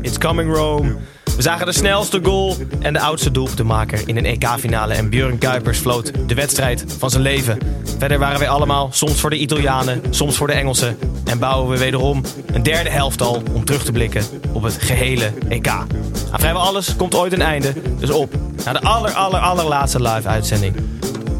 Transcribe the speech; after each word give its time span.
It's 0.00 0.18
coming 0.18 0.54
Rome. 0.54 0.96
We 1.36 1.42
zagen 1.42 1.66
de 1.66 1.72
snelste 1.72 2.20
goal 2.22 2.56
en 2.80 2.92
de 2.92 3.00
oudste 3.00 3.30
doelpuntenmaker 3.30 4.02
in 4.06 4.16
een 4.16 4.24
EK-finale. 4.24 4.94
En 4.94 5.08
Björn 5.08 5.38
Kuipers 5.38 5.78
floot 5.78 6.28
de 6.28 6.34
wedstrijd 6.34 6.84
van 6.98 7.10
zijn 7.10 7.22
leven. 7.22 7.58
Verder 7.98 8.18
waren 8.18 8.38
wij 8.38 8.48
allemaal 8.48 8.88
soms 8.92 9.20
voor 9.20 9.30
de 9.30 9.38
Italianen, 9.38 10.02
soms 10.10 10.36
voor 10.36 10.46
de 10.46 10.52
Engelsen. 10.52 10.98
En 11.24 11.38
bouwen 11.38 11.70
we 11.70 11.78
wederom 11.78 12.22
een 12.52 12.62
derde 12.62 12.90
helft 12.90 13.22
al 13.22 13.42
om 13.52 13.64
terug 13.64 13.84
te 13.84 13.92
blikken 13.92 14.24
op 14.52 14.62
het 14.62 14.76
gehele 14.80 15.32
EK. 15.48 15.68
Aan 15.68 15.88
vrijwel 16.30 16.62
alles 16.62 16.96
komt 16.96 17.14
ooit 17.14 17.32
een 17.32 17.42
einde. 17.42 17.72
Dus 17.98 18.10
op 18.10 18.34
naar 18.64 18.74
de 18.74 18.80
aller, 18.80 19.12
aller, 19.12 19.40
allerlaatste 19.40 20.02
live-uitzending 20.02 20.76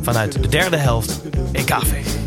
vanuit 0.03 0.43
de 0.43 0.49
derde 0.49 0.77
helft 0.77 1.21
EK-feest. 1.53 2.24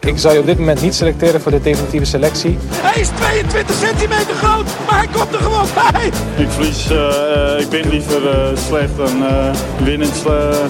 Ik 0.00 0.18
zou 0.18 0.34
je 0.34 0.40
op 0.40 0.46
dit 0.46 0.58
moment 0.58 0.80
niet 0.80 0.94
selecteren 0.94 1.40
voor 1.40 1.50
de 1.50 1.60
definitieve 1.60 2.04
selectie. 2.04 2.58
Hij 2.60 3.00
is 3.00 3.08
22 3.08 3.76
centimeter 3.76 4.34
groot, 4.34 4.66
maar 4.86 4.98
hij 4.98 5.08
komt 5.12 5.32
er 5.32 5.40
gewoon 5.40 5.66
bij. 5.74 6.06
Ik 6.44 6.50
verlies, 6.50 6.90
uh, 6.90 7.60
ik 7.60 7.68
ben 7.68 7.88
liever 7.88 8.22
uh, 8.22 8.56
slecht 8.68 8.96
dan 8.96 9.22
uh, 9.22 9.54
winnend 9.84 10.22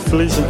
verliezen. 0.04 0.44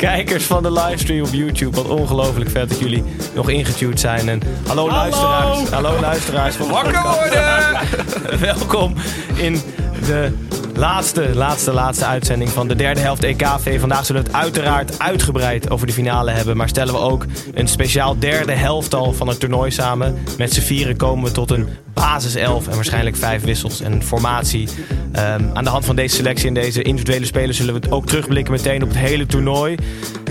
Kijkers 0.00 0.44
van 0.44 0.62
de 0.62 0.72
livestream 0.72 1.26
op 1.26 1.32
YouTube. 1.32 1.76
Wat 1.76 1.88
ongelooflijk 1.88 2.50
vet 2.50 2.68
dat 2.68 2.78
jullie 2.78 3.04
nog 3.34 3.50
ingetuned 3.50 4.00
zijn. 4.00 4.28
En 4.28 4.40
hallo, 4.66 4.88
luisteraars. 4.88 5.68
Hallo 5.68 6.00
luisteraars 6.00 6.54
van 6.54 6.68
Wakker 6.68 7.02
worden! 7.02 8.38
Welkom 8.54 8.94
in 9.36 9.62
de 10.06 10.32
laatste, 10.80 11.34
laatste, 11.34 11.72
laatste 11.72 12.04
uitzending 12.04 12.50
van 12.50 12.68
de 12.68 12.74
derde 12.74 13.00
helft 13.00 13.24
EKV. 13.24 13.80
Vandaag 13.80 14.06
zullen 14.06 14.22
we 14.22 14.28
het 14.28 14.36
uiteraard 14.36 14.98
uitgebreid 14.98 15.70
over 15.70 15.86
de 15.86 15.92
finale 15.92 16.30
hebben. 16.30 16.56
Maar 16.56 16.68
stellen 16.68 16.94
we 16.94 17.00
ook 17.00 17.26
een 17.54 17.68
speciaal 17.68 18.18
derde 18.18 18.52
helftal 18.52 19.12
van 19.12 19.28
het 19.28 19.40
toernooi 19.40 19.70
samen. 19.70 20.18
Met 20.38 20.52
z'n 20.52 20.60
vieren 20.60 20.96
komen 20.96 21.24
we 21.24 21.30
tot 21.30 21.50
een 21.50 21.68
basiself 21.94 22.68
en 22.68 22.74
waarschijnlijk 22.74 23.16
vijf 23.16 23.42
wissels 23.42 23.80
en 23.80 24.02
formatie. 24.02 24.68
Ehm, 25.12 25.44
aan 25.52 25.64
de 25.64 25.70
hand 25.70 25.84
van 25.84 25.96
deze 25.96 26.16
selectie 26.16 26.48
en 26.48 26.54
deze 26.54 26.82
individuele 26.82 27.26
spelers 27.26 27.56
zullen 27.56 27.74
we 27.74 27.80
het 27.80 27.90
ook 27.90 28.06
terugblikken 28.06 28.52
meteen 28.52 28.82
op 28.82 28.88
het 28.88 28.98
hele 28.98 29.26
toernooi. 29.26 29.74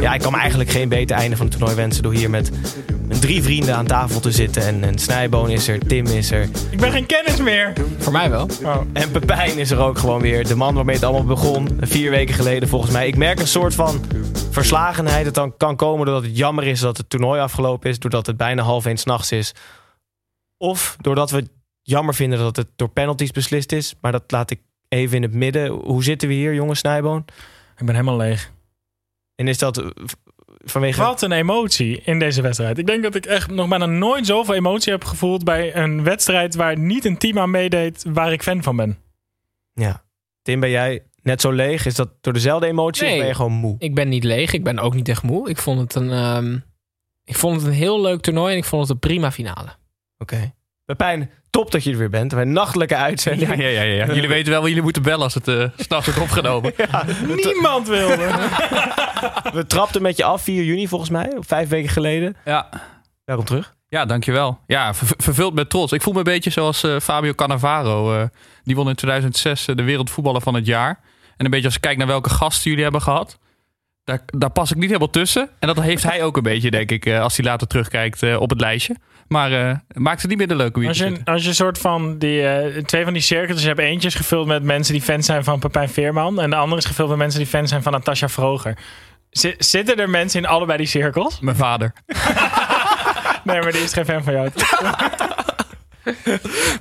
Ja, 0.02 0.14
ik 0.14 0.22
kan 0.22 0.32
me 0.32 0.38
eigenlijk 0.38 0.70
geen 0.70 0.90
beter 0.90 1.16
einde 1.16 1.38
van 1.38 1.46
het 1.46 1.56
toernooi 1.56 1.78
wensen 1.78 2.04
door 2.04 2.14
hier 2.14 2.30
met 2.30 2.52
drie 3.20 3.44
vrienden 3.44 3.76
aan 3.76 3.86
tafel 3.86 4.20
te 4.20 4.32
zitten. 4.32 4.64
En, 4.64 4.84
en 4.84 4.98
Snijboon 4.98 5.50
is 5.50 5.68
er, 5.68 5.80
Tim 5.88 6.06
is 6.06 6.32
er. 6.32 6.50
Ik 6.72 6.80
ben 6.80 6.92
geen 6.92 7.06
kennis 7.06 7.38
meer. 7.38 7.74
Voor 7.98 8.12
mij 8.12 8.30
wel. 8.30 8.48
En 8.94 9.12
Pepijn 9.12 9.58
is 9.58 9.72
er 9.72 9.80
ook 9.80 9.98
gewoon 9.98 10.22
weer. 10.22 10.48
De 10.48 10.56
man 10.56 10.74
waarmee 10.74 10.96
het 10.96 11.04
allemaal 11.04 11.26
begon. 11.26 11.78
Vier 11.82 12.12
weken 12.12 12.36
geleden 12.36 12.70
volgens 12.70 12.92
mij. 12.92 13.08
Ik 13.08 13.16
merk 13.16 13.40
een 13.40 13.48
soort 13.48 13.76
van 13.76 14.02
verslagenheid. 14.52 15.26
Het 15.26 15.34
dan 15.34 15.58
kan 15.58 15.76
komen 15.76 16.06
doordat 16.06 16.24
het 16.24 16.38
jammer 16.38 16.64
is 16.68 16.80
dat 16.80 16.98
het 16.98 17.10
toernooi 17.10 17.42
afgelopen 17.42 17.90
is. 17.90 18.00
Doordat 18.00 18.26
het 18.26 18.38
bijna 18.38 18.64
half 18.64 18.86
één 18.86 18.98
s'nachts 18.98 19.32
is. 19.32 19.54
Of 20.58 20.96
doordat 21.02 21.32
we 21.32 21.38
het 21.38 21.50
jammer 21.82 22.14
vinden 22.14 22.40
dat 22.40 22.56
het 22.56 22.68
door 22.76 22.90
penalties 22.90 23.32
beslist 23.32 23.72
is. 23.72 23.96
Maar 24.02 24.12
dat 24.12 24.24
laat 24.28 24.52
ik 24.52 24.60
even 24.88 25.16
in 25.16 25.24
het 25.24 25.34
midden. 25.34 25.68
Hoe 25.72 26.04
zitten 26.04 26.28
we 26.28 26.34
hier, 26.34 26.54
jongen 26.54 26.76
Snijboon? 26.76 27.26
Ik 27.78 27.86
ben 27.86 27.96
helemaal 27.96 28.18
leeg. 28.18 28.52
En 29.36 29.48
is 29.48 29.58
dat 29.58 29.84
vanwege... 30.72 31.02
Wat 31.02 31.22
een 31.22 31.32
emotie 31.32 32.02
in 32.04 32.20
deze 32.20 32.42
wedstrijd. 32.42 32.78
Ik 32.78 32.88
denk 32.88 33.04
dat 33.04 33.16
ik 33.16 33.26
echt 33.26 33.52
nog 33.52 33.68
bijna 33.68 33.86
nooit 33.86 34.26
zoveel 34.26 34.54
emotie 34.56 34.92
heb 34.92 35.04
gevoeld 35.04 35.44
bij 35.44 35.76
een 35.76 36.04
wedstrijd 36.04 36.56
waar 36.56 36.78
niet 36.78 37.06
een 37.06 37.18
team 37.18 37.40
aan 37.40 37.52
meedeed 37.52 38.06
waar 38.08 38.32
ik 38.32 38.44
fan 38.44 38.64
van 38.64 38.76
ben. 38.76 38.98
Ja. 39.74 40.04
Tim, 40.42 40.60
ben 40.60 40.70
jij 40.70 41.04
net 41.22 41.42
zo 41.42 41.52
leeg? 41.52 41.86
Is 41.86 41.96
dat 41.96 42.10
door 42.22 42.34
dezelfde 42.34 42.68
emotie 42.68 43.04
of 43.04 43.10
Nee. 43.10 43.20
ben 43.20 43.28
je 43.28 43.36
gewoon 43.36 43.52
moe? 43.52 43.76
Ik 43.80 43.96
ben 43.96 44.10
niet 44.10 44.24
leeg. 44.24 44.54
Ik 44.54 44.64
ben 44.64 44.80
ook 44.80 44.94
niet 44.94 45.10
echt 45.10 45.24
moe. 45.24 45.50
Ik 45.50 45.58
vond 45.58 45.80
het 45.80 45.96
een, 45.96 46.12
ehm, 46.12 46.58
ik 47.24 47.36
vond 47.36 47.56
het 47.56 47.66
een 47.66 47.74
heel 47.78 48.02
leuk 48.02 48.22
toernooi 48.22 48.52
en 48.52 48.58
ik 48.58 48.66
vond 48.66 48.82
het 48.82 48.92
een 48.92 49.00
prima 49.00 49.32
finale. 49.32 49.70
Oké. 50.18 50.54
Pepijn, 50.96 51.30
top 51.50 51.72
dat 51.72 51.84
je 51.84 51.92
er 51.92 51.98
weer 51.98 52.10
bent. 52.10 52.34
Een 52.34 52.52
nachtelijke 52.52 52.96
uitzending. 52.96 53.50
Ja, 53.50 53.70
ja, 53.70 53.82
ja, 53.82 53.82
ja. 54.06 54.06
Jullie 54.16 54.28
weten 54.30 54.52
wel 54.52 54.68
jullie 54.68 54.82
moeten 54.84 55.02
bellen 55.02 55.24
als 55.24 55.34
het 55.34 55.48
eh 55.48 55.64
s'nachts 55.78 56.06
wordt 56.06 56.20
opgenomen. 56.22 56.74
Niemand 57.46 57.88
wilde. 57.88 58.16
We 59.54 59.66
trapten 59.68 60.02
met 60.02 60.18
je 60.18 60.24
af 60.24 60.42
4 60.42 60.64
juni 60.64 60.88
volgens 60.88 61.10
mij, 61.10 61.32
vijf 61.40 61.70
weken 61.70 61.90
geleden. 61.90 62.36
Ja, 62.46 62.70
Welkom 63.26 63.46
terug. 63.46 63.76
ja 63.88 64.06
dankjewel. 64.06 64.60
Ja, 64.68 64.94
ver- 64.94 65.14
vervuld 65.18 65.54
met 65.54 65.70
trots. 65.70 65.92
Ik 65.92 66.02
voel 66.02 66.14
me 66.14 66.20
een 66.20 66.26
beetje 66.26 66.50
zoals 66.50 66.84
eh, 66.84 67.00
Fabio 67.00 67.34
Cannavaro. 67.34 68.14
eh, 68.20 68.24
die 68.64 68.76
won 68.76 68.90
in 68.90 68.96
2006 68.96 69.66
de 69.66 69.84
wereldvoetballer 69.84 70.42
van 70.42 70.54
het 70.54 70.66
jaar. 70.66 71.00
En 71.38 71.46
een 71.46 71.52
beetje 71.52 71.66
als 71.66 71.76
ik 71.76 71.82
kijk 71.82 71.98
naar 71.98 72.08
welke 72.08 72.30
gasten 72.30 72.68
jullie 72.70 72.84
hebben 72.84 73.02
gehad. 73.02 73.38
Daar, 74.04 74.22
daar 74.26 74.50
pas 74.52 74.70
ik 74.72 74.78
niet 74.78 74.86
helemaal 74.88 75.10
tussen. 75.10 75.50
En 75.60 75.68
dat 75.68 75.82
heeft 75.82 76.04
hij 76.04 76.24
ook 76.24 76.38
een 76.38 76.44
beetje, 76.44 76.72
denk 76.72 76.92
ik, 76.92 77.08
als 77.10 77.38
hij 77.38 77.46
later 77.46 77.68
terugkijkt 77.68 78.36
op 78.38 78.50
het 78.50 78.60
lijstje. 78.62 78.96
Maar 79.30 79.52
eh, 79.70 79.76
maakt 79.94 80.22
het 80.22 80.30
niet 80.30 80.40
minder 80.40 80.58
leuk 80.58 80.74
hoe 80.74 80.84
je 80.84 80.90
Als 80.90 80.98
je, 80.98 81.18
als 81.26 81.42
je 81.42 81.48
een 81.50 81.56
soort 81.56 81.78
van 81.78 82.18
die, 82.18 82.48
eh, 82.48 82.84
twee 82.84 83.04
van 83.04 83.14
die 83.14 83.22
cirkels 83.22 83.64
hebt, 83.64 83.80
eentje 83.80 84.08
is 84.08 84.16
gevuld 84.16 84.48
met 84.48 84.64
mensen 84.64 84.94
die 84.94 85.02
fans 85.02 85.26
zijn 85.26 85.44
van 85.44 85.60
Pepijn 85.60 85.90
Veerman 85.90 86.42
en 86.42 86.50
de 86.50 86.56
andere 86.56 86.82
is 86.82 86.88
gevuld 86.88 87.10
met 87.10 87.18
mensen 87.18 87.40
die 87.40 87.50
fans 87.50 87.70
zijn 87.70 87.84
van 87.84 87.92
Natasja 87.92 88.30
Vroger. 88.30 88.78
Zi- 89.30 89.56
zitten 89.58 89.96
er 90.00 90.10
mensen 90.10 90.40
in 90.42 90.48
allebei 90.48 90.78
die 90.78 90.88
cirkels? 90.88 91.40
Mijn 91.40 91.56
vader. 91.58 91.94
Nee, 93.44 93.62
maar 93.62 93.72
die 93.72 93.82
is 93.84 93.94
geen 93.94 94.06
fan 94.06 94.24
van 94.24 94.34
jou. 94.34 94.50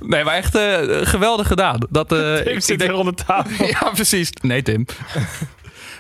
Nee, 0.01 0.25
maar 0.25 0.35
echt 0.35 0.55
eh, 0.55 0.79
geweldig 1.07 1.47
gedaan. 1.47 1.79
Dat, 1.91 2.09
Tim 2.09 2.19
ik, 2.37 2.45
zit 2.45 2.69
ik 2.71 2.79
denk, 2.79 2.91
weer 2.91 2.99
onder 3.01 3.15
tafel. 3.15 3.67
Ja, 3.67 3.91
precies. 3.95 4.31
Nee, 4.43 4.63
Tim. 4.63 4.87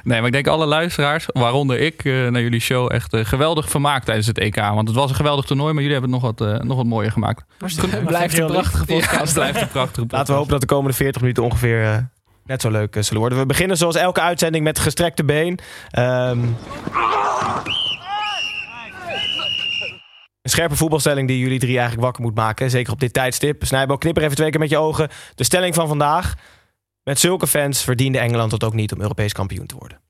Nee, 0.03 0.19
maar 0.19 0.27
ik 0.27 0.33
denk 0.33 0.47
alle 0.47 0.67
luisteraars, 0.67 1.27
waaronder 1.33 1.79
ik, 1.81 2.05
eh, 2.05 2.13
naar 2.13 2.43
jullie 2.43 2.61
show 2.61 2.93
echt 2.93 3.13
eh, 3.13 3.25
geweldig 3.25 3.71
vermaakt 3.71 4.05
tijdens 4.05 4.27
het 4.27 4.39
EK. 4.39 4.57
Want 4.57 4.89
het 4.89 4.97
was 4.97 5.11
een 5.11 5.17
geweldig 5.17 5.45
toernooi, 5.45 5.73
maar 5.73 5.83
jullie 5.83 5.99
hebben 5.99 6.13
het 6.13 6.23
nog 6.23 6.37
wat, 6.37 6.49
eh, 6.49 6.61
nog 6.61 6.77
wat 6.77 6.87
mooier 6.87 7.13
gemaakt. 7.13 7.45
Het 7.59 8.07
blijft 8.07 8.39
een 8.39 8.47
prachtige 8.47 8.85
podcast. 8.85 9.35
Blijft 9.35 9.61
een 9.61 9.69
prachtige 9.69 10.07
Laten 10.09 10.27
we 10.27 10.33
hopen 10.33 10.51
dat 10.51 10.61
de 10.61 10.67
komende 10.67 10.97
40 10.97 11.21
minuten 11.21 11.43
ongeveer 11.43 11.85
eh, 11.85 11.97
net 12.45 12.61
zo 12.61 12.71
leuk 12.71 12.97
zullen 13.01 13.21
worden. 13.21 13.39
We 13.39 13.47
beginnen 13.47 13.77
zoals 13.77 13.97
elke 13.97 14.21
uitzending 14.21 14.65
met 14.65 14.79
gestrekte 14.79 15.25
been. 15.25 15.59
Ehm, 15.91 16.39
een 20.43 20.51
scherpe 20.51 20.77
voetbalstelling 20.77 21.29
die 21.29 21.39
jullie 21.39 21.59
drie 21.59 21.73
eigenlijk 21.73 22.03
wakker 22.03 22.23
moet 22.23 22.35
maken. 22.35 22.71
Zeker 22.71 22.93
op 22.93 23.01
dit 23.01 23.13
tijdstip. 23.13 23.65
Snijbo, 23.65 23.97
knipper 23.97 24.23
even 24.23 24.37
twee 24.37 24.51
keer 24.51 24.61
met 24.61 24.71
je 24.71 24.79
ogen. 24.79 25.09
De 25.35 25.45
stelling 25.45 25.75
van 25.75 25.89
vandaag. 25.89 26.35
Met 27.09 27.19
zulke 27.19 27.47
fans 27.47 27.85
verdiende 27.85 28.19
Engeland 28.19 28.53
het 28.53 28.65
ook 28.65 28.75
niet 28.75 28.93
om 28.93 29.01
Europees 29.01 29.33
kampioen 29.33 29.67
te 29.67 29.77
worden. 29.79 30.01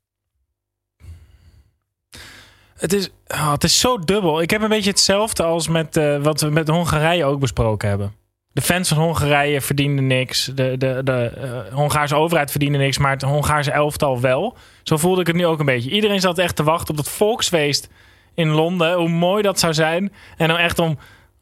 Het 2.76 2.92
is, 2.92 3.10
oh, 3.28 3.52
het 3.52 3.64
is 3.64 3.80
zo 3.80 3.98
dubbel. 3.98 4.42
Ik 4.42 4.50
heb 4.50 4.62
een 4.62 4.68
beetje 4.68 4.90
hetzelfde 4.90 5.42
als 5.42 5.68
met 5.68 5.96
eh, 5.96 6.22
wat 6.22 6.40
we 6.40 6.50
met 6.50 6.68
Hongarije 6.68 7.24
ook 7.24 7.40
besproken 7.40 7.88
hebben. 7.88 8.14
De 8.52 8.60
fans 8.62 8.88
van 8.88 8.98
Hongarije 8.98 9.60
verdienden 9.60 10.06
niks. 10.06 10.44
De, 10.44 10.74
de, 10.78 11.00
de 11.04 11.12
eh, 11.12 11.74
Hongaarse 11.74 12.14
overheid 12.14 12.50
verdiende 12.50 12.78
niks, 12.78 12.98
maar 12.98 13.10
het 13.10 13.22
Hongaarse 13.22 13.70
elftal 13.70 14.20
wel. 14.20 14.56
Zo 14.82 14.96
voelde 14.96 15.20
ik 15.20 15.26
het 15.26 15.36
nu 15.36 15.46
ook 15.46 15.58
een 15.58 15.66
beetje. 15.66 15.90
Iedereen 15.90 16.20
zat 16.20 16.38
echt 16.38 16.56
te 16.56 16.62
wachten 16.62 16.90
op 16.90 16.96
dat 16.96 17.08
volksfeest 17.08 17.88
in 18.34 18.48
Londen. 18.48 18.94
Hoe 18.94 19.08
mooi 19.08 19.42
dat 19.42 19.58
zou 19.58 19.74
zijn. 19.74 20.12
En 20.36 20.48
dan 20.48 20.56
echt 20.56 20.78
om 20.78 20.98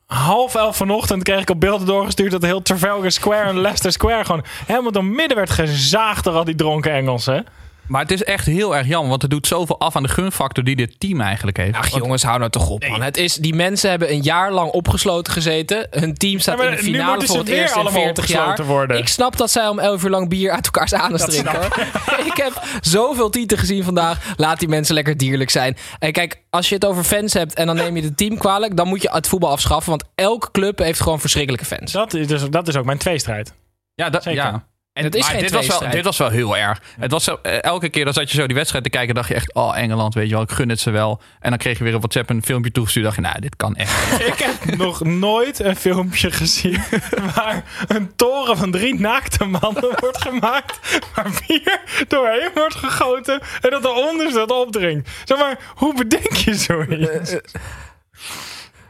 half 0.06 0.54
elf 0.54 0.76
vanochtend 0.76 1.22
kreeg 1.22 1.40
ik 1.40 1.50
op 1.50 1.60
beelden 1.60 1.86
doorgestuurd... 1.86 2.30
dat 2.30 2.42
heel 2.42 2.62
Trafalgar 2.62 3.10
Square 3.10 3.48
en 3.48 3.60
Leicester 3.60 3.92
Square 3.92 4.24
gewoon 4.24 4.44
helemaal 4.66 4.92
door 4.92 5.04
midden 5.04 5.36
werd 5.36 5.50
gezaagd 5.50 6.24
door 6.24 6.34
al 6.34 6.44
die 6.44 6.54
dronken 6.54 6.92
Engelsen. 6.92 7.46
Maar 7.88 8.02
het 8.02 8.10
is 8.10 8.24
echt 8.24 8.46
heel 8.46 8.76
erg 8.76 8.86
jammer, 8.86 9.08
want 9.08 9.22
het 9.22 9.30
doet 9.30 9.46
zoveel 9.46 9.78
af 9.78 9.96
aan 9.96 10.02
de 10.02 10.08
gunfactor 10.08 10.64
die 10.64 10.76
dit 10.76 11.00
team 11.00 11.20
eigenlijk 11.20 11.56
heeft. 11.56 11.76
Ach 11.76 11.88
jongens, 11.88 12.22
hou 12.22 12.38
nou 12.38 12.50
toch 12.50 12.68
op 12.68 12.88
man. 12.88 13.02
Het 13.02 13.16
is, 13.16 13.34
die 13.34 13.54
mensen 13.54 13.90
hebben 13.90 14.12
een 14.12 14.22
jaar 14.22 14.52
lang 14.52 14.70
opgesloten 14.70 15.32
gezeten. 15.32 15.86
Hun 15.90 16.14
team 16.14 16.38
staat 16.38 16.58
Ja, 16.58 16.64
in 16.64 16.70
de 16.70 16.82
finale 16.82 17.26
voor 17.26 17.38
het 17.38 17.48
eerst 17.48 17.74
in 17.74 17.80
allemaal 17.80 18.02
40 18.02 18.26
jaar. 18.26 18.40
opgesloten 18.40 18.74
worden. 18.74 18.98
Ik 18.98 19.08
snap 19.08 19.36
dat 19.36 19.50
zij 19.50 19.68
om 19.68 19.78
11 19.78 20.04
uur 20.04 20.10
lang 20.10 20.28
bier 20.28 20.50
uit 20.50 20.64
elkaars 20.64 20.92
anus 20.92 21.24
drinken. 21.24 21.62
ik 22.32 22.36
heb 22.36 22.62
zoveel 22.80 23.30
tieten 23.30 23.58
gezien 23.58 23.84
vandaag. 23.84 24.34
Laat 24.36 24.58
die 24.58 24.68
mensen 24.68 24.94
lekker 24.94 25.16
dierlijk 25.16 25.50
zijn. 25.50 25.76
En 25.98 26.12
kijk, 26.12 26.42
als 26.50 26.68
je 26.68 26.74
het 26.74 26.84
over 26.84 27.04
fans 27.04 27.32
hebt 27.32 27.54
en 27.54 27.66
dan 27.66 27.76
neem 27.76 27.96
je 27.96 28.02
het 28.02 28.16
team 28.16 28.38
kwalijk... 28.38 28.76
dan 28.76 28.88
moet 28.88 29.02
je 29.02 29.10
het 29.12 29.28
voetbal 29.28 29.50
afschaffen. 29.50 29.90
Want 29.90 30.04
elke 30.14 30.50
club 30.50 30.78
heeft 30.78 31.00
gewoon 31.00 31.20
verschrikkelijke 31.20 31.66
fans. 31.66 31.92
Dat 31.92 32.14
is, 32.14 32.26
dus, 32.26 32.42
dat 32.50 32.68
is 32.68 32.76
ook 32.76 32.84
mijn 32.84 32.98
tweestrijd. 32.98 33.54
Ja, 33.94 34.10
dat, 34.10 34.22
Zeker. 34.22 34.42
ja. 34.42 34.66
En, 34.96 35.04
Het 35.04 35.14
is 35.14 35.20
maar 35.20 35.30
geen 35.30 35.40
dit, 35.40 35.50
was 35.50 35.66
wel, 35.66 35.90
dit 35.90 36.04
was 36.04 36.16
wel 36.16 36.28
heel 36.28 36.56
erg. 36.56 36.82
Het 37.00 37.10
was 37.10 37.24
zo, 37.24 37.38
eh, 37.42 37.62
elke 37.62 37.88
keer 37.88 38.04
dat 38.04 38.14
zat 38.14 38.30
je 38.30 38.36
zo 38.36 38.46
die 38.46 38.56
wedstrijd 38.56 38.84
te 38.84 38.90
kijken, 38.90 39.14
dacht 39.14 39.28
je 39.28 39.34
echt, 39.34 39.54
oh 39.54 39.78
Engeland, 39.78 40.14
weet 40.14 40.28
je 40.28 40.34
wel, 40.34 40.42
ik 40.42 40.50
gun 40.50 40.68
het 40.68 40.80
ze 40.80 40.90
wel. 40.90 41.20
En 41.40 41.50
dan 41.50 41.58
kreeg 41.58 41.78
je 41.78 41.84
weer 41.84 41.94
op 41.94 41.98
WhatsApp 41.98 42.30
een 42.30 42.42
filmpje 42.42 42.70
toegestuurd, 42.70 43.04
dacht 43.04 43.16
je, 43.16 43.22
nou, 43.22 43.40
dit 43.40 43.56
kan 43.56 43.74
echt. 43.76 44.20
Ik 44.32 44.38
heb 44.38 44.76
nog 44.76 45.04
nooit 45.04 45.58
een 45.58 45.76
filmpje 45.76 46.30
gezien 46.30 46.82
waar 47.34 47.64
een 47.86 48.16
toren 48.16 48.56
van 48.56 48.70
drie 48.70 49.00
naakte 49.00 49.44
mannen 49.44 49.96
wordt 50.00 50.22
gemaakt, 50.22 51.00
waar 51.14 51.30
bier 51.46 51.80
doorheen 52.08 52.50
wordt 52.54 52.74
gegoten 52.74 53.40
en 53.60 53.70
dat 53.70 53.82
de 53.82 54.08
onderste 54.10 54.40
het 54.40 54.52
opdringt. 54.52 55.10
Zeg 55.24 55.38
maar, 55.38 55.58
hoe 55.74 55.94
bedenk 55.94 56.32
je 56.32 56.54
zoiets? 56.54 57.36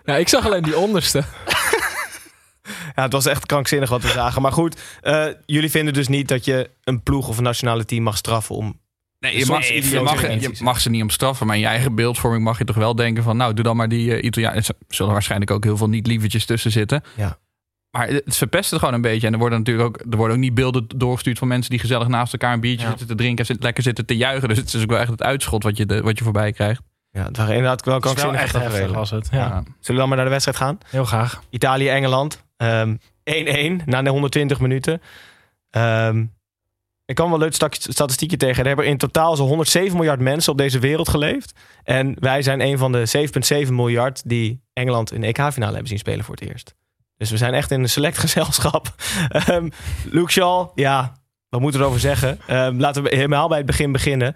Ja, 0.05 0.17
ik 0.17 0.29
zag 0.29 0.47
alleen 0.47 0.63
die 0.63 0.77
onderste. 0.77 1.25
Ja, 2.95 3.03
het 3.03 3.13
was 3.13 3.27
echt 3.27 3.47
krankzinnig 3.47 3.89
wat 3.91 4.03
we 4.03 4.09
zagen. 4.23 4.43
Maar 4.43 4.53
goed, 4.53 4.81
eh, 5.03 5.25
jullie 5.47 5.71
vinden 5.71 5.95
dus 5.95 6.09
niet 6.09 6.29
dat 6.29 6.45
je 6.45 6.71
een 6.85 7.03
ploeg 7.03 7.29
of 7.29 7.37
een 7.39 7.43
nationale 7.45 7.85
team 7.85 8.03
mag 8.03 8.17
straffen 8.17 8.55
om... 8.55 8.81
Nee, 9.19 9.39
je 9.39 9.47
mag, 9.47 9.67
je, 9.67 10.01
mag, 10.01 10.21
je 10.21 10.29
interventies. 10.29 10.61
mag 10.61 10.81
ze 10.81 10.91
niet 10.91 11.03
om 11.03 11.11
straffen, 11.11 11.47
maar 11.47 11.57
in 11.57 11.63
je 11.63 11.69
eigen 11.69 11.95
beeldvorming 11.95 12.45
mag 12.45 12.59
je 12.59 12.65
toch 12.65 12.77
wel 12.77 12.95
denken 12.95 13.23
van, 13.23 13.37
nou, 13.37 13.55
doe 13.55 13.65
dan 13.65 13.77
maar 13.77 13.89
die 13.89 14.09
uh, 14.19 14.25
Italianen. 14.25 14.59
Er 14.59 14.75
zullen 14.89 15.13
waarschijnlijk 15.13 15.51
ook 15.51 15.65
heel 15.65 15.77
veel 15.77 15.89
niet-lievertjes 15.89 16.45
tussen 16.45 16.71
zitten. 16.71 17.03
Ja. 17.17 17.39
Maar 17.91 18.09
het 18.09 18.37
verpest 18.37 18.71
het 18.71 18.79
gewoon 18.79 18.95
een 18.95 19.01
beetje. 19.01 19.27
En 19.27 19.33
er 19.33 19.39
worden 19.39 19.59
natuurlijk 19.59 19.87
ook, 19.89 20.01
er 20.11 20.17
worden 20.17 20.37
ook 20.37 20.43
niet 20.43 20.55
beelden 20.55 20.87
doorgestuurd 20.97 21.39
van 21.39 21.49
mensen 21.49 21.71
die 21.71 21.81
gezellig 21.81 22.09
naast 22.09 22.33
elkaar 22.33 22.53
een 22.53 22.61
biertje 22.61 22.83
Ja. 22.85 22.89
zitten 22.89 23.07
te 23.07 23.15
drinken 23.15 23.47
en 23.47 23.57
lekker 23.61 23.83
zitten 23.83 24.07
te 24.07 24.17
juichen. 24.17 24.49
Dus 24.49 24.59
het 24.59 24.75
is 24.75 24.83
ook 24.83 24.91
wel 24.91 24.99
echt 24.99 25.11
het 25.11 25.23
uitschot 25.23 25.63
wat 25.63 25.77
je, 25.77 25.87
de, 25.87 26.01
wat 26.03 26.19
je 26.19 26.25
voorbij 26.25 26.53
krijgt. 26.53 26.81
Ja, 27.11 27.25
het 27.25 27.37
waren 27.37 27.55
inderdaad 27.55 27.85
wel 27.85 27.99
krankzinnig. 28.01 28.41
echt 28.41 28.53
heftig 28.53 28.93
was 28.93 29.11
het. 29.11 29.29
Ja, 29.31 29.39
Ja. 29.39 29.63
Zullen 29.63 29.73
we 29.87 29.95
dan 29.95 30.07
maar 30.09 30.17
naar 30.17 30.25
de 30.27 30.31
wedstrijd 30.33 30.59
gaan? 30.59 30.79
heel 30.87 31.05
graag. 31.05 31.43
Italië-Engeland. 31.51 32.45
Ehm, 32.57 32.97
1-1 33.25 33.83
na 33.85 34.03
de 34.03 34.11
120 34.11 34.61
minuten. 34.61 35.03
Ehm, 35.71 36.25
ik 37.05 37.15
kan 37.15 37.31
wel 37.31 37.39
leuk 37.39 37.55
statistiekje 37.71 38.37
tegen. 38.37 38.61
Er 38.61 38.67
hebben 38.67 38.87
in 38.87 38.99
totaal 38.99 39.37
zo'n 39.37 39.49
107 39.49 39.97
miljard 39.97 40.21
mensen 40.21 40.53
op 40.53 40.59
deze 40.59 40.79
wereld 40.79 41.09
geleefd. 41.09 41.53
En 41.83 42.17
wij 42.19 42.43
zijn 42.43 42.61
een 42.61 42.79
van 42.79 42.93
de 42.93 43.07
7,7 43.07 43.75
miljard 43.75 44.23
die 44.29 44.61
Engeland 44.73 45.13
in 45.13 45.21
de 45.21 45.27
EK-finale 45.27 45.73
hebben 45.73 45.89
zien 45.89 45.99
spelen 45.99 46.25
voor 46.25 46.35
het 46.35 46.49
eerst. 46.49 46.75
Dus 47.17 47.31
we 47.31 47.37
zijn 47.37 47.55
echt 47.55 47.71
in 47.71 47.83
een 47.83 47.89
select 47.89 48.19
gezelschap. 48.27 48.95
Ehm, 49.29 49.69
Luke 50.11 50.31
Shaw, 50.31 50.69
ja, 50.75 51.13
wat 51.49 51.61
moeten 51.61 51.81
we 51.81 51.87
erover 51.87 52.03
zeggen? 52.03 52.39
Laten 52.79 53.03
we 53.03 53.17
helemaal 53.17 53.49
bij 53.49 53.57
het 53.57 53.67
begin 53.67 53.93
beginnen. 53.93 54.35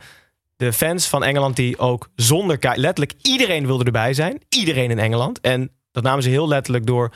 De 0.56 0.72
fans 0.72 1.08
van 1.08 1.24
Engeland 1.24 1.56
die 1.56 1.78
ook 1.78 2.08
zonder. 2.14 2.58
Letterlijk 2.60 3.14
iedereen 3.22 3.66
wilde 3.66 3.84
erbij 3.84 4.14
zijn. 4.14 4.42
Iedereen 4.48 4.90
in 4.90 4.98
Engeland. 4.98 5.40
En 5.40 5.70
dat 5.92 6.02
namen 6.02 6.22
ze 6.22 6.28
heel 6.28 6.48
letterlijk 6.48 6.86
door 6.86 7.12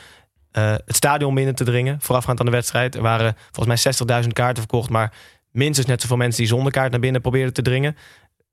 eh, 0.55 0.71
het 0.71 0.97
stadion 0.97 1.35
binnen 1.35 1.55
te 1.55 1.65
dringen. 1.65 2.01
Voorafgaand 2.01 2.41
aan 2.41 2.47
de 2.47 2.53
wedstrijd. 2.53 2.95
Er 2.95 3.03
waren 3.03 3.37
volgens 3.53 3.85
mij 3.85 4.23
60.000 4.23 4.29
kaarten 4.33 4.63
verkocht. 4.63 4.91
Maar 4.91 5.13
minstens 5.51 5.87
net 5.87 6.01
zoveel 6.01 6.17
mensen 6.17 6.41
die 6.41 6.51
zonder 6.51 6.73
kaart 6.73 6.91
naar 6.91 7.01
binnen 7.01 7.21
probeerden 7.21 7.53
te 7.53 7.63
dringen. 7.63 7.97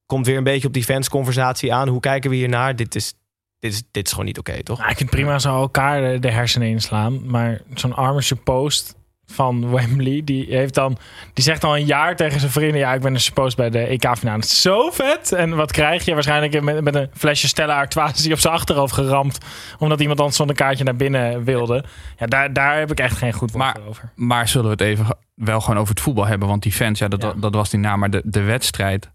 Komt 0.05 0.25
weer 0.25 0.37
een 0.37 0.43
beetje 0.43 0.67
op 0.67 0.73
die 0.73 0.83
fansconversatie 0.83 1.73
aan. 1.73 1.87
Hoe 1.87 1.99
kijken 1.99 2.29
we 2.29 2.35
hier 2.35 2.49
naar? 2.49 2.75
Dit 2.75 2.95
is, 2.95 3.13
dit 3.59 3.73
is, 3.73 3.83
dit 3.91 4.05
is 4.05 4.11
gewoon 4.11 4.25
niet 4.25 4.39
oké, 4.39 4.63
toch? 4.63 4.77
Nou, 4.77 4.89
ik 4.89 4.97
vind 4.97 5.09
prima 5.09 5.39
zo 5.39 5.55
elkaar 5.55 6.19
de, 6.19 6.31
hersenen 6.31 6.67
inslaan. 6.67 7.29
Maar 7.29 7.61
zo'n 7.73 7.93
arme 7.95 8.21
post 8.43 8.95
van 9.25 9.71
Wembley, 9.71 10.21
die 10.25 10.45
heeft 10.49 10.73
dan, 10.73 10.97
die 11.33 11.43
zegt 11.43 11.63
al 11.63 11.77
een 11.77 11.85
jaar 11.85 12.15
tegen 12.15 12.39
zijn 12.39 12.51
vrienden: 12.51 12.79
Ja, 12.79 12.93
ik 12.93 13.01
ben 13.01 13.13
een 13.13 13.19
suppost 13.19 13.57
bij 13.57 13.69
de 13.69 13.79
EK-finale. 13.79 14.45
Zo 14.45 14.89
vet! 14.91 15.31
En 15.31 15.55
wat 15.55 15.71
krijg 15.71 16.05
je? 16.05 16.13
Waarschijnlijk 16.13 16.61
met, 16.61 16.81
met 16.81 16.95
een 16.95 17.09
flesje 17.13 17.47
Stella 17.47 17.75
Artois 17.77 18.13
die 18.13 18.33
op 18.33 18.39
zijn 18.39 18.53
achterhoofd 18.53 18.93
geramd. 18.93 19.37
Omdat 19.79 19.99
iemand 20.01 20.19
anders 20.19 20.37
zonder 20.37 20.55
kaartje 20.55 20.83
naar 20.83 20.95
binnen 20.95 21.43
wilde. 21.43 21.83
Ja, 22.17 22.25
daar, 22.25 22.53
daar 22.53 22.79
heb 22.79 22.91
ik 22.91 22.99
echt 22.99 23.17
geen 23.17 23.33
goed 23.33 23.51
woord 23.51 23.63
Maar- 23.63 23.87
over. 23.87 24.11
Maar 24.15 24.47
zullen 24.47 24.65
we 24.65 24.71
het 24.71 24.81
even 24.81 25.05
wel 25.35 25.61
gewoon 25.61 25.77
over 25.79 25.93
het 25.93 26.03
voetbal 26.03 26.25
hebben? 26.25 26.47
Want 26.47 26.63
die 26.63 26.71
fans, 26.71 26.99
ja, 26.99 27.07
dat, 27.07 27.21
Ja. 27.21 27.33
dat 27.37 27.53
was 27.55 27.69
die 27.69 27.79
naam. 27.79 27.99
Maar 27.99 28.09
de, 28.09 28.21
de 28.25 28.41
wedstrijd. 28.41 29.09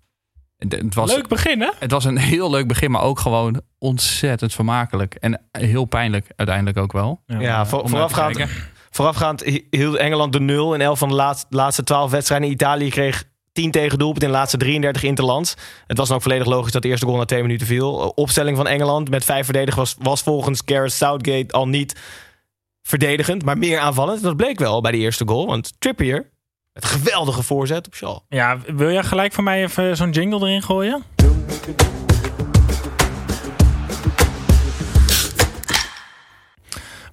Het 0.58 0.94
was, 0.94 1.14
Leuk 1.14 1.28
begin, 1.28 1.60
hè? 1.60 1.70
het 1.78 1.90
was 1.90 2.04
een 2.04 2.16
heel 2.18 2.50
leuk 2.50 2.66
begin, 2.68 2.90
maar 2.90 3.02
ook 3.02 3.18
gewoon 3.18 3.60
ontzettend 3.78 4.54
vermakelijk. 4.54 5.14
En 5.14 5.40
heel 5.50 5.84
pijnlijk 5.84 6.26
uiteindelijk 6.36 6.78
ook 6.78 6.92
wel. 6.92 7.22
Ja, 7.26 7.66
voor, 7.66 7.78
naar 7.78 7.86
te 7.86 7.90
voorafgaand. 7.90 8.38
Voorafgaand 8.96 9.62
hield 9.70 9.96
Engeland 9.96 10.32
de 10.32 10.40
nul 10.40 10.74
in 10.74 10.80
11 10.80 10.98
van 10.98 11.08
de 11.08 11.14
laatste, 11.14 11.46
laatste 11.50 11.84
12 11.84 12.10
wedstrijden. 12.10 12.50
Italië 12.50 12.90
kreeg 12.90 13.24
10 13.52 13.70
tegen 13.70 13.98
doelpunt 13.98 14.22
in 14.22 14.28
de 14.28 14.34
laatste 14.34 14.56
33 14.56 15.02
interlands. 15.02 15.54
Het 15.86 15.96
was 15.96 16.08
dan 16.08 16.16
ook 16.16 16.22
volledig 16.22 16.46
logisch 16.46 16.72
dat 16.72 16.82
de 16.82 16.88
eerste 16.88 17.06
goal 17.06 17.18
na 17.18 17.24
twee 17.24 17.42
minuten 17.42 17.66
viel. 17.66 18.02
Uh, 18.02 18.10
Opstelling 18.14 18.56
van 18.56 18.66
Engeland 18.66 19.10
met 19.10 19.24
vijf 19.24 19.44
verdedigers 19.44 19.94
was, 19.94 20.04
was 20.06 20.22
volgens 20.22 20.62
Gareth 20.64 20.92
Southgate 20.92 21.52
al 21.52 21.68
niet 21.68 22.00
verdedigend, 22.82 23.44
maar 23.44 23.58
meer 23.58 23.78
aanvallend. 23.78 24.22
Dat 24.22 24.36
bleek 24.36 24.58
wel 24.58 24.80
bij 24.80 24.92
die 24.92 25.00
eerste 25.00 25.24
goal, 25.26 25.46
want 25.46 25.72
Trippier, 25.78 26.30
het 26.72 26.84
geweldige 26.84 27.42
voorzet 27.42 27.86
op 27.86 27.94
Shaw. 27.94 28.18
Ja, 28.28 28.58
wil 28.66 28.90
jij 28.90 29.04
gelijk 29.04 29.32
voor 29.32 29.44
mij 29.44 29.62
even 29.62 29.96
zo'n 29.96 30.10
jingle 30.10 30.40
erin 30.40 30.62
gooien? 30.62 31.02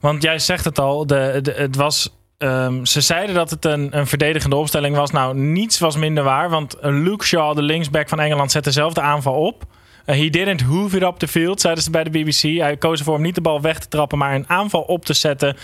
Want 0.03 0.23
jij 0.23 0.39
zegt 0.39 0.65
het 0.65 0.79
al, 0.79 1.07
de, 1.07 1.53
het 1.55 1.75
was, 1.75 2.09
ehm, 2.37 2.85
ze 2.85 3.01
zeiden 3.01 3.35
dat 3.35 3.49
het 3.49 3.65
een, 3.65 3.97
een 3.97 4.07
verdedigende 4.07 4.55
opstelling 4.55 4.95
was. 4.95 5.11
Nou, 5.11 5.35
niets 5.35 5.79
was 5.79 5.95
minder 5.95 6.23
waar, 6.23 6.49
want 6.49 6.77
Luke 6.81 7.25
Shaw, 7.25 7.55
de 7.55 7.61
linksback 7.61 8.09
van 8.09 8.19
Engeland, 8.19 8.51
zette 8.51 8.71
zelf 8.71 8.93
de 8.93 9.01
aanval 9.01 9.33
op. 9.33 9.63
Uh, 10.05 10.15
he 10.15 10.29
didn't 10.29 10.61
hoof 10.61 10.93
it 10.93 11.01
up 11.01 11.15
the 11.15 11.27
field, 11.27 11.61
zeiden 11.61 11.83
ze 11.83 11.89
bij 11.89 12.03
de 12.03 12.09
BBC. 12.09 12.59
Hij 12.59 12.77
koos 12.77 12.99
ervoor 12.99 13.15
om 13.15 13.21
niet 13.21 13.35
de 13.35 13.41
bal 13.41 13.61
weg 13.61 13.79
te 13.79 13.87
trappen, 13.87 14.17
maar 14.17 14.35
een 14.35 14.49
aanval 14.49 14.81
op 14.81 15.05
te 15.05 15.13
zetten. 15.13 15.57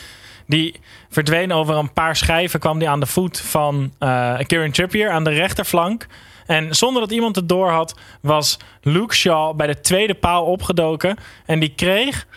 Die 0.47 0.79
verdween 1.09 1.51
over 1.51 1.75
een 1.75 1.93
paar 1.93 2.15
schijven, 2.15 2.59
kwam 2.59 2.79
die 2.79 2.89
aan 2.89 2.99
de 2.99 3.05
voet 3.05 3.39
van 3.39 3.93
eh 3.99 4.39
Kieran 4.47 4.71
Trippier 4.71 5.09
aan 5.09 5.23
de 5.23 5.29
rechterflank. 5.29 6.07
En 6.45 6.75
zonder 6.75 7.01
dat 7.01 7.11
iemand 7.11 7.35
het 7.35 7.49
door 7.49 7.69
had, 7.69 7.99
was 8.21 8.57
Luke 8.81 9.15
Shaw 9.15 9.55
bij 9.55 9.67
de 9.67 9.81
tweede 9.81 10.15
paal 10.15 10.45
opgedoken. 10.45 11.17
En 11.45 11.59
die 11.59 11.73
kreeg 11.75 12.27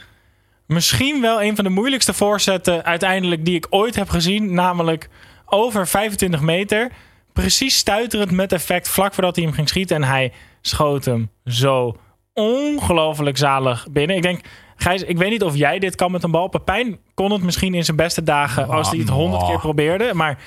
misschien 0.67 1.21
wel 1.21 1.43
een 1.43 1.55
van 1.57 1.65
de 1.65 1.71
moeilijkste 1.71 2.13
voorzetten 2.13 2.85
uiteindelijk 2.85 3.45
die 3.45 3.57
ik 3.57 3.67
ooit 3.71 3.95
heb 3.95 4.09
gezien. 4.09 4.55
Namelijk 4.55 5.09
over 5.47 5.89
25 5.89 6.41
meter. 6.41 6.91
Precies 7.33 7.77
stuiterend 7.77 8.31
met 8.31 8.53
effect 8.53 8.89
vlak 8.89 9.15
voordat 9.15 9.37
hij 9.37 9.45
hem 9.45 9.55
ging 9.55 9.69
schieten. 9.69 9.97
En 9.97 10.03
hij 10.05 10.33
schoot 10.61 11.05
hem 11.05 11.31
zo 11.45 11.97
ongelooflijk 12.35 13.37
zalig 13.37 13.87
binnen. 13.91 14.17
Ik 14.17 14.23
denk, 14.23 14.41
Gijs, 14.77 15.03
ik 15.03 15.19
weet 15.19 15.31
niet 15.31 15.43
of 15.43 15.57
jij 15.57 15.79
dit 15.79 15.95
kan 15.95 16.11
met 16.11 16.23
een 16.23 16.31
bal. 16.31 16.49
Pepijn 16.49 16.99
kon 17.15 17.33
het 17.33 17.43
misschien 17.43 17.75
in 17.75 17.85
zijn 17.85 17.97
beste 17.97 18.23
dagen 18.23 18.69
als 18.69 18.91
hij 18.91 18.99
het 18.99 19.09
honderd 19.09 19.45
keer 19.47 19.59
probeerde. 19.59 20.15
Maar 20.15 20.39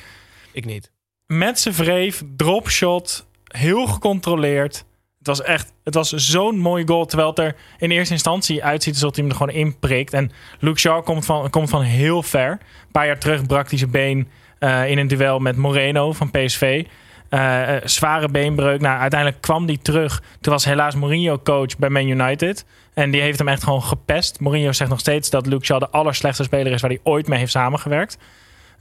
Ik 0.51 0.65
niet. 0.65 0.91
met 1.25 1.59
zijn 1.59 1.75
wreef, 1.75 2.23
dropshot, 2.35 3.25
heel 3.43 3.87
gecontroleerd. 3.87 4.85
Het 5.25 5.37
was 5.37 5.47
echt, 5.47 5.73
het 5.83 5.93
was 5.93 6.09
zo'n 6.09 6.57
mooi 6.57 6.87
goal. 6.87 7.05
Terwijl 7.05 7.29
het 7.29 7.39
er 7.39 7.55
in 7.77 7.91
eerste 7.91 8.13
instantie 8.13 8.63
uitziet 8.63 8.93
alsof 8.93 9.15
hij 9.15 9.23
hem 9.23 9.31
er 9.31 9.37
gewoon 9.37 9.55
in 9.55 9.79
prikt. 9.79 10.13
En 10.13 10.31
Luke 10.59 10.79
Shaw 10.79 11.03
komt 11.03 11.25
van, 11.25 11.49
komt 11.49 11.69
van 11.69 11.81
heel 11.81 12.23
ver. 12.23 12.51
Een 12.51 12.91
paar 12.91 13.05
jaar 13.05 13.19
terug 13.19 13.45
brak 13.45 13.69
hij 13.69 13.77
zijn 13.77 13.91
been 13.91 14.27
eh, 14.59 14.89
in 14.89 14.97
een 14.97 15.07
duel 15.07 15.39
met 15.39 15.55
Moreno 15.55 16.13
van 16.13 16.31
PSV. 16.31 16.85
Eh, 17.29 17.75
eh, 17.75 17.81
zware 17.85 18.29
beenbreuk. 18.29 18.81
Nou, 18.81 18.99
uiteindelijk 18.99 19.41
kwam 19.41 19.65
hij 19.65 19.77
terug. 19.77 20.21
Toen 20.41 20.53
was 20.53 20.65
helaas 20.65 20.95
Mourinho 20.95 21.39
coach 21.39 21.77
bij 21.77 21.89
Man 21.89 22.07
United. 22.07 22.65
En 22.93 23.11
die 23.11 23.21
heeft 23.21 23.39
hem 23.39 23.47
echt 23.47 23.63
gewoon 23.63 23.83
gepest. 23.83 24.39
Mourinho 24.39 24.71
zegt 24.71 24.89
nog 24.89 24.99
steeds 24.99 25.29
dat 25.29 25.45
Luke 25.45 25.65
Shaw 25.65 25.79
de 25.79 25.89
allerslechtste 25.89 26.43
speler 26.43 26.71
is 26.71 26.81
waar 26.81 26.89
hij 26.89 26.99
ooit 27.03 27.27
mee 27.27 27.39
heeft 27.39 27.51
samengewerkt. 27.51 28.17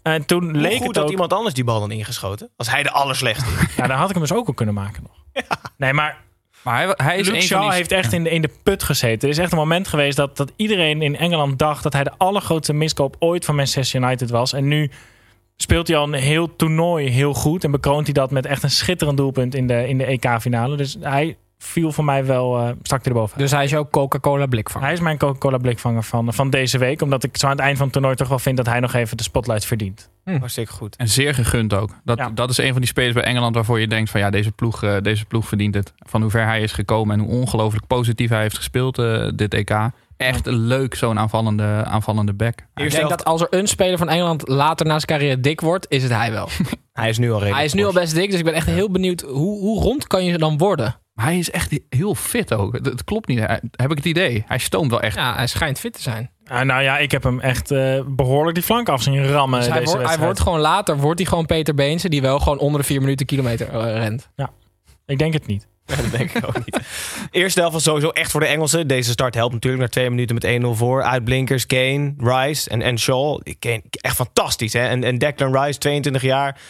En 0.03 0.27
toen 0.27 0.43
Hoe 0.43 0.53
leek 0.53 0.77
goed 0.77 0.87
het 0.87 1.05
ook... 1.05 1.11
iemand 1.11 1.33
anders 1.33 1.55
die 1.55 1.65
bal 1.65 1.81
dan 1.81 1.91
ingeschoten? 1.91 2.51
Als 2.57 2.71
hij 2.71 2.83
de 2.83 2.91
allerslechtste. 2.91 3.51
Ja, 3.77 3.87
dan 3.87 3.97
had 3.97 4.09
ik 4.09 4.15
hem 4.15 4.23
dus 4.23 4.33
ook 4.33 4.47
al 4.47 4.55
kunnen 4.55 4.75
maken 4.75 5.03
nog. 5.03 5.45
Nee, 5.77 5.93
maar 5.93 6.24
Maar 6.65 6.85
hij, 6.85 6.95
hij 6.97 7.19
is 7.19 7.27
Luke 7.27 7.39
een 7.39 7.43
Shaw 7.43 7.59
van 7.59 7.69
die... 7.69 7.77
heeft 7.77 7.93
echt 7.93 8.13
in 8.13 8.25
de, 8.25 8.31
in 8.31 8.43
de 8.43 8.51
put 8.63 8.83
gezeten. 8.83 9.29
Er 9.29 9.35
is 9.35 9.39
echt 9.39 9.53
een 9.53 9.59
moment 9.59 9.89
geweest 9.89 10.17
dat, 10.17 10.37
dat 10.37 10.53
iedereen 10.57 11.03
in 11.03 11.17
Engeland 11.17 11.59
dacht... 11.59 11.83
dat 11.83 11.93
hij 11.93 12.05
de 12.05 12.13
allergrootste 12.17 12.73
miskoop 12.73 13.17
ooit 13.19 13.45
van 13.45 13.55
Manchester 13.55 14.03
United 14.03 14.31
was. 14.31 14.53
En 14.53 14.69
nu 14.69 14.91
speelt 15.57 15.89
hij 15.89 15.97
al 15.97 16.05
een 16.05 16.13
heel 16.13 16.57
toernooi 16.57 17.09
heel 17.09 17.35
goed. 17.35 17.65
En 17.65 17.71
bekroont 17.71 18.05
hij 18.05 18.15
dat 18.15 18.31
met 18.31 18.47
echt 18.47 18.63
een 18.63 18.71
schitterend 18.71 19.17
doelpunt 19.17 19.55
in 19.55 19.67
de, 19.67 19.89
in 19.89 19.99
de 19.99 20.05
EK-finale. 20.05 20.77
Dus 20.77 20.97
hij 21.01 21.37
viel 21.65 21.93
voor 21.93 22.05
mij 22.05 22.25
wel, 22.25 22.61
uh, 22.61 22.69
stak 22.83 23.05
hij 23.05 23.13
erboven. 23.13 23.39
Dus 23.39 23.51
hij 23.51 23.65
is 23.65 23.71
jouw 23.71 23.89
Coca-Cola 23.91 24.47
blikvanger? 24.47 24.87
Hij 24.87 24.97
is 24.97 25.03
mijn 25.03 25.19
Coca-Cola 25.19 25.59
blikvanger 25.59 26.03
van, 26.03 26.33
van 26.35 26.51
deze 26.51 26.79
week. 26.79 27.03
Omdat 27.03 27.25
ik 27.25 27.37
zo 27.37 27.47
aan 27.47 27.53
het 27.53 27.61
eind 27.61 27.77
van 27.77 27.85
het 27.85 27.95
toernooi 27.95 28.17
toch 28.17 28.29
wel 28.29 28.39
vind 28.39 28.57
dat 28.57 28.67
hij 28.67 28.81
nog 28.81 28.95
even 28.95 29.17
de 29.17 29.23
spotlight 29.23 29.65
verdient. 29.67 30.11
Hm. 30.25 30.39
Hartstikke 30.39 30.73
goed. 30.73 30.97
En 30.97 31.09
zeer 31.09 31.35
gegund 31.35 31.75
ook. 31.75 31.91
Dat, 32.05 32.19
Ja. 32.19 32.31
dat 32.35 32.51
is 32.51 32.59
een 32.59 32.71
van 32.73 32.81
die 32.81 32.87
spelers 32.87 33.15
bij 33.15 33.23
Engeland 33.23 33.55
waarvoor 33.55 33.81
je 33.81 33.89
denkt 33.89 34.11
van 34.11 34.21
ja, 34.21 34.31
deze 34.31 34.53
ploeg, 34.53 34.83
eh, 34.83 34.97
deze 35.03 35.25
ploeg 35.25 35.49
verdient 35.49 35.75
het. 35.75 35.93
Van 35.97 36.21
hoe 36.23 36.31
ver 36.31 36.47
hij 36.47 36.61
is 36.63 36.73
gekomen 36.73 37.19
en 37.19 37.25
hoe 37.25 37.35
ongelooflijk 37.35 37.87
positief 37.87 38.29
hij 38.31 38.41
heeft 38.41 38.57
gespeeld 38.57 38.99
eh, 38.99 39.29
dit 39.35 39.55
EK. 39.55 39.91
Echt 40.17 40.47
leuk, 40.47 40.95
zo'n 40.95 41.19
aanvallende, 41.19 41.83
aanvallende 41.85 42.33
back. 42.35 42.59
Ik 42.75 42.91
denk 42.91 43.09
dat 43.09 43.25
als 43.25 43.41
er 43.41 43.47
een 43.51 43.67
speler 43.67 43.99
van 43.99 44.09
Engeland 44.09 44.49
later 44.49 44.87
na 44.87 44.93
zijn 44.93 45.07
carrière 45.19 45.41
dik 45.41 45.61
wordt, 45.61 45.87
is 45.89 46.03
het 46.03 46.13
hij 46.13 46.33
wel. 46.33 46.49
Hij 46.93 47.09
is 47.09 47.19
nu 47.19 47.27
al 47.27 47.33
redelijk 47.35 47.57
hij 47.57 47.65
is 47.65 47.73
nu 47.73 47.85
al 47.85 47.93
best 47.93 48.15
dik, 48.15 48.31
dus 48.31 48.39
ik 48.39 48.45
ben 48.45 48.55
echt 48.55 48.67
heel 48.67 48.91
benieuwd 48.91 49.21
hoe, 49.21 49.61
hoe 49.61 49.81
rond 49.81 50.07
kan 50.07 50.25
je 50.25 50.39
dan 50.39 50.59
worden? 50.59 50.97
Maar 51.15 51.25
hij 51.25 51.39
is 51.39 51.51
echt 51.51 51.79
heel 51.89 52.15
fit 52.15 52.55
ook. 52.55 52.75
Het, 52.75 53.05
klopt 53.05 53.29
niet, 53.29 53.39
Hij- 53.39 53.61
heb 53.71 53.91
ik 53.91 53.97
het 53.97 54.07
idee. 54.07 54.45
Hij 54.47 54.59
stoomt 54.59 54.91
wel 54.91 55.01
echt. 55.01 55.17
Ja, 55.17 55.35
hij 55.35 55.47
schijnt 55.47 55.79
fit 55.79 55.93
te 55.93 56.03
zijn. 56.03 56.31
Ah, 56.47 56.61
nou 56.61 56.83
ja, 56.83 56.99
ik 56.99 57.11
heb 57.11 57.23
hem 57.23 57.41
echt 57.41 57.71
eh, 57.71 58.01
behoorlijk 58.07 58.55
die 58.55 58.65
flank 58.65 58.89
af 58.89 59.03
zien 59.03 59.27
rammen 59.27 59.59
Dus 59.59 59.69
deze 59.69 59.79
hij, 59.79 59.87
wordt, 59.87 60.09
hij 60.09 60.19
wordt 60.19 60.41
gewoon 60.41 60.61
later, 60.61 60.97
wordt 60.97 61.19
hij 61.19 61.29
gewoon 61.29 61.47
Peter 61.47 61.75
Beense, 61.75 62.09
die 62.09 62.23
wel 62.23 62.39
gewoon 62.39 62.59
onder 62.59 62.81
de 62.81 62.87
vier 62.87 63.01
minuten 63.01 63.27
kilometer 63.27 63.69
eh, 63.69 63.97
rent. 63.97 64.29
Ik 65.07 65.19
denk 65.19 65.33
het 65.33 65.47
niet. 65.47 65.67
Dat 65.85 66.11
denk 66.11 66.31
ik 66.33 66.47
ook 66.47 66.65
niet. 66.65 66.79
Eerste 67.31 67.61
helft 67.61 67.75
was 67.75 67.83
sowieso 67.83 68.09
echt 68.09 68.31
voor 68.31 68.41
de 68.41 68.47
Engelsen. 68.47 68.87
Deze 68.87 69.11
start 69.11 69.35
helpt 69.35 69.53
natuurlijk 69.53 69.83
na 69.83 69.89
twee 69.89 70.11
minuten 70.11 70.35
met 70.35 70.75
1-0 70.75 70.79
voor. 70.79 71.03
Uitblinkers, 71.03 71.67
Kane, 71.67 72.15
Rice 72.19 72.71
en, 72.71 72.83
en 72.83 72.99
Shaw. 72.99 73.41
Kane, 73.59 73.83
echt 73.91 74.17
fantastisch. 74.17 74.73
Hè? 74.73 74.87
En, 74.89 75.05
en 75.05 75.19
Declan 75.19 75.57
Rice, 75.59 75.79
22 75.79 76.23
jaar. 76.23 76.61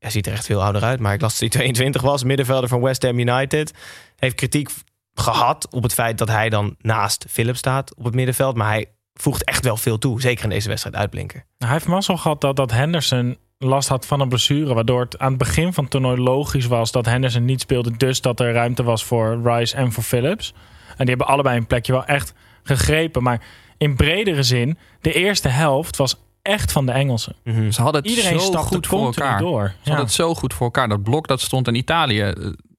Hij 0.00 0.10
ziet 0.10 0.26
er 0.26 0.32
echt 0.32 0.46
veel 0.46 0.62
ouder 0.62 0.82
uit. 0.82 1.00
Maar 1.00 1.14
ik 1.14 1.20
las 1.20 1.30
dat 1.30 1.40
hij 1.40 1.48
22 1.72 2.02
was. 2.02 2.24
Middenvelder 2.24 2.68
van 2.68 2.80
West 2.80 3.02
Ham 3.02 3.18
United. 3.18 3.72
Heeft 4.16 4.34
kritiek 4.34 4.70
gehad 5.14 5.68
op 5.70 5.82
het 5.82 5.94
feit 5.94 6.18
dat 6.18 6.28
hij 6.28 6.48
dan 6.48 6.76
naast 6.80 7.24
Philip 7.28 7.56
staat 7.56 7.94
op 7.94 8.04
het 8.04 8.14
middenveld. 8.14 8.56
Maar 8.56 8.68
hij 8.68 8.86
voegt 9.14 9.44
echt 9.44 9.64
wel 9.64 9.76
veel 9.76 9.98
toe. 9.98 10.20
Zeker 10.20 10.44
in 10.44 10.50
deze 10.50 10.68
wedstrijd 10.68 10.96
uitblinken. 10.96 11.44
Hij 11.58 11.68
heeft 11.68 11.86
mazzel 11.86 12.16
gehad 12.16 12.40
dat, 12.40 12.56
dat 12.56 12.70
Henderson 12.70 13.38
last 13.58 13.88
had 13.88 14.06
van 14.06 14.20
een 14.20 14.28
blessure. 14.28 14.74
Waardoor 14.74 15.00
het 15.00 15.18
aan 15.18 15.28
het 15.28 15.38
begin 15.38 15.72
van 15.72 15.84
het 15.84 15.92
toernooi 15.92 16.20
logisch 16.20 16.66
was 16.66 16.92
dat 16.92 17.06
Henderson 17.06 17.44
niet 17.44 17.60
speelde. 17.60 17.96
Dus 17.96 18.20
dat 18.20 18.40
er 18.40 18.52
ruimte 18.52 18.82
was 18.82 19.04
voor 19.04 19.40
Rice 19.44 19.76
en 19.76 19.92
voor 19.92 20.02
Phillips. 20.02 20.54
En 20.88 21.06
die 21.06 21.08
hebben 21.08 21.26
allebei 21.26 21.56
een 21.56 21.66
plekje 21.66 21.92
wel 21.92 22.04
echt 22.04 22.32
gegrepen. 22.62 23.22
Maar 23.22 23.40
in 23.78 23.96
bredere 23.96 24.42
zin, 24.42 24.78
de 25.00 25.12
eerste 25.12 25.48
helft 25.48 25.96
was 25.96 26.16
echt 26.42 26.72
van 26.72 26.86
de 26.86 26.92
Engelsen. 26.92 27.34
Mhm. 27.44 27.70
Ze 27.70 27.82
hadden 27.82 28.00
het 28.02 28.10
Iedereen 28.10 28.40
zo 28.40 28.52
goed 28.52 28.86
voor 28.86 29.04
elkaar. 29.04 29.38
door. 29.38 29.62
Ze 29.68 29.72
Ja. 29.72 29.78
hadden 29.84 30.04
het 30.04 30.14
zo 30.14 30.34
goed 30.34 30.54
voor 30.54 30.66
elkaar. 30.66 30.88
Dat 30.88 31.02
blok 31.02 31.28
dat 31.28 31.40
stond 31.40 31.68
in 31.68 31.74
Italië, 31.74 32.20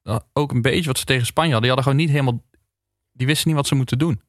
eh, 0.03 0.15
ook 0.33 0.51
een 0.51 0.61
beetje 0.61 0.85
wat 0.85 0.97
ze 0.97 1.05
tegen 1.05 1.25
Spanje 1.25 1.51
hadden. 1.51 1.69
Die 1.69 1.77
hadden 1.77 1.91
gewoon 1.95 2.07
niet 2.07 2.17
helemaal, 2.19 2.43
die 3.11 3.27
wisten 3.27 3.47
niet 3.47 3.57
wat 3.57 3.67
ze 3.67 3.75
moeten 3.75 3.97
doen. 3.97 4.21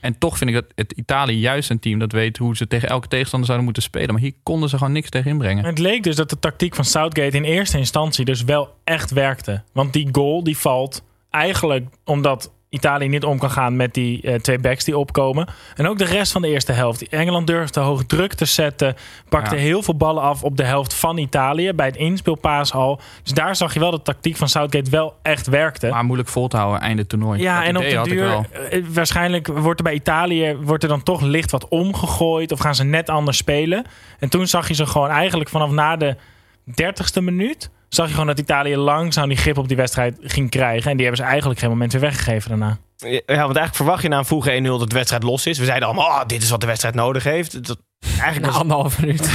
En 0.00 0.18
toch 0.18 0.38
vind 0.38 0.50
ik 0.50 0.56
dat 0.56 0.64
het 0.74 0.92
Italië 0.92 1.38
juist 1.38 1.70
een 1.70 1.78
team 1.78 1.98
dat 1.98 2.12
weet 2.12 2.36
hoe 2.36 2.56
ze 2.56 2.66
tegen 2.66 2.88
elke 2.88 3.08
tegenstander 3.08 3.46
zouden 3.46 3.66
moeten 3.66 3.82
spelen. 3.84 4.12
Maar 4.12 4.22
hier 4.22 4.34
konden 4.42 4.68
ze 4.68 4.78
gewoon 4.78 4.92
niks 4.92 5.08
tegen 5.10 5.30
inbrengen. 5.30 5.64
Het 5.64 5.78
leek 5.78 6.02
dus 6.02 6.16
dat 6.16 6.30
de 6.30 6.38
tactiek 6.38 6.74
van 6.74 6.84
Southgate 6.84 7.36
in 7.36 7.44
eerste 7.44 7.78
instantie 7.78 8.24
dus 8.24 8.42
wel 8.44 8.74
echt 8.84 9.10
werkte. 9.10 9.62
Want 9.72 9.92
die 9.92 10.08
goal 10.12 10.44
die 10.44 10.58
valt 10.58 11.02
eigenlijk 11.30 11.86
omdat 12.04 12.52
Italië 12.70 13.08
niet 13.08 13.24
om 13.24 13.38
kan 13.38 13.50
gaan 13.50 13.76
met 13.76 13.94
die 13.94 14.22
eh, 14.22 14.34
twee 14.34 14.58
backs 14.58 14.84
die 14.84 14.98
opkomen. 14.98 15.48
En 15.76 15.86
ook 15.88 15.98
de 15.98 16.04
rest 16.04 16.32
van 16.32 16.42
de 16.42 16.48
eerste 16.48 16.72
helft. 16.72 17.08
Engeland 17.08 17.46
durfde 17.46 17.80
hoog 17.80 18.04
druk 18.04 18.34
te 18.34 18.44
zetten. 18.44 18.94
Pakte 19.28 19.54
Ja. 19.54 19.60
heel 19.60 19.82
veel 19.82 19.96
ballen 19.96 20.22
af 20.22 20.42
op 20.42 20.56
de 20.56 20.64
helft 20.64 20.94
van 20.94 21.18
Italië. 21.18 21.72
Bij 21.72 21.86
het 21.86 21.96
inspeelpaas 21.96 22.72
al. 22.72 23.00
Dus 23.22 23.32
daar 23.32 23.56
zag 23.56 23.74
je 23.74 23.80
wel 23.80 23.90
dat 23.90 24.06
de 24.06 24.12
tactiek 24.12 24.36
van 24.36 24.48
Southgate 24.48 24.90
wel 24.90 25.14
echt 25.22 25.46
werkte. 25.46 25.88
Maar 25.88 26.04
moeilijk 26.04 26.28
vol 26.28 26.48
te 26.48 26.56
houden 26.56 26.80
einde 26.80 27.06
toernooi. 27.06 27.40
Ja, 27.40 27.58
Dat 27.58 27.68
en 27.68 27.76
op 27.76 28.04
de 28.04 28.10
duur, 28.10 28.46
eh, 28.70 28.84
waarschijnlijk 28.88 29.46
wordt 29.46 29.78
er 29.78 29.84
bij 29.84 29.94
Italië 29.94 30.56
wordt 30.60 30.82
er 30.82 30.88
dan 30.88 31.02
toch 31.02 31.20
licht 31.20 31.50
wat 31.50 31.68
omgegooid. 31.68 32.52
Of 32.52 32.58
gaan 32.60 32.74
ze 32.74 32.84
net 32.84 33.08
anders 33.08 33.36
spelen. 33.36 33.84
En 34.18 34.28
toen 34.28 34.46
zag 34.46 34.68
je 34.68 34.74
ze 34.74 34.86
gewoon 34.86 35.10
eigenlijk 35.10 35.50
vanaf 35.50 35.70
na 35.70 35.96
de 35.96 36.16
dertigste 36.64 37.20
minuut. 37.20 37.70
Zag 37.88 38.06
je 38.06 38.12
gewoon 38.12 38.26
dat 38.26 38.38
Italië 38.38 38.76
langzaam 38.76 39.28
die 39.28 39.36
grip 39.36 39.58
op 39.58 39.68
die 39.68 39.76
wedstrijd 39.76 40.16
ging 40.20 40.50
krijgen. 40.50 40.90
En 40.90 40.96
die 40.96 41.06
hebben 41.06 41.24
ze 41.24 41.30
eigenlijk 41.30 41.60
geen 41.60 41.70
moment 41.70 41.92
weer 41.92 42.00
weggegeven 42.00 42.48
daarna. 42.48 42.78
Ja, 42.96 43.22
want 43.26 43.36
eigenlijk 43.36 43.74
verwacht 43.74 44.02
je 44.02 44.08
na 44.08 44.18
een 44.18 44.24
vroege 44.24 44.60
1-0 44.60 44.62
dat 44.62 44.88
de 44.88 44.94
wedstrijd 44.94 45.22
los 45.22 45.46
is. 45.46 45.58
We 45.58 45.64
zeiden 45.64 45.88
allemaal, 45.88 46.06
oh, 46.06 46.26
dit 46.26 46.42
is 46.42 46.50
wat 46.50 46.60
de 46.60 46.66
wedstrijd 46.66 46.94
nodig 46.94 47.24
heeft. 47.24 47.66
Dat, 47.66 47.78
eigenlijk 48.00 48.52
was, 48.52 48.60
anderhalf 48.60 49.00
minuut. 49.00 49.20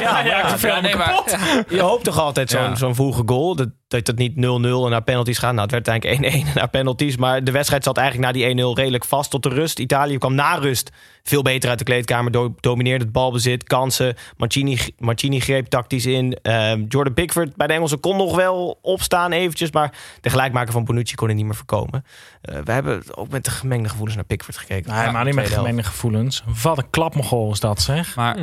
ja, 0.00 0.12
maar 0.12 0.26
ja, 0.26 0.56
Ja, 0.62 0.80
nee, 0.80 0.96
maar- 0.96 1.64
je 1.68 1.80
hoopt 1.80 2.04
toch 2.04 2.18
altijd 2.18 2.50
zo'n 2.50 2.60
Ja. 2.62 2.74
zo'n 2.74 2.94
vroege 2.94 3.22
goal. 3.26 3.56
Dat, 3.56 3.68
dat 3.88 4.06
het 4.06 4.18
niet 4.18 4.32
0-0 4.36 4.38
en 4.40 4.90
naar 4.90 5.02
penalties 5.02 5.38
gaat. 5.38 5.50
Nou, 5.54 5.62
het 5.62 5.70
werd 5.70 5.88
eigenlijk 5.88 6.34
1-1 6.50 6.52
naar 6.54 6.68
penalties. 6.68 7.16
Maar 7.16 7.44
de 7.44 7.50
wedstrijd 7.50 7.84
zat 7.84 7.96
eigenlijk 7.96 8.26
na 8.26 8.54
die 8.54 8.64
1-0 8.64 8.76
redelijk 8.76 9.04
vast 9.04 9.30
tot 9.30 9.42
de 9.42 9.48
rust. 9.48 9.78
Italië 9.78 10.18
kwam 10.18 10.34
na 10.34 10.54
rust 10.54 10.90
veel 11.22 11.42
beter 11.42 11.68
uit 11.68 11.78
de 11.78 11.84
kleedkamer. 11.84 12.32
Do 12.32 12.54
domineerde 12.60 13.04
het 13.04 13.12
balbezit, 13.12 13.64
kansen. 13.64 14.14
Mancini, 14.36 14.78
Mancini 14.98 15.40
greep 15.40 15.66
tactisch 15.66 16.06
in. 16.06 16.38
Ehm, 16.42 16.84
Jordan 16.88 17.14
Pickford 17.14 17.56
bij 17.56 17.66
de 17.66 17.72
Engelsen 17.72 18.00
kon 18.00 18.16
nog 18.16 18.36
wel 18.36 18.78
opstaan 18.82 19.32
eventjes. 19.32 19.70
Maar 19.72 19.92
de 20.20 20.30
gelijkmaker 20.30 20.72
van 20.72 20.84
Bonucci 20.84 21.14
kon 21.14 21.28
er 21.28 21.34
niet 21.34 21.44
meer 21.44 21.54
voorkomen. 21.54 22.04
Eh, 22.42 22.58
we 22.64 22.72
hebben 22.72 23.02
ook 23.14 23.28
met 23.28 23.44
de 23.44 23.50
gemengde 23.50 23.88
gevoelens 23.88 24.16
naar 24.16 24.24
Pickford 24.26 24.56
gekeken. 24.56 24.94
Nee, 24.94 25.10
maar 25.10 25.24
niet 25.24 25.34
met 25.34 25.48
gemengde 25.50 25.82
gevoelens. 25.82 26.42
Wat 26.62 26.78
een 26.78 26.90
klapmogol 26.90 27.52
is 27.52 27.60
dat 27.60 27.79
zeg. 27.80 28.16
Maar 28.16 28.36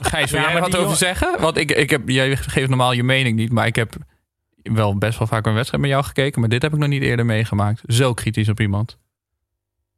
Gijs, 0.00 0.30
wil 0.30 0.40
Ja, 0.40 0.44
jij 0.46 0.52
maar 0.54 0.62
wat 0.62 0.68
over 0.70 0.80
jongen- 0.82 0.96
zeggen? 0.96 1.40
Want 1.40 1.56
ik, 1.56 1.70
ik 1.70 1.90
heb, 1.90 2.08
jij 2.08 2.36
geeft 2.36 2.68
normaal 2.68 2.92
je 2.92 3.02
mening 3.02 3.36
niet, 3.36 3.52
maar 3.52 3.66
ik 3.66 3.76
heb 3.76 3.94
wel 4.62 4.98
best 4.98 5.18
wel 5.18 5.26
vaak 5.26 5.46
een 5.46 5.54
wedstrijd 5.54 5.82
met 5.82 5.92
jou 5.92 6.04
gekeken, 6.04 6.40
maar 6.40 6.48
dit 6.48 6.62
heb 6.62 6.72
ik 6.72 6.78
nog 6.78 6.88
niet 6.88 7.02
eerder 7.02 7.26
meegemaakt. 7.26 7.80
Zo 7.86 8.14
kritisch 8.14 8.48
op 8.48 8.60
iemand. 8.60 8.98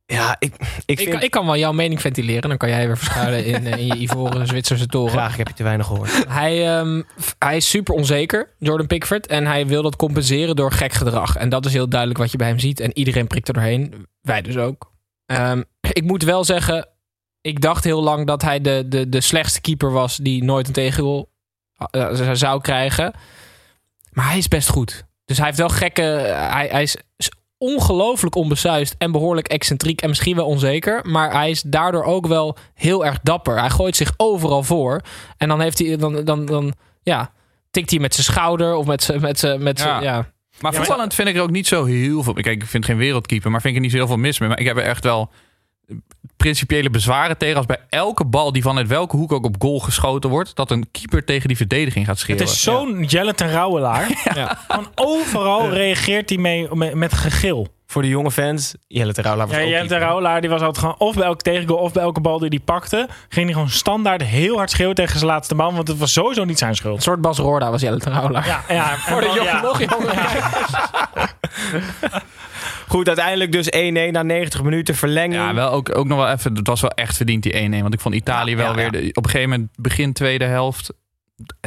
Ja, 0.07 0.37
ik, 0.39 0.55
ik 0.55 0.61
Ik, 0.87 0.99
vind... 0.99 1.11
kan- 1.11 1.23
ik 1.23 1.31
kan 1.31 1.47
wel 1.47 1.57
jouw 1.57 1.73
mening 1.73 2.01
ventileren. 2.01 2.49
Dan 2.49 2.59
kan 2.59 2.69
jij 2.69 2.87
weer 2.87 2.99
verschuilen 2.99 3.45
in, 3.45 3.67
eh, 3.67 3.79
in 3.79 3.87
je 3.87 3.97
ivoren 3.97 4.47
Zwitserse 4.53 4.87
toren. 4.87 5.13
Graag, 5.13 5.33
ik 5.33 5.39
heb 5.39 5.49
je 5.49 5.55
te 5.55 5.63
weinig 5.63 5.87
gehoord. 5.87 6.25
Hij, 6.29 6.77
ehm, 6.79 7.03
hij 7.39 7.57
is 7.57 7.69
super 7.71 7.95
onzeker, 7.95 8.55
Jordan 8.59 8.87
Pickford. 8.87 9.27
En 9.27 9.47
hij 9.47 9.67
wil 9.67 9.83
dat 9.83 9.97
compenseren 9.97 10.57
door 10.57 10.73
gek 10.73 10.93
gedrag. 10.93 11.37
En 11.37 11.49
dat 11.49 11.67
is 11.67 11.73
heel 11.73 11.89
duidelijk 11.89 12.21
wat 12.21 12.31
je 12.31 12.39
bij 12.39 12.49
hem 12.49 12.59
ziet. 12.59 12.81
En 12.81 12.99
iedereen 12.99 13.27
prikt 13.27 13.49
er 13.49 13.55
doorheen. 13.55 14.07
Wij 14.23 14.43
dus 14.43 14.57
ook. 14.57 14.93
Ehm, 15.27 15.63
ik 15.93 16.03
moet 16.05 16.23
wel 16.23 16.45
zeggen, 16.45 16.89
ik 17.49 17.61
dacht 17.61 17.85
heel 17.85 18.03
lang 18.03 18.27
dat 18.27 18.43
hij 18.43 18.61
de, 18.61 18.85
de, 18.89 19.09
de 19.09 19.21
slechtste 19.21 19.61
keeper 19.61 19.91
was 19.93 20.17
die 20.17 20.45
nooit 20.45 20.67
een 20.67 20.73
tegengoal 20.73 21.29
eh, 21.91 22.33
zou 22.33 22.61
krijgen. 22.61 23.15
Maar 24.13 24.29
hij 24.29 24.39
is 24.39 24.49
best 24.49 24.69
goed. 24.69 25.05
Dus 25.25 25.37
hij 25.37 25.47
heeft 25.47 25.59
wel 25.59 25.69
gekke. 25.69 26.03
Hij, 26.03 26.69
hij 26.71 26.83
is 26.83 26.97
ongelooflijk 27.59 28.35
onbesuist 28.35 28.95
en 28.99 29.13
behoorlijk 29.13 29.49
excentriek 29.49 30.01
en 30.03 30.09
misschien 30.09 30.37
wel 30.37 30.47
onzeker. 30.47 31.01
Maar 31.09 31.33
hij 31.33 31.51
is 31.51 31.63
daardoor 31.63 32.05
ook 32.05 32.27
wel 32.27 32.57
heel 32.75 33.05
erg 33.07 33.19
dapper. 33.23 33.59
Hij 33.59 33.71
gooit 33.71 33.97
zich 33.97 34.13
overal 34.17 34.63
voor. 34.63 35.01
En 35.37 35.49
dan 35.49 35.61
heeft 35.61 35.79
hij 35.79 35.97
dan, 35.97 36.25
dan, 36.25 36.47
dan 36.47 36.75
ja, 37.03 37.33
tikt 37.71 37.91
hij 37.91 37.99
met 37.99 38.15
zijn 38.15 38.27
schouder 38.27 38.75
of 38.75 38.87
met 38.87 39.03
zijn. 39.03 39.21
Met 39.21 39.39
zijn 39.39 39.63
met 39.63 39.79
zijn- 39.81 40.03
Ja. 40.03 40.13
ja. 40.13 40.31
Maar 40.61 40.75
voetballend 40.75 41.15
vind 41.15 41.29
ik 41.29 41.37
er 41.37 41.43
ook 41.43 41.51
niet 41.51 41.67
zo 41.67 41.85
heel 41.85 42.23
veel. 42.23 42.33
Kijk, 42.33 42.63
ik 42.63 42.69
vind 42.69 42.85
geen 42.85 42.97
wereldkeeper, 42.97 43.51
maar 43.51 43.61
vind 43.61 43.71
ik 43.73 43.79
er 43.79 43.83
niet 43.85 43.93
zo 43.93 43.99
heel 43.99 44.07
veel 44.15 44.17
mis 44.17 44.39
mee. 44.39 44.49
Maar 44.49 44.59
ik 44.61 44.67
heb 44.67 44.77
er 44.77 44.83
echt 44.83 45.05
wel 45.05 45.31
principiële 46.39 46.91
bezwaren 46.91 47.37
tegen 47.39 47.57
als 47.57 47.67
bij 47.67 47.79
elke 47.89 48.25
bal 48.25 48.53
die 48.53 48.63
vanuit 48.63 48.87
welke 48.89 49.17
hoek 49.17 49.33
ook 49.33 49.45
op 49.45 49.55
goal 49.59 49.79
geschoten 49.79 50.31
wordt, 50.31 50.57
dat 50.57 50.71
een 50.71 50.89
keeper 50.91 51.25
tegen 51.25 51.49
die 51.49 51.57
verdediging 51.57 52.05
gaat 52.05 52.15
Het 52.15 52.23
schreeuwen. 52.25 52.45
is 52.47 52.63
zo'n 52.63 53.05
Jelle 53.05 53.35
ten 53.35 53.51
Rauwelaar. 53.51 54.07
Gewoon 54.69 54.87
overal 55.11 55.69
reageert 55.71 56.29
hij 56.29 56.39
mee 56.39 56.69
met, 56.75 56.95
met 56.95 57.13
gegil. 57.15 57.69
Voor 57.87 58.03
de 58.03 58.09
jonge 58.09 58.31
fans, 58.31 58.75
Jelle 58.87 59.13
Terouwlaar 59.13 59.47
was 59.47 59.57
Ja, 59.57 59.63
ook 59.63 59.69
Jelle. 59.69 59.99
Rauwelaar 59.99 60.41
die 60.41 60.51
was 60.51 60.61
altijd 60.61 60.79
gewoon 60.79 60.95
of 60.99 61.15
bij 61.15 61.25
elke 61.25 61.43
tegengoal 61.43 61.79
of 61.79 61.93
bij 61.93 62.03
elke 62.03 62.21
bal 62.21 62.39
die 62.39 62.49
hij 62.49 62.59
pakte, 62.59 63.09
ging 63.29 63.45
hij 63.45 63.55
gewoon 63.55 63.71
standaard 63.71 64.23
heel 64.23 64.57
hard 64.57 64.71
schreeuwen 64.71 64.95
tegen 64.95 65.19
zijn 65.19 65.31
laatste 65.31 65.55
man, 65.55 65.75
want 65.75 65.89
het 65.89 65.99
was 65.99 66.13
sowieso 66.13 66.45
niet 66.45 66.59
zijn 66.59 66.71
Een 66.71 66.77
schuld. 66.77 67.03
soort 67.03 67.21
Bas 67.21 67.39
Roorda 67.39 67.71
was 67.71 67.81
Jelle 67.81 67.99
Trouwlaar. 67.99 68.47
Ja, 68.47 68.63
ja, 68.69 68.97
Voor 69.09 69.21
de 69.21 69.41
ja. 69.45 69.61
nog 69.61 69.79
jonger. 69.83 70.15
Goed, 72.89 73.07
uiteindelijk 73.07 73.53
dus 73.53 73.67
1-1 73.77 74.11
na 74.13 74.23
90 74.23 74.63
minuten 74.63 74.95
verlenging. 74.95 75.35
Ja, 75.43 75.55
wel 75.55 75.71
ook, 75.71 75.97
ook 75.97 76.07
nog 76.07 76.19
wel 76.19 76.29
even. 76.29 76.55
Het 76.55 76.67
was 76.67 76.81
wel 76.81 76.91
echt 76.91 77.17
verdiend 77.17 77.43
die 77.43 77.53
1-1. 77.69 77.71
Want 77.83 77.95
ik 77.95 78.01
vond 78.01 78.15
Italië 78.15 78.51
Ja, 78.51 78.57
wel 78.57 78.67
ja, 78.67 78.75
weer. 78.75 78.91
de- 78.91 79.09
op 79.13 79.25
een 79.25 79.31
gegeven 79.31 79.51
moment, 79.51 79.71
begin 79.77 80.13
tweede 80.13 80.45
helft. 80.45 80.93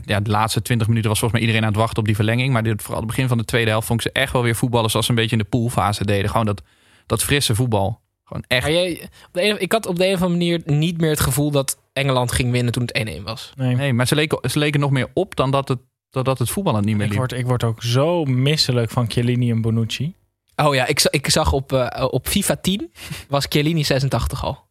Ja, 0.05 0.19
de 0.19 0.29
laatste 0.29 0.61
20 0.61 0.87
minuten 0.87 1.09
was 1.09 1.19
volgens 1.19 1.39
mij 1.41 1.49
iedereen 1.49 1.67
aan 1.67 1.73
het 1.73 1.81
wachten 1.83 1.99
op 1.99 2.05
die 2.05 2.15
verlenging. 2.15 2.53
Maar 2.53 2.63
dit, 2.63 2.81
vooral 2.81 2.99
het 2.99 3.07
begin 3.07 3.27
van 3.27 3.37
de 3.37 3.45
tweede 3.45 3.69
helft 3.69 3.87
vond 3.87 4.05
ik 4.05 4.11
ze 4.11 4.19
echt 4.19 4.33
wel 4.33 4.43
weer 4.43 4.55
voetballen 4.55 4.89
zoals 4.89 5.05
ze 5.05 5.11
een 5.11 5.17
beetje 5.17 5.35
in 5.35 5.41
de 5.41 5.49
poolfase 5.49 6.05
deden. 6.05 6.29
Gewoon 6.29 6.45
dat, 6.45 6.61
dat 7.05 7.23
frisse 7.23 7.55
voetbal. 7.55 8.01
Gewoon 8.23 8.43
echt. 8.47 8.63
Maar 8.63 8.71
jij, 8.71 9.01
op 9.27 9.33
de 9.33 9.41
ene, 9.41 9.57
ik 9.59 9.71
had 9.71 9.85
op 9.85 9.95
de 9.95 10.07
een 10.07 10.13
of 10.13 10.21
andere 10.21 10.37
manier 10.39 10.61
niet 10.79 10.97
meer 11.01 11.09
het 11.09 11.19
gevoel 11.19 11.51
dat 11.51 11.79
Engeland 11.93 12.31
ging 12.31 12.51
winnen 12.51 12.73
toen 12.73 12.83
het 12.83 13.19
1-1 13.19 13.23
was. 13.23 13.53
Nee. 13.55 13.75
Nee, 13.75 13.93
maar 13.93 14.07
ze 14.07 14.15
leken, 14.15 14.49
ze 14.49 14.59
leken 14.59 14.79
nog 14.79 14.91
meer 14.91 15.07
op 15.13 15.35
dan 15.35 15.51
dat 15.51 15.67
het, 15.67 15.79
dat, 16.09 16.25
dat 16.25 16.39
het 16.39 16.49
voetballen 16.49 16.85
niet 16.85 16.95
meer 16.95 17.03
Ik 17.05 17.09
liep. 17.09 17.17
word, 17.19 17.31
ik 17.33 17.45
word 17.45 17.63
ook 17.63 17.83
zo 17.83 18.25
misselijk 18.25 18.89
van 18.89 19.11
Chiellini 19.11 19.51
en 19.51 19.61
Bonucci. 19.61 20.13
Oh 20.67 20.75
ja, 20.75 20.85
ik, 20.87 21.01
ik 21.09 21.29
zag 21.29 21.51
op, 21.51 21.73
eh, 21.73 22.07
op 22.11 22.27
FIFA 22.27 22.55
10 22.55 22.91
was 23.29 23.45
Chiellini 23.49 23.83
86 23.83 24.43
al. 24.45 24.69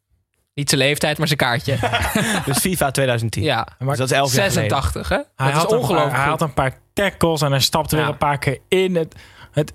Niet 0.54 0.68
zijn 0.68 0.80
leeftijd, 0.80 1.18
maar 1.18 1.26
zijn 1.26 1.38
kaartje. 1.38 1.76
Dus 2.47 2.59
FIFA 2.59 2.90
2010. 2.90 3.42
Ja, 3.42 3.66
Dus 3.78 3.99
dat 3.99 4.11
is 4.11 4.16
11 4.16 4.32
jaar 4.35 4.50
geleden. 4.50 4.70
86 4.70 5.09
hè? 5.09 5.14
Hij 5.14 5.25
dat 5.37 5.47
is 5.47 5.52
had, 5.52 5.62
een 5.62 5.68
paar, 5.68 5.78
ongelooflijk. 5.78 6.16
hij 6.16 6.25
had 6.28 6.40
een 6.40 6.54
paar 6.54 6.78
tackles 6.92 7.42
en 7.42 7.50
hij 7.50 7.61
stapte 7.61 7.97
Ja. 7.97 8.02
weer 8.02 8.11
een 8.11 8.18
paar 8.18 8.38
keer 8.38 8.59
in. 8.68 8.94
Het, 8.97 9.14
het 9.52 9.73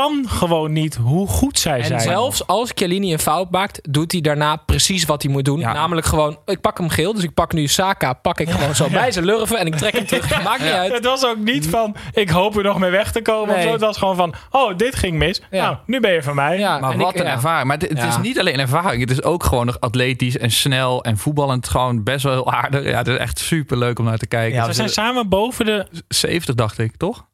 kan 0.00 0.24
gewoon 0.28 0.72
niet 0.72 0.94
hoe 0.94 1.28
goed 1.28 1.58
zij 1.58 1.78
En 1.78 1.84
zijn. 1.86 2.00
zelfs 2.00 2.46
als 2.46 2.70
Chiellini 2.74 3.12
een 3.12 3.18
fout 3.18 3.50
maakt, 3.50 3.78
doet 3.90 4.12
hij 4.12 4.20
daarna 4.20 4.56
precies 4.56 5.04
wat 5.04 5.22
hij 5.22 5.32
moet 5.32 5.44
doen. 5.44 5.58
Ja. 5.58 5.72
Namelijk 5.72 6.06
gewoon, 6.06 6.38
ik 6.44 6.60
pak 6.60 6.78
hem 6.78 6.88
geel, 6.88 7.14
dus 7.14 7.22
ik 7.22 7.34
pak 7.34 7.52
nu 7.52 7.66
Saka, 7.66 8.12
pak 8.12 8.40
ik 8.40 8.50
gewoon 8.50 8.74
zo 8.74 8.88
bij 9.00 9.12
zijn 9.12 9.24
lurven 9.24 9.58
en 9.58 9.66
ik 9.66 9.74
trek 9.74 9.92
hem 9.92 10.06
terug. 10.06 10.42
Maakt 10.44 10.60
niet 10.62 10.70
uit. 10.72 10.92
Het 10.92 11.04
was 11.04 11.24
ook 11.26 11.36
niet 11.38 11.66
van, 11.68 11.96
ik 12.12 12.30
hoop 12.30 12.56
er 12.56 12.62
nog 12.62 12.78
mee 12.78 12.90
weg 12.90 13.12
te 13.12 13.22
komen. 13.22 13.48
of 13.48 13.54
Nee. 13.54 13.64
zo. 13.66 13.72
Het 13.72 13.80
was 13.80 13.96
gewoon 13.96 14.16
van, 14.16 14.34
oh, 14.50 14.76
dit 14.76 14.94
ging 14.96 15.18
mis. 15.18 15.40
Ja. 15.50 15.62
Nou, 15.64 15.76
nu 15.86 16.00
ben 16.00 16.12
je 16.12 16.22
van 16.22 16.34
mij. 16.34 16.58
Ja, 16.58 16.78
Maar 16.78 16.92
en 16.92 16.98
wat 16.98 17.14
ik- 17.14 17.20
een 17.20 17.26
ja. 17.26 17.32
ervaring. 17.32 17.66
Maar 17.68 17.76
het, 17.78 18.04
is 18.04 18.18
niet 18.22 18.38
alleen 18.38 18.58
ervaring. 18.58 19.00
Het 19.00 19.10
is 19.10 19.22
ook 19.22 19.44
gewoon 19.44 19.66
nog 19.66 19.80
atletisch 19.80 20.38
en 20.38 20.50
snel 20.50 21.04
en 21.04 21.18
voetballend 21.18 21.68
gewoon 21.68 22.02
best 22.02 22.22
wel 22.24 22.32
heel 22.32 22.52
aardig. 22.52 22.84
Ja, 22.84 22.96
het 22.98 23.08
is 23.08 23.16
echt 23.16 23.38
super 23.38 23.78
leuk 23.78 23.98
om 23.98 24.04
naar 24.04 24.18
te 24.18 24.26
kijken. 24.26 24.58
Ja, 24.58 24.64
Ze 24.66 24.72
zijn 24.72 24.88
samen 24.88 25.28
boven 25.28 25.64
de... 25.66 25.86
70 26.08 26.54
dacht 26.54 26.78
ik, 26.78 26.96
toch? 26.96 27.30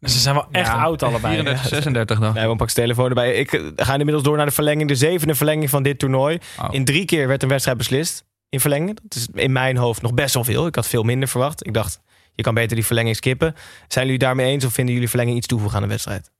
Ze 0.00 0.18
zijn 0.18 0.34
wel 0.34 0.46
echt 0.50 0.66
Ja. 0.66 0.82
oud 0.82 1.02
allebei. 1.02 1.34
34, 1.34 1.68
36 1.68 2.18
dacht 2.18 2.34
ik. 2.34 2.40
Nee, 2.40 2.48
we 2.50 2.56
pakken 2.56 2.70
zijn 2.70 2.86
telefoon 2.86 3.08
erbij. 3.08 3.34
Ik 3.34 3.52
eh, 3.52 3.62
ga 3.76 3.92
inmiddels 3.92 4.22
door 4.22 4.36
naar 4.36 4.46
de 4.46 4.52
verlenging. 4.52 4.88
De 4.88 4.94
zevende 4.94 5.34
verlenging 5.34 5.70
van 5.70 5.82
dit 5.82 5.98
toernooi. 5.98 6.38
Oh. 6.60 6.68
In 6.70 6.84
drie 6.84 7.04
keer 7.04 7.28
werd 7.28 7.42
een 7.42 7.48
wedstrijd 7.48 7.78
beslist 7.78 8.24
in 8.48 8.60
verlenging. 8.60 8.98
Dat 9.02 9.14
is 9.14 9.28
in 9.32 9.52
mijn 9.52 9.76
hoofd 9.76 10.02
nog 10.02 10.14
best 10.14 10.34
wel 10.34 10.44
veel. 10.44 10.66
Ik 10.66 10.74
had 10.74 10.86
veel 10.86 11.02
minder 11.02 11.28
verwacht. 11.28 11.66
Ik 11.66 11.74
dacht, 11.74 12.00
je 12.34 12.42
kan 12.42 12.54
beter 12.54 12.76
die 12.76 12.86
verlenging 12.86 13.16
skippen. 13.16 13.54
Zijn 13.88 14.04
jullie 14.04 14.20
daarmee 14.20 14.46
eens 14.52 14.64
of 14.64 14.72
vinden 14.72 14.94
jullie 14.94 15.08
verlenging 15.08 15.36
iets 15.36 15.46
toevoegen 15.46 15.76
aan 15.76 15.82
de 15.82 15.88
wedstrijd? 15.88 16.30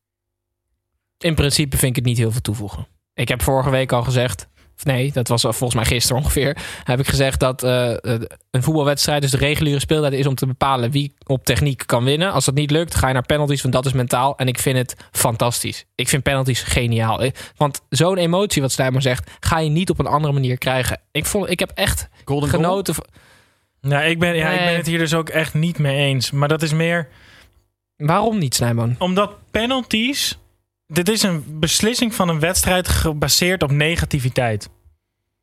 In 1.18 1.34
principe 1.34 1.76
vind 1.76 1.90
ik 1.90 1.96
het 1.96 2.04
niet 2.04 2.18
heel 2.18 2.32
veel 2.32 2.40
toevoegen. 2.40 2.86
Ik 3.14 3.28
heb 3.28 3.42
vorige 3.42 3.70
week 3.70 3.92
al 3.92 4.02
gezegd, 4.02 4.48
of 4.76 4.84
nee, 4.84 5.12
dat 5.12 5.28
was 5.28 5.42
volgens 5.42 5.74
mij 5.74 5.84
gisteren 5.84 6.22
ongeveer, 6.22 6.56
heb 6.84 7.00
ik 7.00 7.08
gezegd 7.08 7.40
dat 7.40 7.62
eh, 7.62 7.92
eh, 7.92 8.20
een 8.50 8.62
voetbalwedstrijd, 8.62 9.22
dus 9.22 9.30
de 9.30 9.36
reguliere 9.36 9.80
speeltijd, 9.80 10.12
is 10.12 10.26
om 10.26 10.34
te 10.34 10.46
bepalen 10.46 10.90
wie 10.90 11.14
op 11.26 11.44
techniek 11.44 11.82
kan 11.86 12.04
winnen. 12.04 12.32
Als 12.32 12.44
dat 12.44 12.54
niet 12.54 12.70
lukt, 12.70 12.94
ga 12.94 13.06
je 13.06 13.12
naar 13.12 13.26
penalties, 13.26 13.62
want 13.62 13.74
dat 13.74 13.86
is 13.86 13.92
mentaal. 13.92 14.36
En 14.36 14.48
ik 14.48 14.58
vind 14.58 14.78
het 14.78 14.96
fantastisch. 15.12 15.84
Ik 15.94 16.08
vind 16.08 16.22
penalties 16.22 16.62
geniaal. 16.62 17.22
Eh, 17.22 17.30
Want 17.56 17.80
zo'n 17.88 18.16
emotie, 18.16 18.62
wat 18.62 18.72
Stijmer 18.72 19.02
zegt, 19.02 19.30
ga 19.40 19.58
je 19.58 19.70
niet 19.70 19.90
op 19.90 19.98
een 19.98 20.06
andere 20.06 20.32
manier 20.32 20.58
krijgen. 20.58 21.00
Ik, 21.12 21.26
vond, 21.26 21.50
ik 21.50 21.58
heb 21.58 21.70
echt 21.74 22.08
Golden 22.24 22.48
genoten. 22.48 22.94
Nou, 23.80 24.04
ik 24.04 24.18
ben, 24.18 24.36
ja, 24.36 24.50
ik 24.50 24.64
ben 24.64 24.76
het 24.76 24.86
hier 24.86 24.98
dus 24.98 25.14
ook 25.14 25.28
echt 25.28 25.54
niet 25.54 25.78
mee 25.78 25.96
eens. 25.96 26.30
Maar 26.30 26.48
dat 26.48 26.62
is 26.62 26.72
meer 26.72 27.08
Waarom 27.96 28.38
niet, 28.38 28.54
Snijman? 28.54 28.96
omdat 28.98 29.34
penalties... 29.50 30.38
Dit 30.86 31.08
is 31.08 31.22
een 31.22 31.44
beslissing 31.48 32.14
van 32.14 32.28
een 32.28 32.40
wedstrijd 32.40 32.88
gebaseerd 32.88 33.62
op 33.62 33.70
negativiteit. 33.70 34.68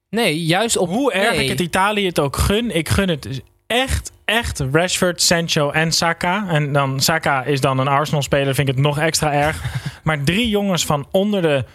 Nee, 0.09 0.43
juist 0.45 0.77
op... 0.77 0.89
Hoe 0.89 1.13
erg 1.13 1.35
nee. 1.35 1.43
ik 1.43 1.49
het 1.49 1.59
Italië 1.59 2.05
het 2.05 2.19
ook 2.19 2.37
gun, 2.37 2.75
ik 2.75 2.89
gun 2.89 3.09
het 3.09 3.41
echt, 3.67 4.11
echt 4.25 4.59
Rashford, 4.71 5.21
Sancho 5.21 5.71
en 5.71 5.91
Saka. 5.91 6.47
En 6.47 6.73
dan 6.73 6.99
Saka 6.99 7.43
is 7.43 7.61
dan 7.61 7.77
een 7.77 7.87
Arsenal-speler, 7.87 8.55
vind 8.55 8.69
ik 8.69 8.75
het 8.75 8.83
nog 8.83 8.99
extra 8.99 9.33
erg. 9.33 9.63
maar 10.03 10.23
drie 10.23 10.49
jongens 10.49 10.85
van 10.85 11.07
onder 11.11 11.41
de... 11.41 11.65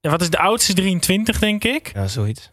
Wat 0.00 0.20
is 0.20 0.30
de 0.30 0.38
oudste? 0.38 0.74
23, 0.74 1.38
denk 1.38 1.64
ik. 1.64 1.90
Ja, 1.94 2.06
zoiets. 2.06 2.50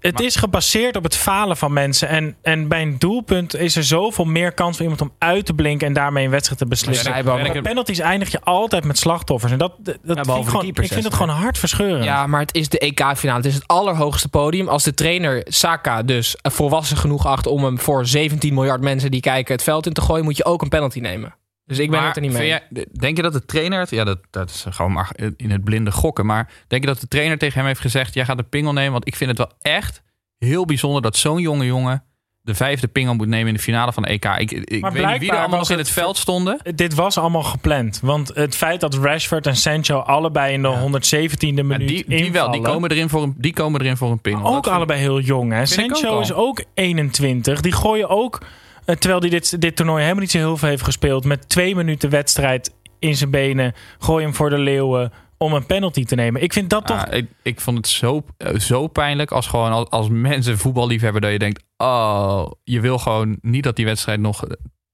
Het 0.00 0.14
Maar- 0.14 0.24
is 0.24 0.36
gebaseerd 0.36 0.96
op 0.96 1.02
het 1.02 1.16
falen 1.16 1.56
van 1.56 1.72
mensen. 1.72 2.08
En, 2.08 2.36
en 2.42 2.68
bij 2.68 2.82
een 2.82 2.98
doelpunt 2.98 3.56
is 3.56 3.76
er 3.76 3.84
zoveel 3.84 4.24
meer 4.24 4.52
kans 4.52 4.76
voor 4.76 4.82
iemand 4.82 5.00
om 5.00 5.12
uit 5.18 5.46
te 5.46 5.54
blinken 5.54 5.86
en 5.86 5.92
daarmee 5.92 6.24
een 6.24 6.30
wedstrijd 6.30 6.58
te 6.58 6.66
beslissen. 6.66 7.16
Ja. 7.16 7.22
Maar 7.22 7.52
bij 7.52 7.62
penalties 7.62 7.98
eindig 7.98 8.30
je 8.32 8.40
altijd 8.40 8.84
met 8.84 8.98
slachtoffers. 8.98 9.52
En 9.52 9.58
dat, 9.58 9.72
dat 9.82 9.96
vind 10.04 10.18
ik, 10.18 10.24
gewoon, 10.24 10.66
ik 10.66 10.76
vind 10.76 11.04
het 11.04 11.14
gewoon 11.14 11.36
hartverscheurend. 11.36 12.04
Ja, 12.04 12.26
maar 12.26 12.40
het 12.40 12.54
is 12.54 12.68
de 12.68 12.78
EK-finale. 12.78 13.36
Het 13.36 13.46
is 13.46 13.54
het 13.54 13.66
allerhoogste 13.66 14.28
podium. 14.28 14.68
Als 14.68 14.84
de 14.84 14.94
trainer 14.94 15.42
Saka 15.44 16.02
dus 16.02 16.36
volwassen 16.42 16.96
genoeg 16.96 17.26
acht 17.26 17.46
om 17.46 17.64
hem 17.64 17.78
voor 17.78 18.06
17 18.06 18.54
miljard 18.54 18.80
mensen 18.80 19.10
die 19.10 19.20
kijken 19.20 19.54
het 19.54 19.62
veld 19.62 19.86
in 19.86 19.92
te 19.92 20.00
gooien, 20.00 20.24
moet 20.24 20.36
je 20.36 20.44
ook 20.44 20.62
een 20.62 20.68
penalty 20.68 21.00
nemen. 21.00 21.34
Dus 21.66 21.78
ik 21.78 21.90
ben 21.90 21.98
Maar 21.98 22.06
het 22.08 22.16
er 22.16 22.22
niet 22.22 22.32
mee. 22.32 22.46
jij- 22.46 22.86
denk 22.92 23.16
je 23.16 23.22
dat 23.22 23.32
de 23.32 23.44
trainer, 23.44 23.78
het- 23.80 23.90
ja, 23.90 24.04
dat, 24.04 24.18
dat 24.30 24.50
is 24.50 24.64
gewoon 24.70 24.92
maar 24.92 25.10
in 25.36 25.50
het 25.50 25.64
blinde 25.64 25.92
gokken, 25.92 26.26
maar 26.26 26.50
denk 26.68 26.82
je 26.82 26.88
dat 26.88 27.00
de 27.00 27.08
trainer 27.08 27.38
tegen 27.38 27.58
hem 27.58 27.66
heeft 27.66 27.80
gezegd: 27.80 28.14
jij 28.14 28.24
gaat 28.24 28.36
de 28.36 28.42
pingel 28.42 28.72
nemen? 28.72 28.92
Want 28.92 29.06
ik 29.06 29.16
vind 29.16 29.30
het 29.30 29.38
wel 29.38 29.52
echt 29.60 30.02
heel 30.38 30.64
bijzonder 30.64 31.02
dat 31.02 31.16
zo'n 31.16 31.40
jonge 31.40 31.64
jongen 31.64 32.04
de 32.40 32.54
vijfde 32.54 32.88
pingel 32.88 33.14
moet 33.14 33.26
nemen 33.28 33.48
in 33.48 33.54
de 33.54 33.60
finale 33.60 33.92
van 33.92 34.02
de 34.02 34.08
EK. 34.08 34.24
Ik, 34.24 34.50
ik 34.52 34.86
weet 34.86 35.06
niet 35.06 35.18
wie 35.18 35.30
er 35.30 35.36
allemaal 35.38 35.58
nog 35.58 35.70
in 35.70 35.78
het 35.78 35.86
het 35.86 35.96
veld 35.96 36.16
stonden. 36.16 36.58
Dit 36.74 36.94
was 36.94 37.18
allemaal 37.18 37.42
gepland. 37.42 38.00
Want 38.02 38.30
het 38.34 38.56
feit 38.56 38.80
dat 38.80 38.94
Rashford 38.94 39.46
en 39.46 39.56
Sancho 39.56 39.98
allebei 39.98 40.52
in 40.52 40.62
de 40.62 40.68
117e 40.68 41.54
Ja, 41.56 41.62
minuut 41.62 41.88
die, 41.88 42.04
die 42.06 42.06
wel, 42.06 42.06
die 42.06 42.22
invallen, 42.32 42.62
komen, 42.62 42.90
erin 42.90 43.08
voor 43.08 43.22
een, 43.22 43.34
die 43.36 43.52
komen 43.52 43.80
erin 43.80 43.96
voor 43.96 44.10
een 44.10 44.20
pingel. 44.20 44.56
ook 44.56 44.66
allebei 44.66 45.00
heel 45.00 45.20
jong. 45.20 45.52
Hè? 45.52 45.60
Ook 45.60 45.66
Sancho 45.66 46.20
is 46.20 46.32
ook 46.32 46.64
21. 46.74 47.60
Die 47.60 47.72
gooien 47.72 48.08
ook, 48.08 48.42
terwijl 48.86 49.20
hij 49.20 49.30
dit, 49.30 49.60
dit 49.60 49.76
toernooi 49.76 50.02
helemaal 50.02 50.22
niet 50.22 50.30
zo 50.30 50.38
heel 50.38 50.56
veel 50.56 50.68
heeft 50.68 50.82
gespeeld, 50.82 51.24
met 51.24 51.48
twee 51.48 51.74
minuten 51.74 52.10
wedstrijd 52.10 52.74
in 52.98 53.16
zijn 53.16 53.30
benen, 53.30 53.74
gooi 53.98 54.24
hem 54.24 54.34
voor 54.34 54.50
de 54.50 54.58
leeuwen 54.58 55.12
om 55.38 55.52
een 55.52 55.66
penalty 55.66 56.04
te 56.04 56.14
nemen. 56.14 56.42
Ik 56.42 56.52
vind 56.52 56.70
dat 56.70 56.86
toch... 56.86 57.06
Ah, 57.06 57.16
ik, 57.16 57.26
ik 57.42 57.60
vond 57.60 57.76
het 57.76 57.88
zo, 57.88 58.24
eh, 58.36 58.58
zo 58.58 58.86
pijnlijk 58.86 59.30
als 59.30 59.46
gewoon 59.46 59.72
als, 59.72 59.90
als 59.90 60.08
mensen 60.08 60.58
voetballiefhebber 60.58 61.20
dat 61.20 61.32
je 61.32 61.38
denkt, 61.38 61.62
oh, 61.76 62.50
je 62.64 62.80
wil 62.80 62.98
gewoon 62.98 63.38
niet 63.40 63.64
dat 63.64 63.76
die 63.76 63.84
wedstrijd 63.84 64.20
nog 64.20 64.44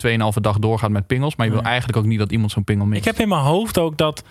2,5 0.06 0.14
dag 0.40 0.58
doorgaat 0.58 0.90
met 0.90 1.06
pingels, 1.06 1.36
maar 1.36 1.46
je 1.46 1.52
wil 1.52 1.62
eigenlijk 1.62 1.98
ook 1.98 2.04
niet 2.04 2.18
dat 2.18 2.32
iemand 2.32 2.50
zo'n 2.50 2.64
pingel 2.64 2.86
mist. 2.86 3.00
Ik 3.00 3.12
heb 3.12 3.20
in 3.20 3.28
mijn 3.28 3.40
hoofd 3.42 3.78
ook 3.78 3.96
dat 3.96 4.24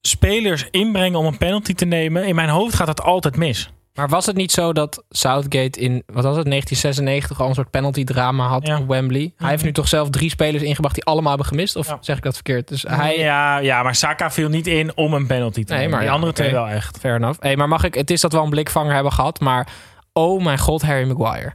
spelers 0.00 0.66
inbrengen 0.70 1.18
om 1.18 1.26
een 1.26 1.38
penalty 1.38 1.74
te 1.74 1.84
nemen. 1.84 2.26
In 2.26 2.34
mijn 2.34 2.48
hoofd 2.48 2.74
gaat 2.74 2.86
dat 2.86 3.02
altijd 3.02 3.36
mis. 3.36 3.70
Maar 4.00 4.08
was 4.08 4.26
het 4.26 4.36
niet 4.36 4.52
zo 4.52 4.72
dat 4.72 5.04
Southgate 5.10 5.80
in, 5.80 6.02
wat 6.06 6.24
was 6.24 6.36
het, 6.36 6.46
1996 6.46 7.40
al 7.40 7.48
een 7.48 7.54
soort 7.54 7.70
penalty 7.70 8.04
drama 8.04 8.46
had 8.46 8.66
Ja. 8.66 8.78
op 8.78 8.88
Wembley? 8.88 9.32
Hij 9.36 9.48
heeft 9.50 9.64
nu 9.64 9.72
toch 9.72 9.88
zelf 9.88 10.10
drie 10.10 10.30
spelers 10.30 10.62
ingebracht 10.62 10.94
die 10.94 11.04
allemaal 11.04 11.28
hebben 11.28 11.46
gemist? 11.46 11.76
Of 11.76 11.86
Ja. 11.86 11.98
zeg 12.00 12.16
ik 12.16 12.22
dat 12.22 12.34
verkeerd? 12.34 12.68
Dus 12.68 12.82
hij, 12.88 13.18
ja, 13.18 13.58
ja, 13.58 13.82
maar 13.82 13.94
Saka 13.94 14.30
viel 14.30 14.48
niet 14.48 14.66
in 14.66 14.96
om 14.96 15.14
een 15.14 15.26
penalty 15.26 15.64
te 15.64 15.72
Nee, 15.72 15.78
nemen. 15.78 15.90
maar 15.90 16.00
Die 16.00 16.08
ja, 16.08 16.14
andere 16.14 16.32
twee 16.32 16.50
wel 16.52 16.68
echt. 16.68 16.98
fair 16.98 17.14
enough. 17.16 17.40
Hey, 17.40 17.56
maar 17.56 17.68
mag 17.68 17.84
ik, 17.84 17.94
het 17.94 18.10
is 18.10 18.20
dat 18.20 18.32
we 18.32 18.38
al 18.38 18.44
een 18.44 18.50
blikvanger 18.50 18.94
hebben 18.94 19.12
gehad, 19.12 19.40
maar 19.40 19.68
oh 20.12 20.42
mijn 20.44 20.58
god, 20.58 20.82
Harry 20.82 21.06
Maguire. 21.12 21.54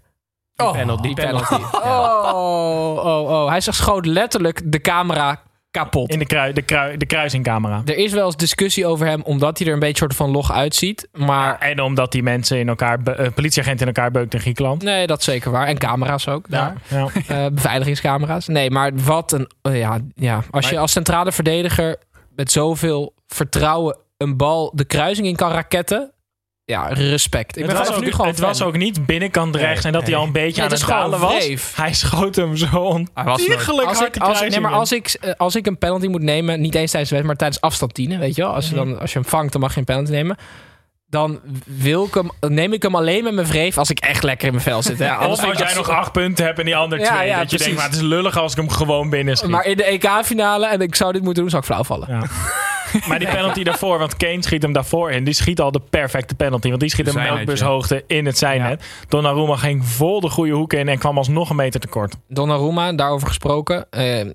Die 0.55 0.65
Oh, 0.67 0.71
penalty. 0.73 1.01
die 1.01 1.15
penalty. 1.15 1.53
Oh, 1.71 2.95
oh, 3.05 3.29
oh. 3.29 3.49
Hij 3.49 3.62
zag 3.62 3.75
schoot 3.75 4.05
letterlijk 4.05 4.62
de 4.71 4.81
camera 4.81 5.41
kapot. 5.79 6.11
In 6.11 6.19
de, 6.19 6.25
krui, 6.25 6.53
de, 6.53 6.61
krui, 6.61 6.97
de 6.97 7.05
kruisingcamera. 7.05 7.81
Er 7.85 7.97
is 7.97 8.11
wel 8.13 8.25
eens 8.25 8.35
discussie 8.35 8.85
over 8.85 9.07
hem, 9.07 9.21
omdat 9.21 9.57
hij 9.57 9.67
er 9.67 9.73
een 9.73 9.79
beetje 9.79 9.97
soort 9.97 10.15
van 10.15 10.29
log 10.29 10.51
uitziet. 10.51 11.07
Maar 11.13 11.47
Ja, 11.47 11.59
en 11.59 11.81
omdat 11.81 12.11
die 12.11 12.23
mensen 12.23 12.59
in 12.59 12.67
elkaar, 12.67 12.99
eh, 13.03 13.27
politieagenten 13.33 13.88
in 13.88 13.93
elkaar 13.93 14.11
beukt 14.11 14.33
in 14.33 14.39
Griekenland. 14.39 14.83
nee, 14.83 15.07
dat 15.07 15.19
is 15.19 15.25
zeker 15.25 15.51
waar. 15.51 15.67
En 15.67 15.77
camera's 15.77 16.27
ook 16.27 16.49
daar. 16.49 16.75
Ja. 16.88 17.07
Eh, 17.27 17.45
beveiligingscamera's. 17.51 18.47
Nee, 18.47 18.71
maar 18.71 18.91
wat 18.95 19.31
een. 19.31 19.49
eh, 19.61 19.79
ja, 19.79 19.99
ja, 20.15 20.43
als 20.51 20.69
je 20.69 20.77
als 20.79 20.91
centrale 20.91 21.31
verdediger 21.31 21.97
met 22.35 22.51
zoveel 22.51 23.13
vertrouwen 23.27 23.97
een 24.17 24.38
bal 24.38 24.71
de 24.75 24.85
kruising 24.85 25.27
in 25.27 25.35
kan 25.35 25.51
raketten. 25.51 26.11
Ja, 26.65 26.88
respect. 26.88 27.58
Ik 27.58 27.63
Het, 27.65 27.73
ben 27.73 27.86
was 27.86 27.95
ook, 27.95 28.04
nu 28.04 28.12
gewoon 28.12 28.28
het 28.28 28.39
was 28.39 28.62
ook 28.62 28.78
niet 28.78 29.06
binnenkant 29.06 29.56
rechts 29.56 29.86
en 29.86 29.91
dat 29.91 30.04
hij 30.04 30.15
al 30.15 30.23
een 30.23 30.32
beetje 30.32 30.62
Nee, 30.62 30.71
aan 30.71 30.78
het 30.78 30.88
dalen 30.88 31.19
was. 31.19 31.73
Hij 31.75 31.93
schoot 31.93 32.36
hem 32.36 32.58
zo 32.58 32.78
ontiegelijk 32.78 33.88
als 33.88 33.97
hard 33.97 34.15
ik, 34.15 34.21
als, 34.21 34.41
nee, 34.41 34.60
maar 34.60 34.71
als 34.71 34.91
ik, 34.91 35.08
eh, 35.08 35.32
als 35.38 35.56
ik 35.56 35.65
een 35.65 35.78
penalty 35.78 36.08
moet 36.08 36.21
nemen, 36.21 36.62
niet 36.62 36.75
eens 36.75 36.91
tijdens 36.91 36.91
de 36.91 36.97
wedstrijd, 37.15 37.23
maar 37.25 37.36
tijdens 37.36 37.62
afstand 37.62 37.95
dienen, 37.95 38.19
weet 38.19 38.36
je 38.36 38.41
wel? 38.41 38.54
Als 38.54 38.69
je, 38.69 38.75
Mhm. 38.75 38.86
dan, 38.86 38.99
als 38.99 39.13
je 39.13 39.19
hem 39.19 39.28
vangt, 39.28 39.51
dan 39.51 39.62
mag 39.62 39.73
je 39.73 39.80
een 39.80 39.86
penalty 39.86 40.12
nemen. 40.12 40.38
Dan 41.08 41.39
wil 41.65 42.04
ik 42.06 42.13
hem, 42.13 42.30
neem 42.54 42.74
ik 42.74 42.82
hem 42.84 42.96
alleen 42.96 43.24
met 43.24 43.34
mijn 43.34 43.48
vreef 43.48 43.78
als 43.78 43.89
ik 43.89 44.00
echt 44.00 44.24
lekker 44.24 44.48
in 44.48 44.54
mijn 44.54 44.65
vel 44.65 44.82
zit. 44.82 45.00
Hè? 45.00 45.15
Of 45.28 45.44
als 45.44 45.58
jij 45.58 45.74
nog 45.76 45.89
acht 45.89 46.12
punten 46.12 46.46
hebt 46.46 46.60
en 46.60 46.65
die 46.65 46.76
ander 46.76 47.00
Ja, 47.00 47.15
twee. 47.15 47.28
ja, 47.28 47.39
dat 47.39 47.52
je 47.52 47.58
denkt, 47.58 47.76
maar 47.76 47.86
het 47.86 47.94
is 47.96 48.02
lullig 48.02 48.38
als 48.38 48.52
ik 48.52 48.58
hem 48.58 48.70
gewoon 48.70 49.10
binnen 49.10 49.38
schiet. 49.38 49.50
Maar 49.50 49.65
in 49.65 49.78
de 49.78 49.84
EK-finale, 49.84 50.68
en 50.68 50.82
ik 50.82 50.96
zou 50.96 51.12
dit 51.13 51.24
moeten 51.24 51.41
doen, 51.41 51.50
zou 51.52 51.62
ik 51.62 51.68
flauw 51.68 51.84
vallen. 51.84 52.08
Ja. 52.10 52.24
maar 53.08 53.20
die 53.20 53.28
penalty 53.28 53.63
daarvoor, 53.63 53.98
want 54.00 54.18
Kane 54.18 54.44
schiet 54.44 54.62
hem 54.62 54.74
daarvoor 54.74 55.12
in. 55.12 55.24
Die 55.24 55.34
schiet 55.34 55.60
al 55.62 55.72
de 55.72 55.82
perfecte 55.89 56.36
penalty. 56.36 56.68
Want 56.68 56.80
die 56.80 56.89
schiet 56.89 57.06
hem 57.06 57.15
melkbushoogte 57.15 58.04
in 58.08 58.26
het 58.26 58.38
zijnet. 58.38 58.84
Donnarumma 59.10 59.56
ging 59.56 59.86
vol 59.88 60.20
de 60.20 60.30
goede 60.30 60.52
hoek 60.54 60.74
in 60.74 60.88
en 60.88 60.98
kwam 60.98 61.18
alsnog 61.18 61.50
een 61.50 61.56
meter 61.56 61.80
tekort. 61.80 62.15
Donnarumma, 62.28 62.94
daarover 62.94 63.28
gesproken. 63.28 63.86
eh, 63.89 64.26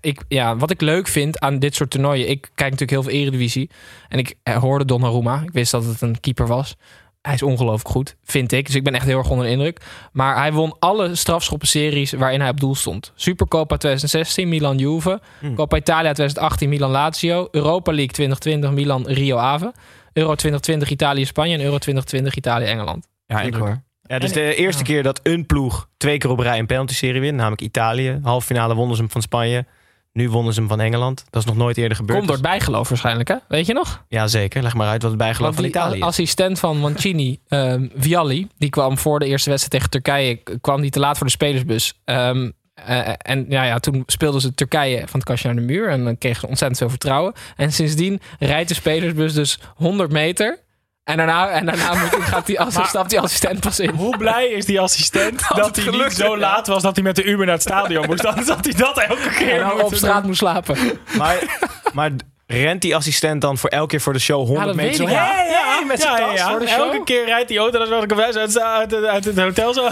ik, 0.00 0.22
ja, 0.28 0.56
wat 0.56 0.70
ik 0.70 0.80
leuk 0.80 1.08
vind 1.08 1.38
aan 1.40 1.58
dit 1.58 1.74
soort 1.74 1.90
toernooien. 1.90 2.28
Ik 2.28 2.40
kijk 2.40 2.70
natuurlijk 2.70 2.90
heel 2.90 3.02
veel 3.02 3.20
Eredivisie. 3.20 3.70
En 4.08 4.18
ik 4.18 4.34
eh, 4.42 4.56
hoorde 4.56 4.84
Donnarumma. 4.84 5.42
Ik 5.42 5.52
wist 5.52 5.70
dat 5.70 5.84
het 5.84 6.00
een 6.00 6.20
keeper 6.20 6.46
was. 6.46 6.76
Hij 7.22 7.34
is 7.34 7.42
ongelooflijk 7.42 7.88
goed, 7.88 8.16
vind 8.24 8.52
ik. 8.52 8.66
Dus 8.66 8.74
ik 8.74 8.84
ben 8.84 8.94
echt 8.94 9.06
heel 9.06 9.18
erg 9.18 9.30
onder 9.30 9.46
de 9.46 9.52
indruk. 9.52 9.80
Maar 10.12 10.36
hij 10.36 10.52
won 10.52 10.76
alle 10.78 11.14
strafschoppenseries 11.14 12.12
waarin 12.12 12.40
hij 12.40 12.50
op 12.50 12.60
doel 12.60 12.74
stond. 12.74 13.12
Supercopa 13.14 13.76
2016, 13.76 14.48
Milan 14.48 14.78
Juve. 14.78 15.20
Hmm. 15.38 15.54
Coppa 15.54 15.76
Italia 15.76 16.12
2018, 16.12 16.68
Milan 16.68 16.90
Lazio. 16.90 17.48
Europa 17.50 17.92
League 17.92 18.12
2020, 18.12 18.70
Milan 18.70 19.06
Rio 19.06 19.36
Ave. 19.36 19.72
Euro 20.12 20.34
2020, 20.34 20.90
Italië 20.90 21.24
Spanje. 21.24 21.54
En 21.54 21.60
Euro 21.60 21.78
2020, 21.78 22.36
Italië 22.36 22.64
Engeland. 22.64 23.06
Ja, 23.26 23.40
indruk. 23.40 23.62
hoor. 23.62 23.82
Ja, 24.02 24.14
het 24.14 24.24
is 24.24 24.32
de 24.32 24.54
eerste 24.54 24.82
keer 24.82 25.02
dat 25.02 25.20
een 25.22 25.46
ploeg 25.46 25.88
twee 25.96 26.18
keer 26.18 26.30
op 26.30 26.38
rij 26.38 26.58
een 26.58 26.66
penalty-serie 26.66 27.20
wint. 27.20 27.36
Namelijk 27.36 27.62
Italië. 27.62 28.18
Halve 28.22 28.46
finale 28.46 28.74
wonnen 28.74 28.96
ze 28.96 29.02
hem 29.02 29.10
van 29.10 29.22
Spanje. 29.22 29.66
Nu 30.12 30.30
wonnen 30.30 30.52
ze 30.54 30.60
hem 30.60 30.68
van 30.68 30.80
Engeland. 30.80 31.24
Dat 31.30 31.42
is 31.42 31.48
nog 31.48 31.56
nooit 31.56 31.76
eerder 31.76 31.96
gebeurd. 31.96 32.18
Komt 32.18 32.28
door 32.30 32.38
het 32.40 32.46
bijgeloof 32.48 32.88
waarschijnlijk, 32.88 33.28
hè? 33.28 33.34
Weet 33.48 33.66
je 33.66 33.72
nog? 33.72 34.04
Ja, 34.08 34.26
zeker. 34.26 34.62
Leg 34.62 34.74
maar 34.74 34.88
uit 34.88 35.02
wat 35.02 35.10
het 35.10 35.20
bijgeloof 35.20 35.54
Want 35.56 35.60
van 35.72 35.82
Italië 35.82 35.98
is. 35.98 36.04
assistent 36.04 36.58
van 36.58 36.76
Mancini, 36.78 37.38
ehm, 37.48 37.86
Vialli, 37.96 38.48
die 38.58 38.70
kwam 38.70 38.98
voor 38.98 39.18
de 39.18 39.26
eerste 39.26 39.50
wedstrijd 39.50 39.82
tegen 39.82 39.90
Turkije, 40.02 40.58
kwam 40.60 40.80
die 40.80 40.90
te 40.90 40.98
laat 41.00 41.16
voor 41.16 41.26
de 41.26 41.32
spelersbus. 41.32 41.94
Ehm, 42.04 42.50
Eh, 42.86 43.08
en 43.18 43.46
ja, 43.48 43.62
ja, 43.64 43.78
toen 43.78 44.02
speelden 44.06 44.40
ze 44.40 44.54
Turkije 44.54 44.98
van 44.98 45.20
het 45.20 45.24
kastje 45.24 45.48
naar 45.48 45.56
de 45.56 45.62
muur. 45.62 45.88
En 45.88 46.04
dan 46.04 46.18
kregen 46.18 46.40
ze 46.40 46.46
ontzettend 46.46 46.78
veel 46.78 46.88
vertrouwen. 46.90 47.32
En 47.56 47.72
sindsdien 47.72 48.20
rijdt 48.38 48.68
de 48.68 48.74
spelersbus 48.74 49.34
dus 49.34 49.58
100 49.74 50.12
meter. 50.12 50.58
En 51.04 51.16
daarna, 51.16 51.48
en 51.48 51.66
daarna 51.66 51.94
moet, 52.00 52.24
gaat 52.24 52.46
die, 52.46 52.60
als, 52.60 52.74
stapt 52.88 53.10
die 53.10 53.20
assistent 53.20 53.60
pas 53.60 53.80
in. 53.80 53.90
Hoe 53.90 54.16
blij 54.16 54.46
is 54.46 54.64
die 54.64 54.80
assistent 54.80 55.42
dat, 55.54 55.76
hij 55.76 55.90
niet 55.90 56.12
zo 56.12 56.38
laat 56.38 56.66
was 56.66 56.82
dat 56.82 56.94
hij 56.94 57.04
met 57.04 57.16
de 57.16 57.24
Uber 57.24 57.44
naar 57.44 57.54
het 57.54 57.62
stadion 57.62 58.06
moest. 58.06 58.26
Anders 58.26 58.48
had 58.48 58.64
hij 58.64 58.74
dat 58.74 58.98
elke 58.98 59.28
keer 59.28 59.60
En 59.60 59.68
dan 59.68 59.82
op 59.82 59.94
straat 59.94 60.16
doen. 60.16 60.26
moest 60.26 60.38
slapen. 60.38 60.76
Maar, 61.16 61.58
maar 61.92 62.10
rent 62.46 62.82
die 62.82 62.96
assistent 62.96 63.40
dan 63.40 63.58
voor 63.58 63.70
elke 63.70 63.86
keer 63.86 64.00
voor 64.00 64.12
de 64.12 64.18
show 64.18 64.46
100 64.46 64.66
dat 64.66 64.76
meter? 64.76 65.08
hey, 65.08 65.16
hey, 65.16 65.84
met 65.86 66.00
zijn 66.00 66.12
Ja, 66.12 66.18
ja, 66.18 66.26
tas 66.26 66.38
ja. 66.38 66.50
voor 66.50 66.58
de 66.58 66.66
show? 66.66 66.92
Elke 66.92 67.04
keer 67.04 67.24
rijdt 67.24 67.48
die 67.48 67.58
auto, 67.58 67.88
dan 67.88 68.02
ik 68.02 68.12
uit, 68.12 68.36
uit, 68.36 68.58
uit, 68.62 68.94
uit 69.04 69.24
het 69.24 69.38
hotel 69.38 69.74
zo. 69.74 69.88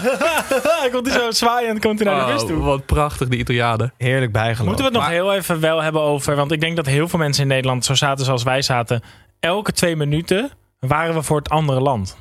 Hij 0.80 0.90
komt 0.92 1.06
hij 1.06 1.20
zo 1.20 1.30
zwaaiend, 1.30 1.80
komt 1.80 1.98
hij 1.98 2.12
naar 2.12 2.26
de 2.26 2.32
bus 2.32 2.46
toe. 2.46 2.58
Oh, 2.58 2.64
wat 2.64 2.86
prachtig, 2.86 3.28
die 3.28 3.38
Italianen. 3.38 3.92
Heerlijk 3.96 4.32
bijgeloof. 4.32 4.66
Moeten 4.66 4.84
we 4.84 4.90
het 4.90 5.00
nog 5.00 5.08
heel 5.08 5.34
even 5.34 5.60
wel 5.60 5.82
hebben 5.82 6.02
over... 6.02 6.36
Want 6.36 6.52
ik 6.52 6.60
denk 6.60 6.76
dat 6.76 6.86
heel 6.86 7.08
veel 7.08 7.18
mensen 7.18 7.42
in 7.42 7.48
Nederland 7.48 7.84
zo 7.84 7.94
zaten 7.94 8.24
zoals 8.24 8.42
wij 8.42 8.62
zaten. 8.62 9.02
Elke 9.40 9.72
twee 9.72 9.96
minuten 9.96 10.50
waren 10.78 11.14
we 11.14 11.22
voor 11.22 11.36
het 11.38 11.50
andere 11.50 11.80
land. 11.80 12.16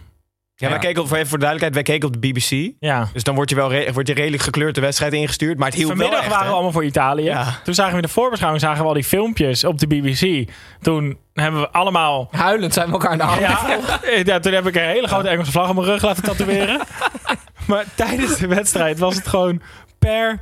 Ja, 0.55 0.67
wij 0.67 0.75
Ja. 0.75 0.81
keken 0.83 1.01
op, 1.01 1.07
voor 1.07 1.17
even 1.17 1.29
voor 1.29 1.37
de 1.39 1.45
duidelijkheid, 1.45 1.85
wij 1.87 1.95
keken 1.95 2.15
op 2.15 2.21
de 2.21 2.27
BBC. 2.29 2.75
Ja. 2.79 3.09
Dus 3.13 3.23
dan 3.23 3.35
word 3.35 3.49
je 3.49 3.55
wel 3.55 3.71
re- 3.71 3.93
word 3.93 4.07
je 4.07 4.13
redelijk 4.13 4.43
gekleurd 4.43 4.75
de 4.75 4.81
wedstrijd 4.81 5.13
ingestuurd. 5.13 5.57
Maar 5.57 5.67
het 5.67 5.75
hielp 5.77 5.87
wel 5.89 5.97
Vanmiddag 5.97 6.23
echt, 6.25 6.29
waren 6.29 6.43
hè? 6.45 6.49
we 6.49 6.55
allemaal 6.55 6.73
voor 6.73 6.85
Italië. 6.85 7.23
Ja. 7.23 7.59
Toen 7.63 7.73
zagen 7.73 7.91
we 7.91 7.97
in 7.97 8.03
de 8.05 8.13
voorbeschouwing 8.13 8.63
zagen 8.63 8.81
we 8.81 8.87
al 8.87 8.93
die 8.93 9.03
filmpjes 9.03 9.63
op 9.63 9.77
de 9.79 9.87
BBC. 9.87 10.49
Toen 10.81 11.17
hebben 11.33 11.61
we 11.61 11.69
allemaal... 11.69 12.27
Huilend 12.31 12.73
zijn 12.73 12.87
we 12.87 12.91
elkaar 12.93 13.11
in 13.11 13.17
de 13.17 13.23
armen. 13.23 13.41
Ja, 13.41 13.99
ja, 14.23 14.39
toen 14.39 14.53
heb 14.53 14.67
ik 14.67 14.75
een 14.75 14.81
hele 14.81 15.07
grote 15.07 15.27
Engelse 15.29 15.51
vlag 15.51 15.69
op 15.69 15.75
mijn 15.75 15.87
rug 15.87 16.01
laten 16.03 16.23
tatoeëren. 16.23 16.81
maar 17.67 17.85
tijdens 17.95 18.37
de 18.37 18.47
wedstrijd 18.47 18.99
was 18.99 19.15
het 19.15 19.27
gewoon 19.27 19.61
per, 19.99 20.39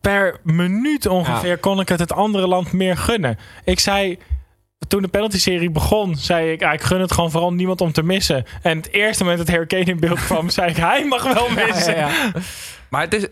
per 0.00 0.36
minuut 0.42 1.06
ongeveer... 1.06 1.58
kon 1.58 1.80
ik 1.80 1.88
het 1.88 2.00
het 2.00 2.12
andere 2.12 2.46
land 2.46 2.72
meer 2.72 2.96
gunnen. 2.96 3.38
Ik 3.64 3.80
zei... 3.80 4.18
Toen 4.88 5.02
de 5.02 5.08
penalty-serie 5.08 5.70
begon, 5.70 6.16
zei 6.16 6.52
ik... 6.52 6.62
ah, 6.62 6.72
ik 6.72 6.82
gun 6.82 7.00
het 7.00 7.12
gewoon 7.12 7.30
vooral 7.30 7.52
niemand 7.52 7.80
om 7.80 7.92
te 7.92 8.02
missen. 8.02 8.44
En 8.62 8.76
het 8.76 8.92
eerste 8.92 9.24
moment 9.24 9.46
dat 9.46 9.56
Harry 9.56 9.88
in 9.88 10.00
beeld 10.00 10.24
kwam... 10.24 10.50
zei 10.50 10.70
ik, 10.70 10.76
hij 10.76 11.04
mag 11.06 11.34
wel 11.34 11.48
missen. 11.48 11.96
Ja, 12.04 12.08
ja. 12.08 12.32
Maar 12.90 13.02
het 13.02 13.14
is, 13.14 13.26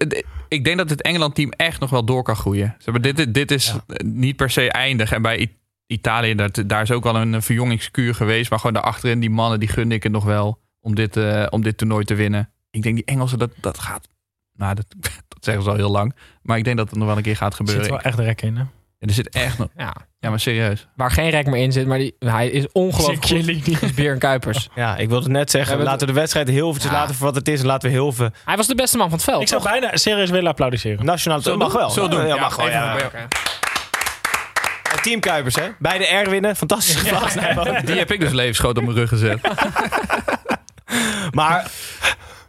ik 0.49 0.65
denk 0.65 0.77
dat 0.79 0.91
het 0.91 1.03
Engeland-team 1.03 1.51
echt 1.51 1.81
nog 1.81 1.91
wel 1.91 2.05
door 2.05 2.23
kan 2.23 2.37
groeien. 2.37 2.75
Zeg 2.79 2.95
maar, 2.95 3.03
dit, 3.03 3.35
dit 3.35 3.51
is 3.51 3.75
niet 4.05 4.37
per 4.37 4.51
se 4.51 4.71
eindig. 4.71 5.13
En 5.13 5.23
bij 5.23 5.53
Italië, 5.87 6.35
dat, 6.35 6.63
daar 6.67 6.83
is 6.83 6.91
ook 6.91 7.05
wel 7.05 7.17
een 7.17 7.43
verjongingskuur 7.43 8.15
geweest. 8.15 8.51
Maar 8.51 8.59
gewoon 8.59 8.75
daarachterin, 8.75 9.21
die 9.21 9.31
mannen, 9.31 9.61
die 9.61 9.69
gun 9.69 9.93
ik 9.93 10.03
het 10.03 10.13
nog 10.13 10.25
wel 10.25 10.59
om 10.81 10.95
dit, 10.95 11.17
eh, 11.17 11.47
om 11.51 11.63
dit 11.63 11.77
toernooi 11.79 12.05
te 12.05 12.15
winnen. 12.15 12.51
Ik 12.71 12.83
denk 12.83 12.95
die 12.95 13.05
Engelsen, 13.05 13.39
dat, 13.39 13.51
dat 13.61 13.79
gaat... 13.79 14.09
Nou, 14.55 14.75
dat, 14.75 14.87
dat 15.29 15.45
zeggen 15.45 15.63
ze 15.63 15.71
al 15.71 15.77
heel 15.77 15.91
lang. 15.91 16.15
Maar 16.43 16.59
ik 16.59 16.65
denk 16.65 16.77
dat 16.77 16.91
het 16.91 16.99
nog 16.99 17.07
wel 17.07 17.17
een 17.17 17.23
keer 17.23 17.37
gaat 17.37 17.51
Er 17.53 17.57
zit 17.57 17.69
gebeuren. 17.69 17.91
wel 17.91 18.01
echt 18.01 18.19
rek 18.19 18.43
in, 18.43 18.57
hè? 18.57 18.65
En 19.03 19.09
er 19.09 19.15
zit 19.15 19.29
echt 19.29 19.59
nog... 19.59 19.69
Ja. 19.77 19.95
Ja, 20.21 20.31
maar 20.31 20.41
serieus. 20.41 20.87
Waar 20.97 21.11
geen 21.11 21.31
rek 21.31 21.47
meer 21.47 21.63
in 21.63 21.73
zit, 21.73 21.87
maar 21.87 21.99
die, 21.99 22.17
hij 22.19 22.49
is 22.49 22.67
ongelooflijk 22.73 23.25
goed. 23.27 23.83
Is 23.83 23.95
Beer 23.95 24.13
en 24.13 24.19
Kuipers. 24.19 24.69
Ja, 24.75 24.97
ik 24.97 25.09
wilde 25.09 25.25
het 25.25 25.33
net 25.33 25.51
zeggen. 25.51 25.79
We 25.79 25.83
laten 25.85 26.01
we 26.01 26.07
de 26.07 26.19
wedstrijd 26.19 26.49
heel 26.49 26.67
eventjes 26.69 26.93
Ja. 26.93 26.99
laten 26.99 27.15
voor 27.15 27.27
wat 27.27 27.35
het 27.35 27.49
is. 27.49 27.61
En 27.61 27.67
laten 27.67 27.89
we 27.89 27.95
heel 27.95 28.13
veel 28.13 28.31
Hij 28.45 28.57
was 28.57 28.67
de 28.67 28.75
beste 28.75 28.97
man 28.97 29.09
van 29.09 29.19
het 29.19 29.27
veld. 29.27 29.43
Ik 29.43 29.49
zou 29.49 29.63
bijna 29.63 29.97
serieus 29.97 30.31
willen 30.31 30.51
applaudisseren. 30.51 31.05
nationaal... 31.05 31.41
Zullen 31.41 31.59
mag 31.59 31.73
we 31.73 31.79
wel. 31.79 31.95
we 31.95 32.09
doen? 32.09 32.21
Ja, 32.27 32.35
Ja, 32.35 32.41
mag 32.41 32.57
wel. 32.57 32.69
Ja. 32.69 32.97
Team 35.03 35.21
Kuipers, 35.21 35.55
hè? 35.55 35.69
Beide 35.79 36.05
R 36.05 36.31
winnen. 36.31 36.57
Fantastische 36.57 37.07
vlag. 37.07 37.33
Die 37.85 37.97
heb 37.99 38.11
ik 38.13 38.21
dus 38.21 38.33
levensgroot 38.33 38.77
op 38.79 38.85
mijn 38.85 38.97
rug 38.97 39.09
gezet. 39.09 39.39
Maar 41.31 41.71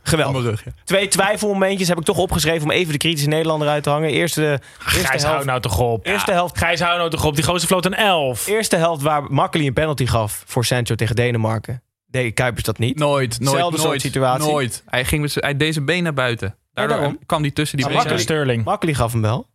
geweldig. 0.03 0.41
mijn 0.41 0.55
rug, 0.55 0.63
ja. 0.65 0.71
Twee 0.83 1.07
twijfelmomentjes 1.07 1.87
heb 1.87 1.97
ik 1.97 2.03
toch 2.03 2.17
opgeschreven 2.17 2.63
om 2.63 2.71
even 2.71 2.91
de 2.91 2.97
kritische 2.97 3.29
Nederlander 3.29 3.67
uit 3.67 3.83
te 3.83 3.89
hangen. 3.89 4.09
Eerste, 4.09 4.41
eerste, 4.41 4.61
Gijs, 4.79 5.21
hou 5.21 5.33
helft, 5.33 5.45
nou 5.45 5.59
toch 5.61 5.79
op. 5.79 6.05
eerste, 6.05 6.31
helft, 6.31 6.57
Gijs, 6.57 6.79
hou 6.79 6.97
nou 6.97 7.09
toch 7.09 7.25
op. 7.25 7.35
Die 7.35 7.43
gozer 7.43 7.67
floot 7.67 7.85
een 7.85 7.93
elf. 7.93 8.47
eerste 8.47 8.75
helft 8.75 9.01
waar 9.01 9.23
Makkeli 9.23 9.67
een 9.67 9.73
penalty 9.73 10.05
gaf 10.05 10.43
voor 10.45 10.65
Sancho 10.65 10.95
tegen 10.95 11.15
Denemarken. 11.15 11.81
Deed 12.05 12.33
Kuipers 12.33 12.63
dat 12.63 12.77
niet. 12.77 12.97
Nooit, 12.97 13.39
nooit, 13.39 13.57
Zelfde 13.57 13.77
soort 13.77 13.89
nooit. 13.89 14.01
situatie. 14.01 14.51
Nooit. 14.51 14.83
Hij, 14.85 15.05
ging 15.05 15.21
met 15.21 15.35
hij 15.39 15.57
deed 15.57 15.73
zijn 15.73 15.85
been 15.85 16.03
naar 16.03 16.13
buiten. 16.13 16.55
Daardoor 16.73 16.97
daarom. 16.97 17.19
kwam 17.25 17.41
hij 17.41 17.51
tussen 17.51 17.77
die 17.77 17.87
benen. 17.87 18.63
Makkeli 18.63 18.93
gaf 18.93 19.11
hem 19.11 19.21
wel. 19.21 19.47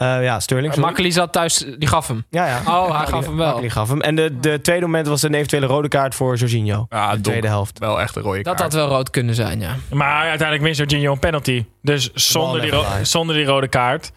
Eh, 0.00 0.22
ja, 0.22 0.40
Sterling. 0.40 0.76
Makkeli 0.76 1.12
zat 1.12 1.32
thuis, 1.32 1.64
die 1.78 1.88
gaf 1.88 2.08
hem. 2.08 2.24
Ja, 2.30 2.46
ja. 2.46 2.60
Oh, 2.66 2.96
hij 2.98 3.06
gaf 3.06 3.26
hem 3.26 3.36
wel. 3.36 3.46
Makkeli 3.46 3.70
gaf 3.70 3.88
hem. 3.88 4.00
En 4.00 4.14
de, 4.14 4.38
de 4.40 4.60
tweede 4.60 4.84
moment 4.86 5.06
was 5.06 5.22
een 5.22 5.34
eventuele 5.34 5.66
rode 5.66 5.88
kaart 5.88 6.14
voor 6.14 6.36
Jorginho. 6.36 6.86
Ja, 6.88 7.14
de 7.14 7.20
tweede 7.20 7.46
helft. 7.46 7.78
Wel 7.78 8.00
echt 8.00 8.16
een 8.16 8.22
rode 8.22 8.36
Dat 8.42 8.44
kaart. 8.44 8.60
had 8.60 8.72
wel 8.72 8.88
rood 8.88 9.10
kunnen 9.10 9.34
zijn, 9.34 9.60
ja. 9.60 9.74
Maar 9.90 10.20
uiteindelijk 10.28 10.62
wint 10.62 10.76
Jorginho 10.76 11.12
een 11.12 11.18
penalty. 11.18 11.64
Dus 11.82 12.10
zonder 12.14 12.60
die, 12.60 12.72
zonder 13.02 13.36
die 13.36 13.44
rode 13.44 13.68
kaart 13.68 14.12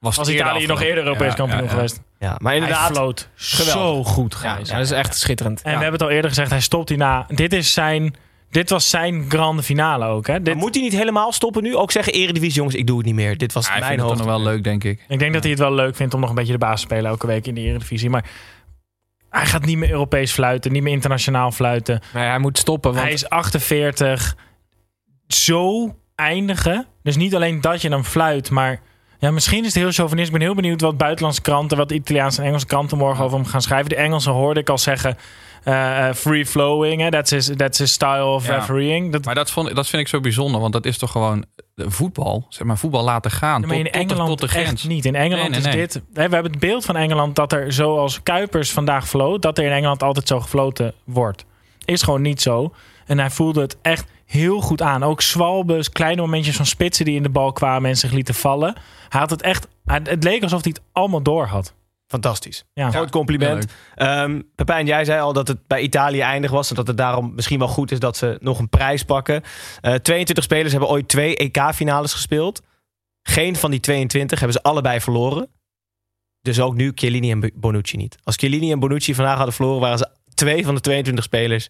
was 0.00 0.16
eerder 0.18 0.34
Italië 0.34 0.66
nog 0.66 0.82
eerder 0.82 1.04
Europees 1.04 1.28
Ja, 1.28 1.34
kampioen 1.34 1.58
ja, 1.60 1.64
ja. 1.66 1.70
geweest. 1.70 2.00
Ja, 2.18 2.34
maar 2.38 2.52
Hij 2.52 2.60
inderdaad. 2.60 2.86
Geweldig. 2.86 3.28
zo 3.36 4.04
goed, 4.04 4.38
Ja, 4.42 4.54
Gijs. 4.54 4.68
ja, 4.68 4.74
dat 4.76 4.84
is 4.84 4.90
echt 4.90 5.16
schitterend. 5.16 5.62
En 5.62 5.64
we 5.64 5.70
hebben 5.82 5.92
het 5.92 6.02
al 6.02 6.10
eerder 6.10 6.30
gezegd, 6.30 6.50
hij 6.50 6.60
stopt 6.60 6.88
hierna. 6.88 7.26
Dit, 7.28 7.52
is 7.52 7.72
zijn, 7.72 8.14
dit 8.50 8.70
was 8.70 8.90
zijn 8.90 9.24
grande 9.28 9.62
finale 9.62 10.04
ook. 10.04 10.26
Hè? 10.26 10.42
Dit, 10.42 10.54
moet 10.54 10.74
hij 10.74 10.82
niet 10.82 10.92
helemaal 10.92 11.32
stoppen 11.32 11.62
nu? 11.62 11.76
Ook 11.76 11.92
zeggen, 11.92 12.12
Eredivisie 12.12 12.56
jongens, 12.56 12.74
ik 12.74 12.86
doe 12.86 12.96
het 12.96 13.06
niet 13.06 13.14
meer. 13.14 13.36
Dit 13.36 13.52
was 13.52 13.68
Hij 13.68 13.78
mijn 13.78 13.88
vindt 13.88 14.02
het 14.02 14.10
hoofd. 14.10 14.22
toch 14.22 14.32
nog 14.32 14.42
wel 14.44 14.52
leuk, 14.52 14.64
denk 14.64 14.84
ik. 14.84 15.04
Ik 15.08 15.18
denk 15.18 15.32
dat 15.32 15.42
hij 15.42 15.50
het 15.50 15.60
wel 15.60 15.72
leuk 15.72 15.96
vindt 15.96 16.14
om 16.14 16.20
nog 16.20 16.28
een 16.28 16.34
beetje 16.34 16.52
de 16.52 16.58
baas 16.58 16.80
te 16.80 16.86
spelen 16.86 17.10
elke 17.10 17.26
week 17.26 17.46
in 17.46 17.54
de 17.54 17.60
Eredivisie. 17.60 18.10
Maar 18.10 18.24
hij 19.30 19.46
gaat 19.46 19.64
niet 19.64 19.76
meer 19.78 19.90
Europees 19.90 20.32
fluiten, 20.32 20.72
niet 20.72 20.82
meer 20.82 20.92
internationaal 20.92 21.50
fluiten. 21.50 22.00
Nee, 22.14 22.24
hij 22.24 22.38
moet 22.38 22.58
stoppen, 22.58 22.90
want 22.90 23.02
Hij 23.02 23.12
is 23.12 23.28
48. 23.28 24.36
Zo 25.26 25.94
eindigen. 26.14 26.86
Dus 27.02 27.16
niet 27.16 27.34
alleen 27.34 27.60
dat 27.60 27.82
je 27.82 27.88
hem 27.88 28.04
fluit, 28.04 28.50
maar... 28.50 28.80
Ja, 29.20 29.30
misschien 29.30 29.60
is 29.60 29.74
het 29.74 29.82
heel 29.82 29.92
chauvinist. 29.92 30.26
Ik 30.26 30.32
ben 30.32 30.42
heel 30.42 30.54
benieuwd 30.54 30.80
wat 30.80 30.96
buitenlandse 30.96 31.40
kranten, 31.40 31.76
wat 31.76 31.90
Italiaanse 31.92 32.40
en 32.40 32.46
Engelse 32.46 32.66
kranten 32.66 32.98
morgen 32.98 33.24
over 33.24 33.38
hem 33.38 33.46
gaan 33.46 33.62
schrijven. 33.62 33.88
De 33.88 33.96
Engelsen 33.96 34.32
hoorde 34.32 34.60
ik 34.60 34.68
al 34.68 34.78
zeggen, 34.78 35.16
eh, 35.68 36.08
eh, 36.08 36.14
free 36.14 36.46
flowing, 36.46 37.00
hè, 37.00 37.10
that's, 37.10 37.30
his, 37.30 37.50
that's 37.56 37.78
his 37.78 37.92
style 37.92 38.24
of 38.24 38.46
Ja. 38.46 38.54
refereeing. 38.54 39.12
Dat, 39.12 39.24
Maar 39.24 39.34
dat, 39.34 39.50
vond, 39.50 39.74
dat 39.74 39.86
vind 39.88 40.02
ik 40.02 40.08
zo 40.08 40.20
bijzonder, 40.20 40.60
want 40.60 40.72
dat 40.72 40.86
is 40.86 40.98
toch 40.98 41.10
gewoon 41.10 41.44
eh, 41.74 41.84
voetbal. 41.88 42.46
Zeg 42.48 42.66
maar, 42.66 42.78
voetbal 42.78 43.04
laten 43.04 43.30
gaan. 43.30 43.60
maar 43.66 43.76
in 43.76 43.84
tot, 43.84 43.92
tot, 43.92 43.92
de- 43.92 43.98
Engeland 44.08 44.28
tot 44.28 44.40
de 44.40 44.48
grens. 44.48 44.70
echt 44.72 44.88
niet. 44.88 45.04
In 45.04 45.14
Engeland 45.14 45.50
Nee, 45.50 45.60
nee, 45.60 45.72
nee. 45.72 45.82
is 45.86 45.92
dit... 45.92 46.02
Hè, 46.14 46.28
we 46.28 46.34
hebben 46.34 46.50
het 46.52 46.60
beeld 46.60 46.84
van 46.84 46.96
Engeland 46.96 47.36
dat 47.36 47.52
er 47.52 47.72
zoals 47.72 48.22
Kuipers 48.22 48.70
vandaag 48.72 49.08
floot... 49.08 49.42
dat 49.42 49.58
er 49.58 49.64
in 49.64 49.72
Engeland 49.72 50.02
altijd 50.02 50.28
zo 50.28 50.40
gefloten 50.40 50.94
wordt. 51.04 51.44
Is 51.84 52.02
gewoon 52.02 52.22
niet 52.22 52.42
zo. 52.42 52.74
En 53.06 53.18
hij 53.18 53.30
voelde 53.30 53.60
het 53.60 53.76
echt 53.82 54.04
heel 54.26 54.60
goed 54.60 54.82
aan. 54.82 55.02
Ook 55.02 55.22
zwalbes, 55.22 55.90
kleine 55.90 56.20
momentjes 56.20 56.56
van 56.56 56.66
spitsen 56.66 57.04
die 57.04 57.16
in 57.16 57.22
de 57.22 57.28
bal 57.28 57.52
kwamen... 57.52 57.90
en 57.90 57.96
zich 57.96 58.10
lieten 58.12 58.34
vallen. 58.34 58.74
Hij 59.08 59.20
had 59.20 59.30
het 59.30 59.42
echt... 59.42 59.68
Het 59.84 60.24
leek 60.24 60.42
alsof 60.42 60.62
hij 60.62 60.72
het 60.74 60.84
allemaal 60.92 61.22
door 61.22 61.46
had. 61.46 61.74
Fantastisch. 62.08 62.64
Ja. 62.72 62.90
Groot 62.90 63.10
compliment. 63.10 63.66
Ehm 63.94 64.40
Pepijn, 64.54 64.86
jij 64.86 65.04
zei 65.04 65.20
al 65.20 65.32
dat 65.32 65.48
het 65.48 65.66
bij 65.66 65.80
Italië 65.80 66.20
eindig 66.20 66.50
was. 66.50 66.70
En 66.70 66.76
dat 66.76 66.86
het 66.86 66.96
daarom 66.96 67.34
misschien 67.34 67.58
wel 67.58 67.68
goed 67.68 67.90
is 67.90 67.98
dat 67.98 68.16
ze 68.16 68.38
nog 68.40 68.58
een 68.58 68.68
prijs 68.68 69.02
pakken. 69.02 69.42
Eh 69.80 69.94
22 69.94 70.44
spelers 70.44 70.70
hebben 70.70 70.90
ooit 70.90 71.08
twee 71.08 71.36
EK-finales 71.36 72.12
gespeeld. 72.12 72.62
Geen 73.22 73.56
van 73.56 73.70
die 73.70 73.80
22 73.80 74.38
hebben 74.38 74.56
ze 74.56 74.68
allebei 74.68 75.00
verloren. 75.00 75.48
Dus 76.40 76.60
ook 76.60 76.74
nu 76.74 76.92
Chiellini 76.94 77.30
en 77.30 77.52
Bonucci 77.54 77.96
niet. 77.96 78.18
Als 78.22 78.36
Chiellini 78.36 78.72
en 78.72 78.78
Bonucci 78.78 79.14
vandaag 79.14 79.36
hadden 79.36 79.54
verloren... 79.54 79.80
waren 79.80 79.98
ze 79.98 80.08
twee 80.34 80.64
van 80.64 80.74
de 80.74 80.80
22 80.80 81.24
spelers 81.24 81.68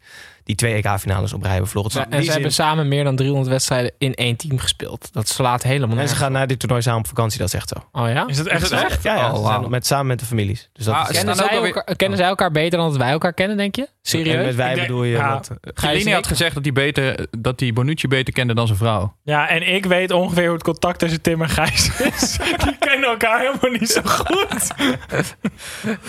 die 0.49 0.57
twee 0.57 0.75
EK-finales 0.83 1.33
op 1.33 1.43
rij 1.43 1.51
hebben 1.51 1.71
verloren. 1.71 2.11
En 2.11 2.19
ze 2.19 2.23
zin- 2.23 2.33
hebben 2.33 2.53
samen 2.53 2.89
meer 2.89 3.05
dan 3.05 3.17
300 3.17 3.49
wedstrijden 3.51 3.93
in 3.99 4.15
één 4.15 4.37
team 4.37 4.59
gespeeld. 4.59 5.09
Dat 5.13 5.29
slaat 5.29 5.63
helemaal 5.63 5.99
en 5.99 6.09
ze 6.09 6.15
gaan 6.15 6.33
naar 6.33 6.47
dit 6.47 6.59
toernooi 6.59 6.83
samen 6.83 6.99
op 7.01 7.07
vakantie, 7.07 7.39
dat 7.39 7.51
zegt 7.51 7.69
zo. 7.69 8.01
Oh 8.01 8.09
ja? 8.09 8.27
Is 8.27 8.37
dat 8.37 8.47
echt 8.47 8.63
Is 8.63 8.71
echt? 8.71 9.03
Ja, 9.03 9.15
ja 9.15 9.21
Oh, 9.31 9.35
ze 9.37 9.43
zijn 9.47 9.59
wauw. 9.61 9.69
met, 9.69 9.87
samen 9.87 10.07
met 10.07 10.19
de 10.19 10.25
families. 10.25 10.71
Dus 10.73 10.85
dat 10.85 10.95
Maar 10.95 11.03
is, 11.03 11.09
ze 11.09 11.13
Kennen, 11.15 11.35
zij 11.37 11.49
elkaar, 11.49 11.97
kennen 11.97 12.19
zij 12.19 12.27
elkaar 12.27 12.51
beter 12.51 12.79
dan 12.79 12.89
dat 12.89 12.97
wij 12.97 13.11
elkaar 13.11 13.33
kennen, 13.33 13.57
denk 13.57 13.77
je? 13.77 13.83
en 13.83 13.89
Serieus? 14.03 14.45
met 14.45 14.55
wij 14.55 14.75
denk- 14.75 14.87
bedoel 14.87 15.05
je... 15.05 15.17
ja. 15.17 15.33
dat- 15.35 15.51
Chiellini 15.75 16.13
had 16.13 16.27
gezegd 16.27 16.55
dat 16.55 16.65
hij, 16.65 16.73
beter, 16.73 17.27
dat 17.39 17.61
hij 17.61 17.73
Bonucci 17.73 18.09
beter 18.09 18.33
kende 18.35 18.55
dan 18.55 18.67
zijn 18.67 18.79
vrouw. 18.79 19.17
Ja, 19.23 19.49
en 19.49 19.75
ik 19.75 19.85
weet 19.87 20.11
ongeveer 20.11 20.45
hoe 20.45 20.55
het 20.55 20.63
contact 20.63 20.99
tussen 20.99 21.21
Tim 21.23 21.43
en 21.43 21.49
Gijs 21.49 22.01
is. 22.01 22.37
Die 22.65 22.77
kennen 22.79 23.09
elkaar 23.09 23.39
helemaal 23.41 23.81
niet 23.81 23.91
zo 23.91 24.01
goed. 24.05 24.67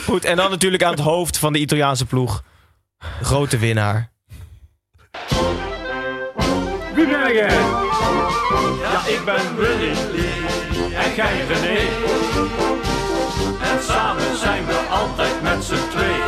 Goed, 0.06 0.25
en 0.25 0.36
dan 0.36 0.49
natuurlijk 0.49 0.84
aan 0.84 0.91
het 0.91 0.99
hoofd 0.99 1.38
van 1.38 1.54
de 1.54 1.60
Italiaanse 1.60 2.06
ploeg. 2.06 2.43
De 3.19 3.25
grote 3.25 3.58
winnaar. 3.58 4.12
Wie 6.99 7.07
ben? 7.07 7.33
Ja, 7.33 9.07
ik 9.07 9.21
ben 9.25 9.55
Willy 9.55 9.91
en 10.93 11.15
jij 11.15 11.45
René. 11.47 11.79
En 13.62 13.83
samen 13.83 14.38
zijn 14.38 14.65
we 14.65 14.88
altijd 14.89 15.41
met 15.41 15.63
z'n 15.63 15.89
tweeën. 15.89 16.23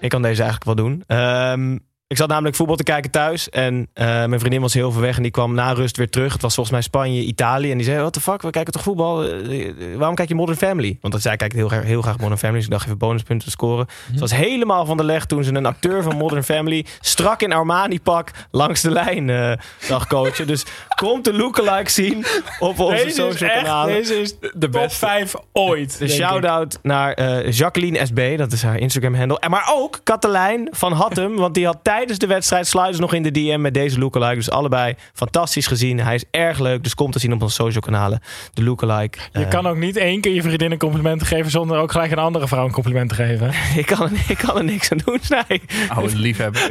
Ik 0.00 0.08
kan 0.08 0.22
deze 0.22 0.42
eigenlijk 0.42 0.64
wel 0.64 0.86
doen. 0.86 1.04
Ehm, 1.06 1.78
ik 2.08 2.16
zat 2.16 2.28
namelijk 2.28 2.56
voetbal 2.56 2.76
te 2.76 2.82
kijken 2.82 3.10
thuis. 3.10 3.48
En 3.48 3.88
eh, 3.92 4.06
mijn 4.06 4.38
vriendin 4.38 4.60
was 4.60 4.74
heel 4.74 4.92
veel 4.92 5.00
weg. 5.00 5.16
En 5.16 5.22
die 5.22 5.30
kwam 5.30 5.54
na 5.54 5.72
rust 5.72 5.96
weer 5.96 6.10
terug. 6.10 6.32
Het 6.32 6.42
was 6.42 6.54
volgens 6.54 6.74
mij 6.74 6.84
Spanje, 6.84 7.20
Italië. 7.22 7.70
En 7.70 7.76
die 7.76 7.86
zei, 7.86 7.98
what 7.98 8.12
the 8.12 8.20
fuck, 8.20 8.42
we 8.42 8.50
kijken 8.50 8.72
toch 8.72 8.82
voetbal? 8.82 9.24
Eh, 9.24 9.68
eh, 9.68 9.74
waarom 9.96 10.14
kijk 10.14 10.28
je 10.28 10.34
Modern 10.34 10.58
Family? 10.58 10.98
Want 11.00 11.22
zij 11.22 11.36
kijkt 11.36 11.54
heel, 11.54 11.68
graag- 11.68 11.82
heel 11.84 12.02
graag 12.02 12.18
Modern 12.18 12.38
Family. 12.38 12.56
Dus 12.56 12.64
ik 12.66 12.70
dacht 12.72 12.84
even 12.86 12.98
bonuspunten 12.98 13.50
scoren. 13.50 13.86
Ze 14.14 14.20
was 14.20 14.34
helemaal 14.34 14.86
van 14.86 14.96
de 14.96 15.04
leg 15.04 15.24
toen 15.26 15.44
ze 15.44 15.54
een 15.54 15.66
acteur 15.66 16.02
van 16.02 16.16
Modern 16.16 16.42
Family... 16.44 16.86
strak 17.00 17.42
in 17.42 17.52
Armani-pak 17.52 18.30
langs 18.50 18.80
de 18.80 18.90
lijn 18.90 19.30
eh, 19.30 19.52
zag 19.78 20.06
coachen. 20.06 20.46
Dus 20.46 20.64
komt 20.96 21.24
de 21.24 21.32
lookalike 21.34 21.90
zien 21.90 22.24
op 22.58 22.78
onze 22.78 23.04
Deze 23.04 23.14
social 23.14 23.50
echt, 23.50 23.62
kanalen. 23.62 23.94
deze 23.94 24.20
is 24.20 24.34
de 24.52 24.68
top 24.68 24.92
5 24.92 25.34
ooit. 25.52 25.98
De 25.98 26.08
shout-out 26.08 26.78
naar 26.82 27.48
Jacqueline 27.50 28.06
SB, 28.06 28.36
dat 28.38 28.52
is 28.52 28.62
haar 28.62 28.78
Instagram-handle. 28.78 29.38
En 29.38 29.50
Maar 29.50 29.70
ook 29.72 30.00
Katelijn 30.02 30.68
van 30.70 30.92
Hattem, 30.92 31.36
want 31.36 31.54
die 31.54 31.66
had 31.66 31.78
tijdens 31.98 32.18
de 32.18 32.26
wedstrijd 32.26 32.66
sluiten 32.66 33.00
nog 33.00 33.12
in 33.12 33.22
de 33.22 33.30
DM 33.30 33.60
met 33.60 33.74
deze 33.74 33.98
lookalike. 33.98 34.34
Dus 34.34 34.50
allebei 34.50 34.94
fantastisch 35.12 35.66
gezien. 35.66 36.00
Hij 36.00 36.14
is 36.14 36.24
erg 36.30 36.58
leuk, 36.58 36.82
dus 36.82 36.94
kom 36.94 37.10
te 37.10 37.18
zien 37.18 37.32
op 37.32 37.42
onze 37.42 37.54
social 37.54 37.80
kanalen. 37.82 38.20
De 38.52 38.62
lookalike. 38.64 39.18
Je 39.32 39.38
Eh, 39.44 39.48
kan 39.48 39.66
ook 39.66 39.76
niet 39.76 39.96
één 39.96 40.20
keer 40.20 40.32
je 40.34 40.42
vriendin 40.42 40.70
een 40.72 40.78
compliment 40.78 41.22
geven 41.22 41.50
zonder 41.50 41.78
ook 41.78 41.92
gelijk 41.92 42.10
een 42.12 42.18
andere 42.18 42.48
vrouw 42.48 42.64
een 42.64 42.72
compliment 42.72 43.08
te 43.08 43.14
geven. 43.14 43.52
ik, 43.80 43.86
kan 43.86 44.02
er, 44.02 44.10
ik 44.28 44.38
kan 44.38 44.58
er 44.58 44.64
niks 44.64 44.90
aan 44.92 44.98
doen, 45.04 45.18
nee. 45.48 45.62
Oude 45.88 46.16
liefhebber. 46.26 46.70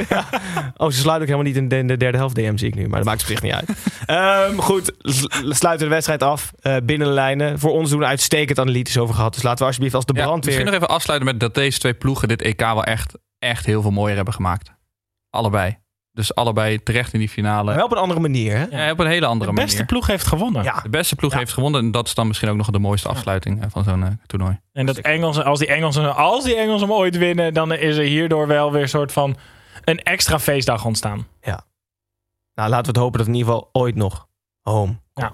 Oh, 0.77 0.89
ze 0.89 0.97
sluiten 0.99 1.21
ook 1.27 1.33
helemaal 1.35 1.41
niet 1.41 1.55
in 1.55 1.67
de, 1.67 1.77
in 1.77 1.87
de 1.87 1.97
derde 1.97 2.17
helft 2.17 2.35
DM, 2.35 2.57
zie 2.57 2.67
ik 2.67 2.75
nu. 2.75 2.87
Maar 2.87 2.97
dat 2.97 3.07
maakt 3.07 3.21
op 3.21 3.27
zich 3.27 3.41
niet 3.41 3.53
uit. 3.53 3.69
Ehm, 4.05 4.57
goed, 4.57 4.91
sluiten 5.49 5.87
de 5.87 5.93
wedstrijd 5.93 6.23
af. 6.23 6.51
eh, 6.61 6.75
binnen 6.83 7.07
de 7.07 7.13
lijnen. 7.13 7.59
Voor 7.59 7.71
ons 7.71 7.89
doen 7.89 7.99
we 7.99 8.05
uitstekend 8.05 8.59
analytisch 8.59 8.97
over 8.97 9.15
gehad. 9.15 9.33
Dus 9.33 9.43
laten 9.43 9.59
we 9.59 9.65
alsjeblieft 9.65 9.95
als 9.95 10.05
de 10.05 10.13
Ja, 10.15 10.21
brandweer... 10.23 10.45
misschien 10.45 10.73
nog 10.73 10.81
even 10.83 10.95
afsluiten 10.95 11.27
met 11.29 11.39
dat 11.39 11.55
deze 11.55 11.79
twee 11.79 11.93
ploegen 11.93 12.27
dit 12.27 12.41
EK 12.41 12.59
wel 12.59 12.83
echt, 12.83 13.13
echt 13.39 13.65
heel 13.65 13.81
veel 13.81 13.91
mooier 13.91 14.15
hebben 14.15 14.33
gemaakt. 14.33 14.75
Allebei. 15.37 15.77
Dus 16.11 16.35
allebei 16.35 16.83
terecht 16.83 17.13
in 17.13 17.19
die 17.19 17.29
finale. 17.29 17.63
Maar 17.65 17.75
wel 17.75 17.85
op 17.85 17.91
een 17.91 17.97
andere 17.97 18.19
manier, 18.19 18.57
hè? 18.57 18.65
Ja, 18.85 18.91
op 18.91 18.99
een 18.99 19.07
hele 19.07 19.25
andere 19.25 19.49
De 19.51 19.55
beste 19.55 19.71
manier. 19.71 19.87
ploeg 19.91 20.07
heeft 20.07 20.27
gewonnen. 20.27 20.63
Ja. 20.63 20.79
De 20.81 20.89
beste 20.89 21.15
ploeg 21.15 21.31
Ja. 21.31 21.37
heeft 21.37 21.53
gewonnen. 21.53 21.81
En 21.81 21.91
dat 21.91 22.07
is 22.07 22.13
dan 22.13 22.27
misschien 22.27 22.49
ook 22.49 22.55
nog 22.55 22.69
de 22.69 22.79
mooiste 22.79 23.07
afsluiting 23.09 23.65
van 23.69 23.83
zo'n 23.83 24.03
eh, 24.03 24.09
toernooi. 24.25 24.59
En 24.73 24.85
dat 24.85 24.97
Engelsen, 24.97 25.43
als 25.45 25.59
die 25.59 25.67
Engelsen, 25.67 26.15
als 26.15 26.43
die 26.43 26.55
Engelsen 26.55 26.87
hem 26.87 26.97
ooit 26.97 27.17
winnen, 27.17 27.53
dan 27.53 27.71
is 27.73 27.97
er 27.97 28.03
hierdoor 28.03 28.47
wel 28.47 28.71
weer 28.71 28.81
een 28.81 28.89
soort 28.89 29.11
van 29.11 29.35
een 29.83 29.99
extra 29.99 30.39
feestdag 30.39 30.85
ontstaan. 30.85 31.27
Nou, 31.43 32.69
laten 32.69 32.81
we 32.85 32.87
het 32.87 32.97
hopen 32.97 33.17
dat 33.17 33.27
in 33.27 33.33
ieder 33.33 33.51
geval 33.53 33.69
ooit 33.71 33.95
nog 33.95 34.27
home 34.61 34.99
Ja. 35.13 35.33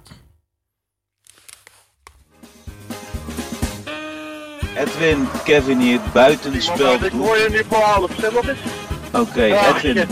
Edwin, 4.78 5.28
Kevin 5.44 5.80
hier, 5.80 6.00
buitenspel. 6.14 6.94
Ik 6.94 7.12
hoor 7.12 7.38
je 7.38 7.48
nu 7.52 7.64
voor 7.70 7.78
half, 7.82 8.12
stem 8.18 8.36
op 8.38 8.48
eens. 8.48 8.60
Oké, 9.14 9.44
Edwin. 9.44 10.08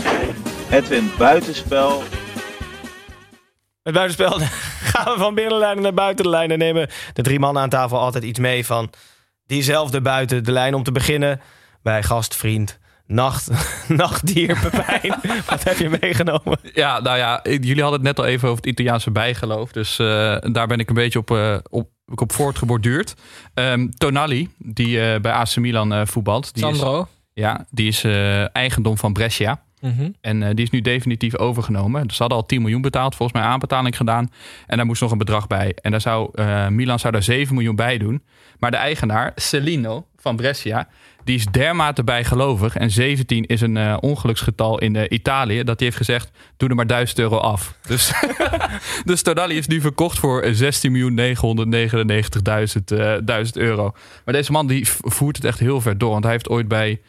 Edwin, 0.70 1.10
buitenspel. 1.18 2.02
Het 3.82 3.94
buitenspel 3.94 4.38
gaan 4.92 5.12
we 5.12 5.18
van 5.18 5.34
binnenlijn 5.34 5.80
naar 5.80 5.94
buiten 5.94 6.24
de 6.24 6.30
lijn. 6.30 6.50
En 6.50 6.58
nemen 6.58 6.88
de 7.12 7.22
drie 7.22 7.38
mannen 7.38 7.62
aan 7.62 7.68
tafel 7.68 7.98
altijd 7.98 8.24
iets 8.24 8.38
mee 8.38 8.66
van 8.66 8.90
diezelfde 9.46 10.00
buiten 10.00 10.44
de 10.44 10.52
lijn. 10.52 10.74
Om 10.74 10.82
te 10.82 10.92
beginnen 10.92 11.40
bij 11.82 12.02
gastvriend, 12.02 12.78
nacht, 13.06 13.50
nachtdier 13.88 14.58
Pepijn. 14.60 15.14
Wat 15.50 15.64
heb 15.64 15.78
je 15.78 15.98
meegenomen? 16.00 16.58
Ja, 16.74 17.00
nou 17.00 17.18
ja, 17.18 17.40
jullie 17.42 17.82
hadden 17.82 18.00
het 18.00 18.16
net 18.16 18.18
al 18.18 18.24
even 18.24 18.48
over 18.48 18.60
het 18.60 18.70
Italiaanse 18.72 19.10
bijgeloof. 19.10 19.72
Dus 19.72 19.98
eh, 19.98 20.06
daar 20.40 20.66
ben 20.66 20.78
ik 20.78 20.88
een 20.88 20.94
beetje 20.94 21.18
op, 21.18 21.30
eh, 21.30 21.56
op, 21.70 21.88
op 22.14 22.32
voortgeborduurd. 22.32 23.14
Ehm 23.54 23.88
Tonali, 23.88 24.48
die 24.58 25.00
eh, 25.00 25.20
bij 25.20 25.32
AC 25.32 25.56
Milan 25.56 25.92
eh, 25.92 26.00
voetbalt. 26.04 26.54
Die 26.54 26.68
is, 26.68 26.78
Sandro. 26.78 27.08
Ja, 27.34 27.66
die 27.70 27.88
is 27.88 28.04
eh, 28.04 28.56
eigendom 28.56 28.98
van 28.98 29.12
Brescia. 29.12 29.62
Mhm. 29.80 30.10
En 30.20 30.42
eh, 30.42 30.48
die 30.54 30.64
is 30.64 30.70
nu 30.70 30.80
definitief 30.80 31.36
overgenomen. 31.36 32.06
Dus 32.06 32.16
ze 32.16 32.22
hadden 32.22 32.38
al 32.40 32.46
10 32.46 32.60
miljoen 32.60 32.80
betaald, 32.80 33.14
volgens 33.14 33.38
mij 33.40 33.48
aanbetaling 33.48 33.96
gedaan. 33.96 34.30
En 34.66 34.76
daar 34.76 34.86
moest 34.86 35.00
nog 35.00 35.10
een 35.10 35.18
bedrag 35.18 35.46
bij. 35.46 35.76
En 35.80 35.90
daar 35.90 36.00
zou, 36.00 36.30
eh, 36.34 36.68
Milan 36.68 36.98
zou 36.98 37.12
daar 37.12 37.22
7 37.22 37.54
miljoen 37.54 37.76
bij 37.76 37.98
doen. 37.98 38.22
Maar 38.58 38.70
de 38.70 38.76
eigenaar, 38.76 39.32
Celino 39.34 40.06
van 40.16 40.36
Brescia, 40.36 40.88
die 41.24 41.36
is 41.36 41.44
dermate 41.44 42.04
bijgelovig. 42.04 42.76
En 42.76 42.90
17 42.90 43.44
is 43.44 43.60
een 43.60 44.02
ongeluksgetal 44.02 44.78
in 44.78 45.14
Italië. 45.14 45.64
Dat 45.64 45.78
hij 45.78 45.88
heeft 45.88 45.96
gezegd, 45.96 46.30
doe 46.56 46.68
er 46.68 46.74
maar 46.74 46.86
1000 46.86 47.18
euro 47.18 47.36
af. 47.36 47.74
Dus, 47.88 48.12
dus 49.04 49.22
Tonali 49.22 49.56
is 49.56 49.66
nu 49.66 49.80
verkocht 49.80 50.18
voor 50.18 50.44
16.999.000 50.44 50.52
eh, 52.96 53.14
1000 53.24 53.56
euro. 53.56 53.94
Maar 54.24 54.34
deze 54.34 54.52
man 54.52 54.66
die 54.66 54.88
voert 54.88 55.36
het 55.36 55.44
echt 55.44 55.58
heel 55.58 55.80
ver 55.80 55.98
door. 55.98 56.10
Want 56.10 56.24
hij 56.24 56.32
heeft 56.32 56.48
ooit 56.48 56.68
bij 56.68 57.00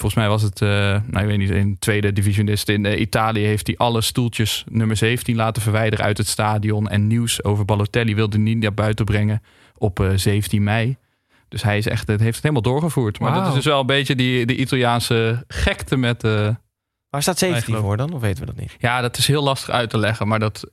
Volgens 0.00 0.14
mij 0.14 0.28
was 0.28 0.42
het, 0.42 0.62
eh, 0.62 0.68
nou 1.06 1.18
ik 1.20 1.26
weet 1.26 1.38
niet, 1.38 1.50
een 1.50 1.76
tweede 1.78 2.12
divisionist 2.12 2.68
in 2.68 2.86
eh, 2.86 3.00
Italië 3.00 3.44
heeft 3.44 3.66
hij 3.66 3.76
alle 3.76 4.00
stoeltjes 4.00 4.64
nummer 4.68 4.96
17 4.96 5.36
laten 5.36 5.62
verwijderen 5.62 6.04
uit 6.04 6.18
het 6.18 6.26
stadion. 6.26 6.88
En 6.88 7.06
nieuws 7.06 7.44
over 7.44 7.64
Balotelli 7.64 8.14
wilde 8.14 8.38
niet 8.38 8.58
naar 8.58 8.74
buiten 8.74 9.04
brengen 9.04 9.42
op 9.78 10.00
eh, 10.00 10.10
17 10.14 10.62
mei. 10.62 10.96
Dus 11.48 11.62
hij 11.62 11.78
is 11.78 11.86
echt, 11.86 12.06
het 12.08 12.20
heeft 12.20 12.34
het 12.34 12.42
helemaal 12.42 12.62
doorgevoerd. 12.72 13.18
Maar 13.18 13.34
dat 13.34 13.46
is 13.48 13.54
dus 13.54 13.64
wel 13.64 13.80
een 13.80 13.86
beetje 13.86 14.14
die, 14.14 14.46
de 14.46 14.56
Italiaanse 14.56 15.44
gekte 15.48 15.96
met... 15.96 16.24
eh, 16.24 16.48
Waar 17.10 17.22
staat 17.22 17.38
17 17.38 17.64
geloof- 17.64 17.80
voor 17.82 17.96
dan? 17.96 18.12
Of 18.12 18.20
weten 18.20 18.40
we 18.40 18.46
dat 18.46 18.60
niet? 18.60 18.76
ja, 18.78 19.00
dat 19.00 19.16
is 19.18 19.26
heel 19.26 19.42
lastig 19.42 19.70
uit 19.74 19.90
te 19.90 19.98
leggen, 19.98 20.28
maar 20.28 20.38
dat... 20.38 20.64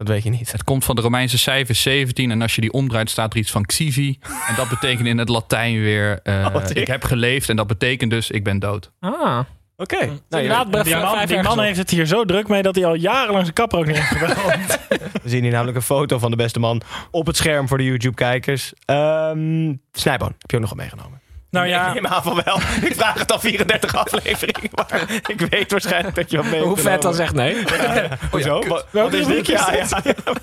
Dat 0.00 0.08
weet 0.08 0.22
je 0.22 0.30
niet. 0.30 0.52
het 0.52 0.64
komt 0.64 0.84
van 0.84 0.96
de 0.96 1.02
Romeinse 1.02 1.38
cijfer 1.38 1.74
17 1.74 2.30
en 2.30 2.42
als 2.42 2.54
je 2.54 2.60
die 2.60 2.72
omdraait 2.72 3.10
staat 3.10 3.32
er 3.32 3.38
iets 3.38 3.50
van 3.50 3.64
Xivi. 3.64 4.18
En 4.48 4.54
dat 4.56 4.68
betekent 4.68 5.06
in 5.08 5.18
het 5.18 5.28
Latijn 5.28 5.80
weer, 5.80 6.20
Oh, 6.24 6.52
wat 6.52 6.76
ik 6.76 6.86
heb 6.86 7.04
geleefd 7.04 7.48
en 7.48 7.56
dat 7.56 7.66
betekent 7.66 8.10
dus 8.10 8.30
ik 8.30 8.44
ben 8.44 8.58
dood. 8.58 8.90
Ah. 9.00 9.38
Oké. 9.76 9.96
Nou, 10.28 10.42
inderdaad, 10.42 10.84
Die 11.26 11.42
man, 11.42 11.56
die 11.56 11.66
heeft 11.66 11.78
het 11.78 11.90
hier 11.90 12.06
zo 12.06 12.24
druk 12.24 12.48
mee 12.48 12.62
dat 12.62 12.74
hij 12.74 12.84
al 12.84 12.94
jarenlang 12.94 13.42
zijn 13.42 13.54
kapper 13.54 13.78
ook 13.78 13.86
niet 13.86 13.96
heeft 13.96 14.08
gebeld. 14.08 14.78
We 15.22 15.28
zien 15.28 15.42
hier 15.42 15.52
namelijk 15.52 15.76
een 15.76 15.82
foto 15.82 16.18
van 16.18 16.30
de 16.30 16.36
beste 16.36 16.58
man 16.58 16.82
op 17.10 17.26
het 17.26 17.36
scherm 17.36 17.68
voor 17.68 17.78
de 17.78 17.84
YouTube-kijkers. 17.84 18.72
Ehm 18.84 19.74
Snijboon, 19.92 20.34
heb 20.38 20.50
je 20.50 20.56
ook 20.56 20.60
nog 20.62 20.70
wat 20.70 20.78
meegenomen? 20.78 21.20
Nou 21.50 21.66
Ik 21.66 21.72
ja, 21.72 21.92
neem 21.92 22.06
aan 22.06 22.22
van 22.22 22.40
wel. 22.44 22.56
Ik 22.88 22.94
vraag 22.94 23.18
het 23.18 23.32
al 23.32 23.40
34 23.40 23.94
afleveringen, 23.94 24.70
maar 24.74 25.02
ik 25.26 25.40
weet 25.40 25.70
waarschijnlijk 25.70 26.14
dat 26.14 26.30
je 26.30 26.36
wat 26.36 26.46
mee 26.46 26.60
Hoe 26.62 26.76
vet 26.76 27.02
dan 27.02 27.14
zegt 27.14 27.34
nee. 27.34 27.56
Hoezo? 28.30 28.52
Wat, 28.58 28.68
wat 28.68 28.86
Welke 28.90 29.16
is 29.16 29.26
dit? 29.26 29.48
is 29.48 29.54
Ja, 29.54 29.70
dit? 29.70 29.88
ja, 29.90 30.00
ja. 30.04 30.14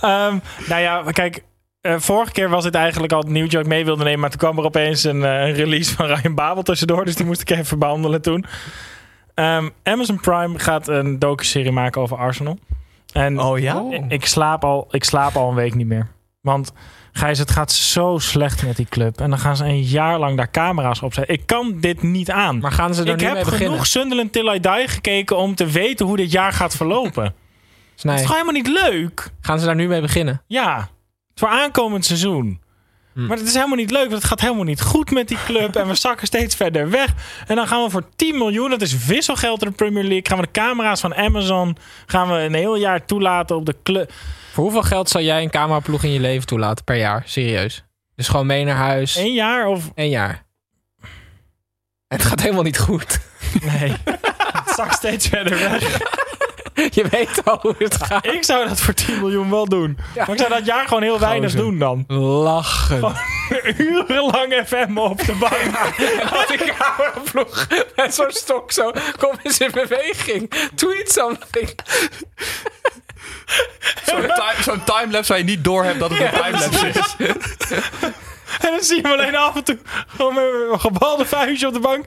Ehm, 0.00 0.38
nou 0.68 0.80
ja, 0.82 1.02
kijk. 1.12 1.44
eh, 1.80 1.94
vorige 1.98 2.32
keer 2.32 2.48
was 2.48 2.64
het 2.64 2.74
eigenlijk 2.74 3.12
al 3.12 3.18
het 3.20 3.28
nieuwtje 3.28 3.56
dat 3.56 3.66
ik 3.66 3.72
mee 3.72 3.84
wilde 3.84 4.04
nemen. 4.04 4.20
Maar 4.20 4.30
toen 4.30 4.38
kwam 4.38 4.58
er 4.58 4.64
opeens 4.64 5.04
een, 5.04 5.24
eh, 5.24 5.30
een 5.46 5.52
release 5.52 5.94
van 5.94 6.06
Ryan 6.06 6.34
Babel 6.34 6.62
tussendoor. 6.62 7.04
Dus 7.04 7.14
die 7.14 7.26
moest 7.26 7.40
ik 7.40 7.50
even 7.50 7.78
behandelen 7.78 8.22
toen. 8.22 8.44
Ehm, 9.34 9.68
Amazon 9.82 10.20
Prime 10.20 10.58
gaat 10.58 10.88
een 10.88 11.18
docu-serie 11.18 11.72
maken 11.72 12.00
over 12.00 12.16
Arsenal. 12.16 12.58
En 13.12 13.40
Oh 13.40 13.58
ja? 13.58 13.82
ik, 13.90 14.02
ik 14.08 14.26
slaap 14.26 14.64
al, 14.64 14.86
ik 14.90 15.04
slaap 15.04 15.36
al 15.36 15.48
een 15.48 15.54
week 15.54 15.74
niet 15.74 15.86
meer. 15.86 16.08
Want 16.40 16.72
Gijs, 17.16 17.38
het 17.38 17.50
gaat 17.50 17.72
zo 17.72 18.18
slecht 18.18 18.62
met 18.62 18.76
die 18.76 18.86
club. 18.88 19.20
En 19.20 19.30
dan 19.30 19.38
gaan 19.38 19.56
ze 19.56 19.64
een 19.64 19.82
jaar 19.82 20.18
lang 20.18 20.36
daar 20.36 20.50
camera's 20.50 21.02
op 21.02 21.14
zetten. 21.14 21.34
Ik 21.34 21.46
kan 21.46 21.76
dit 21.80 22.02
niet 22.02 22.30
aan. 22.30 22.58
Maar 22.58 22.72
gaan 22.72 22.94
ze 22.94 23.02
er 23.02 23.08
ik 23.08 23.16
nu 23.16 23.24
heb 23.24 23.34
mee 23.34 23.44
beginnen? 23.44 23.68
genoeg 23.68 23.86
Sunderland 23.86 24.32
Till 24.32 24.54
I 24.54 24.60
Die 24.60 24.88
gekeken 24.88 25.36
om 25.36 25.54
te 25.54 25.66
weten 25.66 26.06
hoe 26.06 26.16
dit 26.16 26.32
jaar 26.32 26.52
gaat 26.52 26.76
verlopen. 26.76 27.24
Het 27.92 28.00
Snij. 28.00 28.14
is 28.14 28.20
gewoon 28.20 28.36
helemaal 28.36 28.62
niet 28.62 28.82
leuk. 28.92 29.30
Gaan 29.40 29.58
ze 29.58 29.66
daar 29.66 29.74
nu 29.74 29.88
mee 29.88 30.00
beginnen? 30.00 30.42
Ja, 30.46 30.88
voor 31.34 31.48
aankomend 31.48 32.04
seizoen. 32.04 32.60
Hm. 33.12 33.26
Maar 33.26 33.36
het 33.36 33.46
is 33.46 33.54
helemaal 33.54 33.76
niet 33.76 33.90
leuk, 33.90 34.08
want 34.08 34.14
het 34.14 34.24
gaat 34.24 34.40
helemaal 34.40 34.64
niet 34.64 34.80
goed 34.80 35.10
met 35.10 35.28
die 35.28 35.38
club. 35.44 35.76
en 35.76 35.88
we 35.88 35.94
zakken 36.06 36.26
steeds 36.26 36.54
verder 36.54 36.90
weg. 36.90 37.14
En 37.46 37.56
dan 37.56 37.66
gaan 37.66 37.82
we 37.84 37.90
voor 37.90 38.08
10 38.16 38.38
miljoen, 38.38 38.70
dat 38.70 38.82
is 38.82 39.04
wisselgeld 39.06 39.62
in 39.62 39.68
de 39.68 39.74
Premier 39.74 40.02
League. 40.04 40.26
Gaan 40.26 40.38
we 40.38 40.44
de 40.44 40.60
camera's 40.60 41.00
van 41.00 41.14
Amazon, 41.14 41.76
gaan 42.06 42.28
we 42.28 42.34
een 42.34 42.54
heel 42.54 42.76
jaar 42.76 43.04
toelaten 43.04 43.56
op 43.56 43.66
de 43.66 43.76
club. 43.82 44.12
Voor 44.56 44.64
hoeveel 44.64 44.82
geld 44.82 45.08
zou 45.08 45.24
jij 45.24 45.42
een 45.42 45.50
cameraploeg 45.50 46.02
in 46.02 46.12
je 46.12 46.20
leven 46.20 46.46
toelaten 46.46 46.84
per 46.84 46.96
jaar? 46.96 47.22
Serieus. 47.26 47.84
Dus 48.14 48.28
gewoon 48.28 48.46
mee 48.46 48.64
naar 48.64 48.76
huis. 48.76 49.16
Eén 49.16 49.32
jaar 49.32 49.66
of... 49.66 49.90
Eén 49.94 50.08
jaar. 50.08 50.44
En 52.08 52.16
het 52.16 52.24
gaat 52.24 52.40
helemaal 52.40 52.62
niet 52.62 52.78
goed. 52.78 53.20
Nee, 53.60 53.96
het 54.64 54.74
zakt 54.76 54.94
steeds 54.94 55.28
verder 55.28 55.58
weg. 55.58 55.82
Je 56.98 57.08
weet 57.10 57.44
al 57.44 57.58
hoe 57.60 57.74
het 57.78 57.96
gaat. 58.02 58.26
Ik 58.26 58.44
zou 58.44 58.68
dat 58.68 58.80
voor 58.80 58.94
10 58.94 59.18
miljoen 59.18 59.50
wel 59.50 59.66
doen. 59.66 59.98
Maar 60.16 60.30
ik 60.30 60.38
zou 60.38 60.48
dat 60.48 60.66
jaar 60.66 60.88
gewoon 60.88 61.02
heel 61.02 61.18
weinig 61.18 61.54
doen 61.54 61.78
dan. 61.78 62.04
Lachen. 62.42 63.14
Urenlang 63.76 64.62
FM 64.66 64.98
op 64.98 65.24
de 65.24 65.32
bank. 65.34 65.52
En 65.52 66.26
had 66.26 66.48
die 66.48 66.58
cameraploeg 66.58 67.66
met 67.96 68.14
zo'n 68.14 68.30
stok 68.30 68.72
zo. 68.72 68.92
Kom 69.18 69.32
eens 69.42 69.58
in 69.58 69.70
beweging. 69.70 70.52
Tweet 70.74 71.12
something. 71.12 71.74
Zo'n 74.04 74.20
time, 74.20 74.62
zo'n 74.62 74.84
timelapse 74.84 75.28
waar 75.32 75.38
je 75.38 75.44
niet 75.44 75.64
door 75.64 75.84
hebt 75.84 75.98
dat 75.98 76.10
het 76.10 76.20
een 76.20 76.42
timelapse 76.42 76.88
is. 76.88 77.14
En 78.60 78.70
dan 78.70 78.80
zie 78.82 78.96
je 78.96 79.02
hem 79.02 79.12
alleen 79.12 79.36
af 79.36 79.56
en 79.56 79.64
toe 79.64 79.78
gewoon 80.06 80.34
met 80.34 80.44
een 80.72 80.80
gebalde 80.80 81.24
vuistje 81.26 81.66
op 81.66 81.72
de 81.72 81.80
bank. 81.80 82.04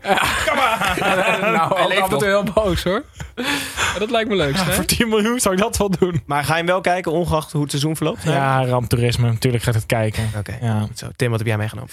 Kom 0.48 0.56
maar. 0.56 0.98
nou, 1.42 1.72
ook 1.80 1.88
leeft 1.88 2.02
af 2.02 2.12
en 2.12 2.18
toe 2.18 2.28
heel 2.28 2.44
boos 2.44 2.84
hoor. 2.84 3.04
Maar 3.36 3.96
dat 4.00 4.10
lijkt 4.12 4.30
me 4.30 4.36
leuk. 4.36 4.56
hè? 4.58 4.74
Voor 4.74 4.86
10 4.86 5.10
miljoen 5.10 5.40
zou 5.40 5.56
ik 5.56 5.62
dat 5.62 5.78
wel 5.78 5.90
doen. 6.00 6.24
Maar 6.26 6.44
ga 6.44 6.52
je 6.52 6.58
hem 6.58 6.66
wel 6.66 6.82
kijken, 6.82 7.12
ongeacht 7.12 7.52
hoe 7.52 7.62
het 7.62 7.70
seizoen 7.70 7.96
verloopt? 7.96 8.24
Ja, 8.24 8.66
ramptoerisme. 8.66 9.28
Natuurlijk 9.32 9.64
gaat 9.64 9.74
het 9.76 9.86
kijken. 9.86 10.30
Oké, 10.38 10.58
Ja. 10.62 10.80
goed 10.80 11.00
zo. 11.00 11.08
Tim, 11.16 11.30
wat 11.30 11.40
heb 11.40 11.48
jij 11.48 11.58
meegenomen? 11.58 11.90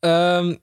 Ehm, 0.00 0.54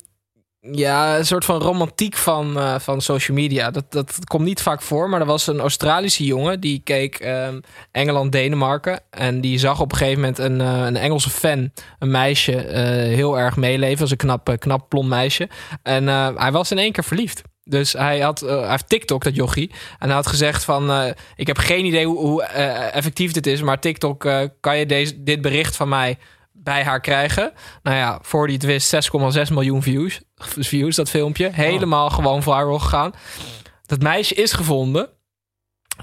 ja, 0.71 1.17
een 1.17 1.25
soort 1.25 1.45
van 1.45 1.61
romantiek 1.61 2.15
van, 2.15 2.59
eh, 2.59 2.79
van 2.79 3.01
social 3.01 3.37
media. 3.37 3.71
Dat, 3.71 3.91
dat 3.91 4.25
komt 4.25 4.43
niet 4.43 4.61
vaak 4.61 4.81
voor. 4.81 5.09
Maar 5.09 5.19
er 5.19 5.25
was 5.25 5.47
een 5.47 5.59
Australische 5.59 6.25
jongen 6.25 6.59
die 6.59 6.81
keek 6.83 7.15
ehm, 7.15 7.59
Engeland-Denemarken. 7.91 8.99
En 9.09 9.41
die 9.41 9.57
zag 9.57 9.79
op 9.79 9.91
een 9.91 9.97
gegeven 9.97 10.19
moment 10.19 10.37
een, 10.37 10.61
eh, 10.61 10.85
een 10.85 10.95
Engelse 10.95 11.29
fan, 11.29 11.71
een 11.99 12.11
meisje, 12.11 12.55
eh, 12.55 12.83
heel 13.15 13.39
erg 13.39 13.55
meeleven. 13.55 13.99
Was 13.99 14.11
een 14.11 14.17
knap, 14.17 14.55
knap 14.59 14.89
blond 14.89 15.09
meisje. 15.09 15.49
En 15.83 16.07
hij 16.37 16.51
was 16.51 16.71
in 16.71 16.77
één 16.77 16.91
keer 16.91 17.03
verliefd. 17.03 17.41
Dus 17.63 17.93
hij 17.93 18.19
had, 18.19 18.39
hij 18.39 18.69
heeft 18.69 18.89
TikTok, 18.89 19.23
dat 19.23 19.35
jochie. 19.35 19.71
En 19.99 20.07
hij 20.07 20.15
had 20.15 20.27
gezegd 20.27 20.63
van... 20.63 21.13
ik 21.35 21.47
heb 21.47 21.57
geen 21.57 21.85
idee 21.85 22.05
hoe, 22.05 22.17
hoe 22.17 22.43
effectief 22.43 23.31
dit 23.31 23.47
is... 23.47 23.61
maar 23.61 23.79
TikTok, 23.79 24.29
kan 24.59 24.77
je 24.77 24.85
deze, 24.85 25.23
dit 25.23 25.41
bericht 25.41 25.75
van 25.75 25.89
mij 25.89 26.17
bij 26.67 26.83
haar 26.83 27.01
krijgen? 27.01 27.51
Nou 27.83 27.97
ja, 27.97 28.19
voor 28.21 28.47
die 28.47 28.55
het 28.55 28.65
wist, 28.65 28.95
6,6 29.47 29.53
miljoen 29.53 29.81
views. 29.83 30.21
Views, 30.37 30.95
dat 30.95 31.09
filmpje. 31.09 31.49
Helemaal 31.53 32.09
gewoon 32.09 32.43
viral 32.43 32.79
gegaan. 32.79 33.11
Dat 33.85 34.01
meisje 34.01 34.33
is 34.35 34.51
gevonden. 34.53 35.09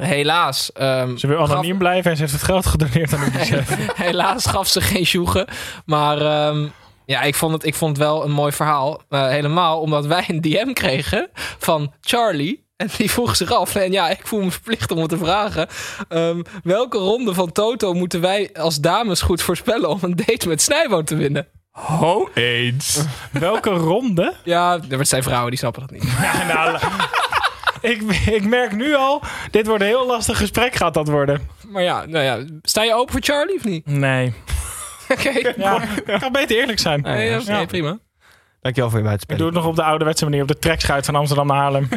Helaas. 0.01 0.73
ehm, 0.73 1.17
Ze 1.17 1.27
wil 1.27 1.39
anoniem 1.43 1.69
gaf- 1.71 1.79
blijven 1.79 2.11
en 2.11 2.17
ze 2.17 2.23
heeft 2.23 2.35
het 2.35 2.43
geld 2.45 2.67
gedoneerd 2.67 3.13
aan 3.15 3.25
UNICEF. 3.35 3.77
Helaas 4.07 4.47
gaf 4.47 4.69
ze 4.69 4.81
geen 4.81 5.07
sjoegen. 5.07 5.47
Maar 5.87 6.21
ehm, 6.21 6.67
ja, 7.07 7.23
ik 7.23 7.35
vond, 7.35 7.53
het, 7.53 7.65
ik 7.65 7.75
vond 7.75 7.97
het 7.97 8.07
wel 8.07 8.25
een 8.25 8.31
mooi 8.31 8.53
verhaal. 8.53 9.03
Eh, 9.09 9.29
helemaal 9.29 9.81
omdat 9.81 10.07
wij 10.07 10.25
een 10.29 10.41
DM 10.41 10.73
kregen 10.73 11.29
van 11.59 11.93
Charlie. 12.01 12.64
En 12.77 12.89
die 12.97 13.11
vroeg 13.11 13.37
zich 13.37 13.53
af. 13.53 13.75
En 13.75 13.93
ja, 13.93 14.09
ik 14.09 14.27
voel 14.27 14.43
me 14.43 14.51
verplicht 14.51 14.91
om 14.91 14.99
het 14.99 15.09
te 15.09 15.19
vragen. 15.19 15.69
ehm, 16.09 16.43
welke 16.63 16.99
ronde 16.99 17.35
van 17.35 17.53
Toto 17.53 17.93
moeten 17.93 18.21
wij 18.21 18.51
als 18.55 18.81
dames 18.81 19.21
goed 19.23 19.43
voorspellen 19.43 19.89
om 19.89 19.99
een 20.03 20.17
date 20.17 20.49
met 20.49 20.63
Snijboon 20.63 21.05
te 21.05 21.17
winnen? 21.17 21.47
Ho 21.71 22.29
eens. 22.35 23.01
Welke 23.33 23.71
ronde? 23.71 24.35
Ja, 24.45 24.79
er 24.89 25.07
zijn 25.07 25.23
vrouwen 25.23 25.51
die 25.51 25.59
snappen 25.59 25.81
dat 25.81 25.91
niet. 25.91 26.03
Ja, 26.23 26.47
nou, 26.47 26.79
ik, 27.81 28.03
ik 28.27 28.45
merk 28.45 28.73
nu 28.73 28.95
al, 28.95 29.23
dit 29.51 29.67
wordt 29.67 29.83
een 29.83 29.89
heel 29.89 30.07
lastig 30.07 30.39
gesprek 30.39 30.75
gaat 30.75 30.95
dat 30.95 31.09
worden. 31.09 31.49
Maar 31.69 31.83
ja, 31.83 32.05
nou 32.07 32.25
ja, 32.25 32.39
sta 32.63 32.83
je 32.83 32.95
open 32.95 33.13
voor 33.13 33.23
Charlie 33.23 33.57
of 33.57 33.65
niet? 33.65 33.87
Nee. 33.87 34.35
Oké. 35.13 35.53
Ja, 35.57 35.83
ik 35.83 36.17
kan 36.21 36.33
beter 36.33 36.57
eerlijk 36.57 36.79
zijn. 36.79 37.01
Nee, 37.01 37.41
ja, 37.45 37.65
prima. 37.65 37.99
Dankjewel 38.65 38.91
voor 38.91 38.99
je 38.99 39.05
Ik 39.05 39.11
buitenspel. 39.11 39.37
doe 39.37 39.47
het 39.47 39.57
nog 39.57 39.67
op 39.67 39.77
de 39.77 39.83
ouderwetse 39.91 40.25
manier, 40.25 40.43
op 40.43 40.49
de 40.49 40.59
trekschuit 40.59 41.05
van 41.07 41.15
Amsterdam 41.15 41.47
naar 41.47 41.57
Haarlem. 41.57 41.89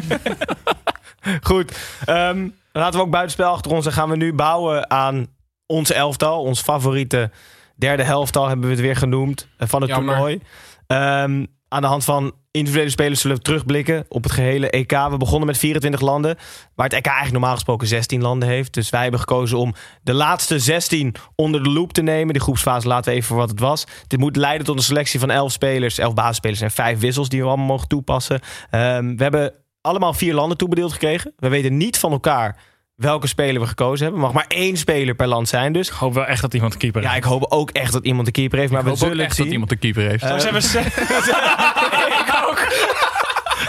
Goed. 1.42 1.78
ehm, 2.04 2.48
laten 2.72 2.98
we 3.00 3.04
ook 3.04 3.10
buitenspel 3.10 3.50
achter 3.50 3.72
ons. 3.72 3.86
En 3.86 3.92
gaan 3.92 4.08
we 4.10 4.16
nu 4.16 4.32
bouwen 4.34 4.90
aan 4.90 5.26
ons 5.66 5.92
elftal. 5.92 6.42
Ons 6.42 6.60
favoriete 6.60 7.30
derde 7.76 8.02
helftal 8.02 8.48
hebben 8.48 8.64
we 8.66 8.72
het 8.72 8.80
weer 8.80 8.96
genoemd. 8.96 9.48
eh, 9.56 9.68
van 9.68 9.80
het 9.80 9.90
Jammer. 9.90 10.14
toernooi. 10.14 10.40
Ehm, 10.86 11.44
aan 11.68 11.80
de 11.80 11.86
hand 11.86 12.04
van 12.04 12.32
individuele 12.50 12.90
spelers 12.90 13.20
zullen 13.20 13.36
we 13.36 13.42
terugblikken 13.42 14.04
op 14.08 14.22
het 14.22 14.32
gehele 14.32 14.70
EK. 14.70 14.90
We 14.90 15.16
begonnen 15.16 15.46
met 15.46 15.58
24 15.58 16.00
landen. 16.00 16.36
Waar 16.74 16.86
het 16.86 16.96
EK 16.96 17.06
eigenlijk 17.06 17.32
normaal 17.32 17.54
gesproken 17.54 17.86
16 17.86 18.22
landen 18.22 18.48
heeft. 18.48 18.74
Dus 18.74 18.90
wij 18.90 19.02
hebben 19.02 19.20
gekozen 19.20 19.58
om 19.58 19.74
de 20.02 20.14
laatste 20.14 20.58
16 20.58 21.14
onder 21.34 21.62
de 21.62 21.70
loep 21.70 21.92
te 21.92 22.02
nemen. 22.02 22.32
Die 22.32 22.42
groepsfase 22.42 22.88
laten 22.88 23.10
we 23.10 23.16
even 23.16 23.28
voor 23.28 23.36
wat 23.36 23.50
het 23.50 23.60
was. 23.60 23.86
Dit 24.06 24.18
moet 24.18 24.36
leiden 24.36 24.66
tot 24.66 24.76
een 24.76 24.82
selectie 24.82 25.20
van 25.20 25.30
11 25.30 25.52
spelers. 25.52 25.98
11 25.98 26.14
basisspelers 26.14 26.60
en 26.60 26.70
5 26.70 26.98
wissels 26.98 27.28
die 27.28 27.40
we 27.40 27.46
allemaal 27.46 27.66
mogen 27.66 27.88
toepassen. 27.88 28.40
Ehm, 28.70 29.16
we 29.16 29.22
hebben 29.22 29.54
allemaal 29.80 30.14
vier 30.14 30.34
landen 30.34 30.56
toebedeeld 30.56 30.92
gekregen. 30.92 31.32
We 31.36 31.48
weten 31.48 31.76
niet 31.76 31.98
van 31.98 32.12
elkaar 32.12 32.56
welke 32.98 33.26
speler 33.26 33.60
we 33.60 33.66
gekozen 33.66 34.04
hebben. 34.04 34.22
Mag 34.22 34.32
maar 34.32 34.44
één 34.48 34.76
speler 34.76 35.14
per 35.14 35.26
land 35.26 35.48
zijn 35.48 35.72
dus. 35.72 35.88
Ik 35.88 35.94
hoop 35.94 36.14
wel 36.14 36.26
echt 36.26 36.40
dat 36.40 36.54
iemand 36.54 36.72
een 36.72 36.78
keeper 36.78 37.02
Ja, 37.02 37.14
ik 37.14 37.24
hoop 37.24 37.44
ook 37.48 37.70
echt 37.70 37.92
dat 37.92 38.04
iemand 38.04 38.26
de 38.26 38.32
keeper 38.32 38.58
heeft. 38.58 38.70
Maar 38.70 38.80
Ik 38.80 38.86
we 38.86 38.90
hoop 38.92 39.02
ook 39.02 39.08
zullen 39.08 39.24
echt 39.24 39.36
het 39.36 39.38
dat 39.38 39.46
zien. 39.46 39.52
iemand 39.60 39.70
de 39.70 39.76
keeper 39.76 40.02
heeft. 40.02 40.22
Eh, 40.22 40.38
Straks 40.38 40.44
hebben 40.44 40.62
we 40.62 40.68
ze- 40.68 40.78
ik 42.24 42.48
ook. 42.48 42.58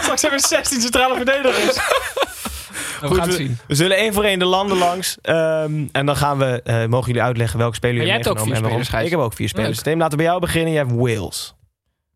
Straks 0.02 0.22
hebben 0.22 0.40
we 0.40 0.46
16 0.46 0.80
centrale 0.80 1.16
verdedigers. 1.16 1.74
We 3.00 3.06
Goed, 3.06 3.16
gaan 3.16 3.28
het 3.28 3.36
we, 3.36 3.42
zien. 3.44 3.58
we 3.66 3.74
zullen 3.74 3.96
één 3.96 4.12
voor 4.14 4.24
één 4.24 4.38
de 4.38 4.44
landen 4.44 4.76
langs. 4.78 5.18
Ehm, 5.22 5.86
en 5.92 6.06
dan 6.06 6.16
gaan 6.16 6.38
we, 6.38 6.62
eh, 6.64 6.86
mogen 6.86 7.06
jullie 7.06 7.22
uitleggen 7.22 7.58
welke 7.58 7.74
speler 7.74 7.94
jullie 7.96 8.08
jij 8.08 8.16
hebt 8.20 8.28
ook 8.28 8.34
meegenomen 8.34 8.60
vier 8.68 8.70
waarom. 8.70 8.84
spelers, 8.84 9.02
Gijs. 9.02 9.04
Ik 9.04 9.10
heb 9.18 9.26
ook 9.26 9.34
vier 9.36 9.48
spelers. 9.48 9.82
Tim, 9.82 9.98
laten 9.98 10.10
we 10.10 10.16
bij 10.16 10.26
jou 10.26 10.40
beginnen. 10.40 10.72
Je 10.72 10.78
hebt 10.78 10.92
Wales. 10.92 11.54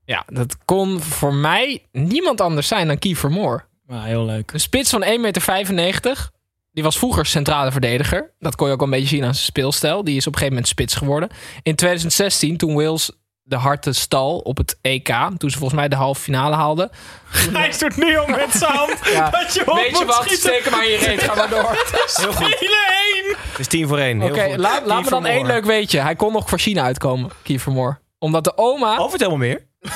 Ja, 0.04 0.22
dat 0.26 0.56
kon 0.64 1.00
voor 1.00 1.34
mij 1.34 1.82
niemand 1.92 2.40
anders 2.40 2.68
zijn 2.68 2.86
dan 2.86 2.98
Kiefer 2.98 3.30
Moore. 3.30 3.64
Nou, 3.86 4.06
heel 4.06 4.24
leuk. 4.24 4.52
Een 4.52 4.60
spits 4.60 4.90
van 4.90 5.02
1,95 5.04 5.74
meter. 5.74 6.30
Die 6.74 6.82
was 6.82 6.98
vroeger 6.98 7.26
centrale 7.26 7.72
verdediger. 7.72 8.30
Dat 8.38 8.56
kon 8.56 8.66
je 8.66 8.72
ook 8.72 8.78
al 8.80 8.84
een 8.86 8.92
beetje 8.92 9.06
zien 9.08 9.24
aan 9.24 9.34
zijn 9.34 9.46
speelstijl. 9.46 10.04
Die 10.04 10.16
is 10.16 10.26
op 10.26 10.32
een 10.32 10.38
gegeven 10.38 10.54
moment 10.54 10.68
spits 10.68 10.94
geworden. 10.94 11.28
In 11.62 11.74
2016, 11.74 12.56
toen 12.56 12.74
Wales 12.74 13.10
de 13.42 13.56
harte 13.56 13.92
stal 13.92 14.38
op 14.38 14.56
het 14.56 14.78
EK. 14.80 15.08
Toen 15.38 15.50
ze 15.50 15.58
volgens 15.58 15.80
mij 15.80 15.88
de 15.88 15.96
halve 15.96 16.20
finale 16.20 16.54
haalden. 16.54 16.90
Hij 17.52 17.72
doet 17.78 17.96
nu 17.96 18.16
om 18.16 18.30
met 18.30 18.50
zijn 18.52 18.72
hand 18.72 18.98
Ja. 19.12 19.30
dat 19.30 19.54
je 19.54 19.60
op 19.70 19.76
Weet 19.76 19.86
je 19.90 19.92
moet 20.04 20.04
wat? 20.14 20.14
schieten. 20.24 20.38
Steek 20.38 20.64
hem 20.64 20.74
aan 20.74 20.86
je 20.88 20.96
reet. 20.96 21.22
Ga 21.22 21.34
maar 21.34 21.48
door. 21.48 21.70
Heel 22.22 22.32
goed. 22.32 22.56
Heen. 22.58 23.34
Het 23.50 23.58
is 23.58 23.66
tien 23.66 23.88
voor 23.88 23.98
één. 23.98 24.20
Heel 24.20 24.30
Oké, 24.30 24.44
goed. 24.48 24.56
laat, 24.56 24.86
laat 24.86 25.04
me 25.04 25.10
dan 25.10 25.26
één 25.26 25.46
leuk 25.46 25.64
weetje. 25.64 26.00
Hij 26.00 26.14
kon 26.16 26.32
nog 26.32 26.48
voor 26.48 26.58
China 26.58 26.82
uitkomen, 26.82 27.30
Kiefer 27.42 27.72
Moore. 27.72 27.98
Omdat 28.18 28.44
de 28.44 28.56
oma... 28.56 28.96
Oh, 28.98 29.10
vertel 29.10 29.30
me 29.30 29.36
meer. 29.36 29.66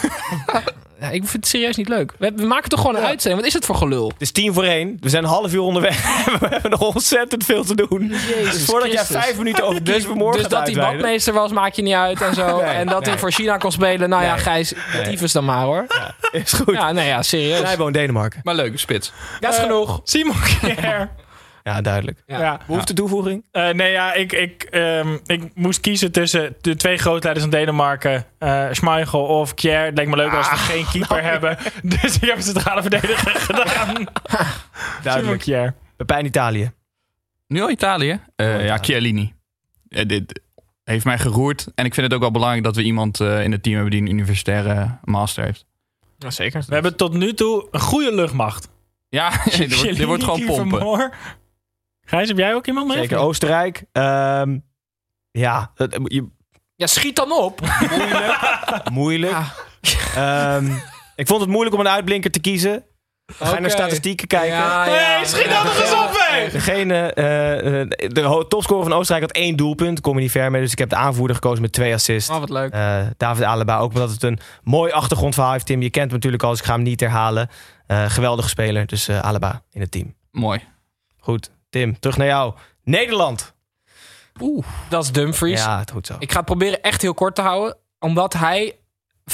Ja, 1.01 1.07
ik 1.07 1.21
vind 1.21 1.33
het 1.33 1.47
serieus 1.47 1.77
niet 1.77 1.89
leuk. 1.89 2.13
We, 2.19 2.33
we 2.37 2.47
maken 2.47 2.69
toch 2.71 2.81
gewoon 2.81 2.97
een 2.97 3.03
uitzending. 3.03 3.37
Wat 3.41 3.49
is 3.49 3.55
het 3.55 3.65
voor 3.65 3.75
gelul? 3.75 4.09
Het 4.09 4.21
is 4.21 4.31
tien 4.31 4.55
voor 4.55 4.65
één. 4.65 4.97
We 5.01 5.09
zijn 5.09 5.23
een 5.25 5.29
half 5.29 5.53
uur 5.53 5.61
onderweg. 5.61 5.97
we 6.41 6.47
hebben 6.49 6.71
nog 6.71 6.81
ontzettend 6.81 7.45
veel 7.45 7.65
te 7.65 7.75
doen. 7.75 8.09
dus 8.09 8.65
voordat 8.65 8.93
jij 8.93 9.05
vijf 9.05 9.39
minuten 9.39 9.65
over 9.65 9.85
Dus, 9.85 10.07
dus 10.33 10.49
dat 10.49 10.67
hij 10.67 10.75
badmeester 10.75 11.33
was, 11.33 11.53
maak 11.53 11.73
je 11.73 11.83
niet 11.83 11.95
uit 11.95 12.21
en 12.23 12.35
zo. 12.35 12.57
Nee, 12.57 12.65
en 12.65 12.87
dat 12.87 13.07
hij 13.07 13.19
voor 13.19 13.33
China 13.33 13.57
kon 13.57 13.73
spelen. 13.73 14.09
Nou 14.09 14.23
ja, 14.23 14.35
Nee. 14.35 14.43
Gijs, 14.43 14.73
tyfus 15.05 15.33
dan 15.33 15.45
maar 15.45 15.65
hoor. 15.65 15.87
Is 16.33 16.53
goed. 16.53 16.75
Ja, 16.75 16.93
nee, 16.93 17.07
ja, 17.07 17.23
serieus. 17.23 17.63
Hij 17.63 17.77
woont 17.77 17.95
Denemarken. 17.95 18.41
Maar 18.43 18.55
leuke 18.55 18.79
spits. 18.79 19.13
Dat 19.41 19.53
is 19.53 19.59
genoeg. 19.59 20.01
Simon. 20.05 20.37
Ja, 21.69 21.81
duidelijk. 21.81 22.23
Ja. 22.27 22.41
Ja. 22.41 22.61
Behoefte 22.67 22.93
toevoeging? 22.95 23.45
Eh, 23.51 23.69
nee, 23.71 23.93
ja, 23.93 24.13
ik, 24.13 24.33
ik, 24.33 24.63
ehm, 24.63 25.17
ik 25.27 25.43
moest 25.55 25.81
kiezen 25.81 26.13
tussen 26.13 26.57
de 26.61 26.77
twee 26.77 26.99
grootleiders 26.99 27.47
van 27.47 27.59
Denemarken. 27.59 28.25
eh 28.39 28.67
Schmeichel 28.71 29.21
of 29.27 29.55
Kjær. 29.55 29.85
Het 29.85 29.97
leek 29.97 30.09
me 30.09 30.17
leuk 30.17 30.33
als 30.33 30.51
we 30.51 30.57
geen 30.57 30.87
keeper 30.93 31.23
hebben. 31.33 31.59
Dus 31.83 32.15
ik 32.15 32.29
heb 32.29 32.37
een 32.37 32.43
centrale 32.43 32.81
verdediger 32.83 33.31
gedaan. 33.51 34.07
Duidelijk. 35.03 35.41
Kjær. 35.41 35.75
Pepijn 35.97 36.27
Italië. 36.27 36.71
Nu 37.47 37.61
al 37.63 37.71
Italië? 37.71 38.21
Eh, 38.37 38.65
ja, 38.65 38.79
Chiellini. 38.81 39.35
Dit 39.89 40.41
heeft 40.85 41.05
mij 41.05 41.19
geroerd. 41.19 41.67
En 41.75 41.85
ik 41.85 41.95
vind 41.95 42.07
het 42.07 42.15
ook 42.15 42.21
wel 42.21 42.31
belangrijk 42.31 42.65
dat 42.65 42.77
we 42.77 42.83
iemand 42.83 43.21
eh, 43.21 43.43
in 43.43 43.53
het 43.53 43.63
team 43.63 43.75
hebben 43.75 43.93
die 43.93 44.01
een 44.01 44.11
universitaire 44.13 44.99
master 45.05 45.45
heeft. 45.45 45.67
Ja, 46.19 46.31
zeker. 46.31 46.65
We 46.69 46.75
hebben 46.75 46.97
tot 46.97 47.13
nu 47.15 47.35
toe 47.35 47.69
een 47.71 47.81
goede 47.81 48.15
luchtmacht. 48.15 48.69
Ja, 49.09 49.31
dit 49.57 49.75
wordt, 49.75 49.97
dit 49.97 50.05
wordt 50.05 50.25
gewoon 50.25 50.45
pompen. 50.45 51.11
Gijs, 52.09 52.29
heb 52.29 52.39
jij 52.39 52.55
ook 52.55 52.67
iemand 52.67 52.89
mee? 52.89 52.97
Zeker 52.97 53.17
Oostenrijk. 53.17 53.85
Ehm, 53.93 54.59
ja, 55.31 55.71
het- 55.75 55.99
je, 56.05 56.29
Ja, 56.75 56.87
schiet 56.87 57.17
dan 57.17 57.33
op. 57.33 57.61
moeilijk. 58.93 59.33
Ja. 59.33 60.57
Ehm, 60.57 60.71
ik 61.17 61.27
vond 61.27 61.41
het 61.41 61.51
moeilijk 61.51 61.75
om 61.75 61.81
een 61.81 61.89
uitblinker 61.89 62.31
te 62.31 62.41
kiezen. 62.41 62.85
Ga 63.35 63.55
je 63.55 63.61
naar 63.61 63.71
statistieken 63.71 64.27
kijken. 64.27 64.57
Ja, 64.57 65.25
schiet 65.25 65.45
ja. 65.45 65.51
dan 65.55 65.65
nog 65.65 65.81
eens 65.81 65.93
op, 65.93 66.11
hé! 66.13 66.51
Degene, 66.51 67.13
eh, 67.13 67.81
eh, 67.81 67.89
de 67.99 68.45
topscorer 68.49 68.83
van 68.85 68.93
Oostenrijk 68.93 69.27
had 69.27 69.37
één 69.43 69.57
doelpunt. 69.57 70.01
Kom 70.01 70.15
je 70.15 70.21
niet 70.21 70.31
ver 70.31 70.51
mee. 70.51 70.63
Dus 70.63 70.73
ik 70.73 70.79
heb 70.79 70.89
de 70.89 70.97
aanvoerder 70.97 71.37
gekozen 71.37 71.63
met 71.63 71.73
twee 71.73 71.95
assists. 71.95 72.31
Oh, 72.31 72.39
wat 72.39 72.51
leuk. 72.51 72.73
Eh, 72.73 73.01
David 73.17 73.45
Alaba, 73.45 73.79
ook 73.79 73.93
omdat 73.93 74.11
het 74.11 74.23
een 74.23 74.39
mooi 74.63 74.93
achtergrondverhaal 74.93 75.53
heeft. 75.53 75.67
Tim, 75.67 75.83
je 75.83 75.91
kent 75.91 76.05
hem 76.05 76.15
natuurlijk 76.15 76.43
al, 76.43 76.51
dus 76.51 76.59
ik 76.59 76.65
ga 76.65 76.73
hem 76.73 76.83
niet 76.83 77.01
herhalen. 77.01 77.49
Eh, 77.87 78.05
geweldige 78.09 78.49
speler, 78.49 78.87
dus 78.87 79.09
eh, 79.09 79.21
Alaba 79.21 79.63
in 79.71 79.81
het 79.81 79.91
team. 79.91 80.15
Mooi. 80.31 80.61
Goed, 81.19 81.51
Tim, 81.69 81.99
terug 82.01 82.17
naar 82.17 82.27
jou. 82.27 82.55
Nederland. 82.85 83.55
Oeh, 84.41 84.67
dat 84.89 85.05
is 85.05 85.13
Dumfries. 85.13 85.61
Ja, 85.65 85.79
het 85.79 85.91
goed 85.91 86.07
zo. 86.07 86.17
Ik 86.19 86.31
ga 86.31 86.37
het 86.37 86.47
proberen 86.47 86.83
echt 86.83 87.03
heel 87.03 87.15
kort 87.15 87.35
te 87.35 87.43
houden. 87.43 87.77
Omdat 87.99 88.33
hij 88.33 88.77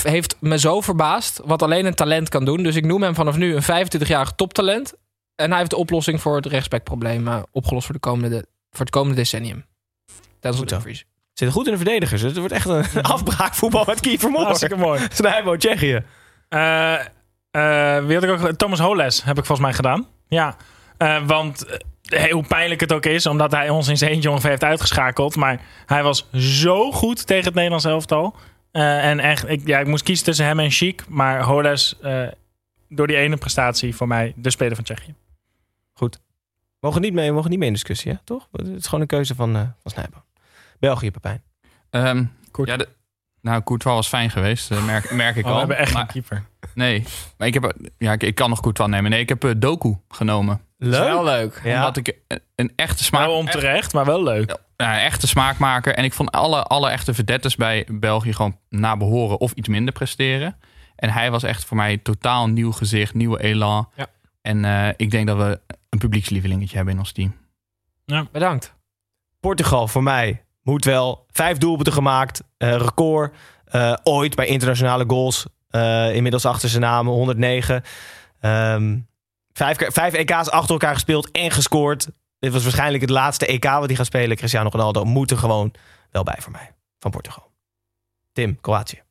heeft 0.02 0.36
me 0.40 0.58
zo 0.58 0.80
verbaasd 0.80 1.40
wat 1.44 1.62
alleen 1.62 1.86
een 1.86 1.94
talent 1.94 2.28
kan 2.28 2.44
doen. 2.44 2.62
Dus 2.62 2.76
ik 2.76 2.84
noem 2.84 3.02
hem 3.02 3.14
vanaf 3.14 3.36
nu 3.36 3.56
een 3.56 3.86
25-jarig 3.86 4.32
toptalent. 4.32 4.94
En 5.34 5.48
hij 5.50 5.58
heeft 5.58 5.70
de 5.70 5.76
oplossing 5.76 6.20
voor 6.20 6.36
het 6.36 6.46
rechtsbackprobleem 6.46 7.28
eh, 7.28 7.42
opgelost 7.50 7.84
voor, 7.86 7.94
de 7.94 8.00
komende, 8.00 8.46
voor 8.70 8.80
het 8.80 8.90
komende 8.90 9.14
decennium. 9.16 9.64
Goed 10.40 10.56
zo. 10.56 10.64
Dumfries. 10.64 11.04
Zit 11.32 11.50
goed 11.52 11.66
in 11.66 11.70
de 11.72 11.76
verdedigers. 11.78 12.20
dus 12.20 12.30
Het 12.30 12.38
wordt 12.38 12.54
echt 12.54 12.68
een 12.68 13.02
afbraakvoetbal 13.16 13.84
met 13.86 14.00
Kiefer 14.00 14.30
Moore. 14.30 14.44
Hartstikke 14.44 14.76
mooi. 14.76 15.00
Snijbo, 15.12 15.56
Tsjechië. 15.56 16.04
Eh, 16.48 16.94
eh, 17.50 18.04
wie 18.04 18.14
had 18.14 18.22
ik 18.24 18.30
ook? 18.30 18.52
Thomas 18.52 18.78
Holes 18.78 19.24
heb 19.24 19.38
ik 19.38 19.44
volgens 19.44 19.66
mij 19.66 19.76
gedaan. 19.76 20.06
Ja, 20.28 20.56
Eh, 20.96 21.26
want 21.26 21.64
eh, 21.66 21.76
hoe 22.30 22.44
pijnlijk 22.48 22.80
het 22.80 22.92
ook 22.92 23.04
is, 23.06 23.26
omdat 23.26 23.50
hij 23.50 23.68
ons 23.68 23.88
in 23.88 23.96
zijn 23.96 24.10
eentje 24.10 24.30
ongeveer 24.30 24.50
heeft 24.50 24.64
uitgeschakeld. 24.64 25.36
Maar 25.36 25.60
hij 25.86 26.02
was 26.02 26.26
zo 26.32 26.92
goed 26.92 27.26
tegen 27.26 27.44
het 27.44 27.54
Nederlands 27.54 27.84
elftal. 27.84 28.36
Eh, 28.70 29.08
en 29.08 29.20
echt, 29.20 29.48
ik, 29.48 29.66
ja, 29.66 29.78
ik 29.78 29.86
moest 29.86 30.02
kiezen 30.02 30.24
tussen 30.24 30.46
hem 30.46 30.60
en 30.60 30.70
Chic. 30.70 31.04
Maar 31.08 31.42
Holes, 31.42 31.98
eh, 32.00 32.26
door 32.88 33.06
die 33.06 33.16
ene 33.16 33.36
prestatie, 33.36 33.96
voor 33.96 34.06
mij 34.08 34.32
de 34.36 34.50
speler 34.50 34.74
van 34.74 34.84
Tsjechië. 34.84 35.14
Mogen 36.80 37.00
niet 37.00 37.12
mee, 37.12 37.32
mogen 37.32 37.50
niet 37.50 37.58
mee 37.58 37.68
in 37.68 37.74
discussie, 37.74 38.12
hè? 38.12 38.18
toch? 38.24 38.48
Het 38.52 38.66
is 38.68 38.84
gewoon 38.84 39.00
een 39.00 39.06
keuze 39.06 39.34
van, 39.34 39.56
eh 39.56 39.62
van 39.82 39.90
Snijbo. 39.90 40.22
België, 40.78 41.10
Pepijn. 41.10 41.42
Ehm, 41.90 42.24
ja, 42.64 42.76
de, 42.76 42.88
nou, 43.40 43.62
Courtois 43.62 43.94
was 43.94 44.08
fijn 44.08 44.30
geweest. 44.30 44.68
Dat 44.68 44.82
merk, 44.82 45.10
merk 45.10 45.36
ik 45.36 45.44
Oh, 45.44 45.50
al. 45.50 45.54
we 45.54 45.58
hebben 45.58 45.78
echt 45.78 45.92
maar, 45.92 46.02
geen 46.02 46.22
keeper. 46.22 46.44
Nee, 46.74 47.04
maar 47.38 47.48
ik, 47.48 47.54
heb, 47.54 47.76
ja, 47.98 48.12
ik, 48.12 48.22
ik 48.22 48.34
kan 48.34 48.48
nog 48.48 48.60
Courtois 48.60 48.90
nemen. 48.90 49.10
Nee, 49.10 49.20
ik 49.20 49.28
heb 49.28 49.54
Doku 49.56 49.96
genomen. 50.08 50.60
Is 50.92 50.98
wel 50.98 51.24
leuk. 51.24 51.60
Ja. 51.64 51.76
Omdat 51.78 51.96
ik 51.96 52.16
een, 52.28 52.40
een 52.54 52.72
echte 52.76 53.04
smaak... 53.04 53.26
Wel 53.26 53.36
onterecht, 53.36 53.92
maar 53.92 54.04
wel 54.04 54.22
leuk. 54.22 54.56
ja, 54.76 54.94
een 54.94 55.00
echte 55.00 55.26
smaakmaker. 55.26 55.94
En 55.94 56.04
ik 56.04 56.12
vond 56.12 56.30
alle, 56.30 56.62
alle 56.62 56.90
echte 56.90 57.14
verdettes 57.14 57.56
bij 57.56 57.86
België 57.90 58.32
gewoon 58.32 58.58
na 58.68 58.96
behoren 58.96 59.40
of 59.40 59.52
iets 59.52 59.68
minder 59.68 59.94
presteren. 59.94 60.56
En 60.96 61.10
hij 61.10 61.30
was 61.30 61.42
echt 61.42 61.64
voor 61.64 61.76
mij 61.76 61.98
totaal 61.98 62.48
nieuw 62.48 62.72
gezicht, 62.72 63.14
nieuwe 63.14 63.42
elan. 63.42 63.88
Ja. 63.96 64.06
En 64.42 64.64
eh, 64.64 64.88
ik 64.96 65.10
denk 65.10 65.26
dat 65.26 65.36
we 65.36 65.60
een 65.90 65.98
publiekslievelingetje 65.98 66.76
hebben 66.76 66.94
in 66.94 67.00
ons 67.00 67.12
team. 67.12 67.34
Bedankt. 68.32 68.74
Portugal 69.40 69.88
voor 69.88 70.02
mij 70.02 70.44
moet 70.62 70.84
wel 70.84 71.26
vijf 71.30 71.58
doelpunten 71.58 71.92
gemaakt. 71.92 72.42
eh, 72.56 72.76
record 72.76 73.34
eh, 73.64 73.94
ooit 74.02 74.34
bij 74.34 74.46
internationale 74.46 75.04
goals. 75.06 75.46
Eh, 75.70 76.14
inmiddels 76.14 76.46
achter 76.46 76.68
zijn 76.68 76.82
naam 76.82 77.06
109. 77.06 77.82
Ehm, 78.40 78.98
vijf, 79.58 79.78
vijf 79.92 80.14
EK's 80.14 80.48
achter 80.48 80.70
elkaar 80.70 80.94
gespeeld 80.94 81.30
en 81.30 81.50
gescoord. 81.50 82.08
Dit 82.38 82.52
was 82.52 82.62
waarschijnlijk 82.62 83.00
het 83.00 83.10
laatste 83.10 83.46
EK 83.46 83.64
wat 83.64 83.86
hij 83.86 83.94
gaat 83.94 84.06
spelen. 84.06 84.36
Cristiano 84.36 84.68
Ronaldo 84.68 85.04
moet 85.04 85.30
er 85.30 85.38
gewoon 85.38 85.72
wel 86.10 86.22
bij 86.22 86.36
voor 86.38 86.52
mij. 86.52 86.74
Van 86.98 87.10
Portugal. 87.10 87.52
Tim, 88.32 88.60
Kroatië. 88.60 89.03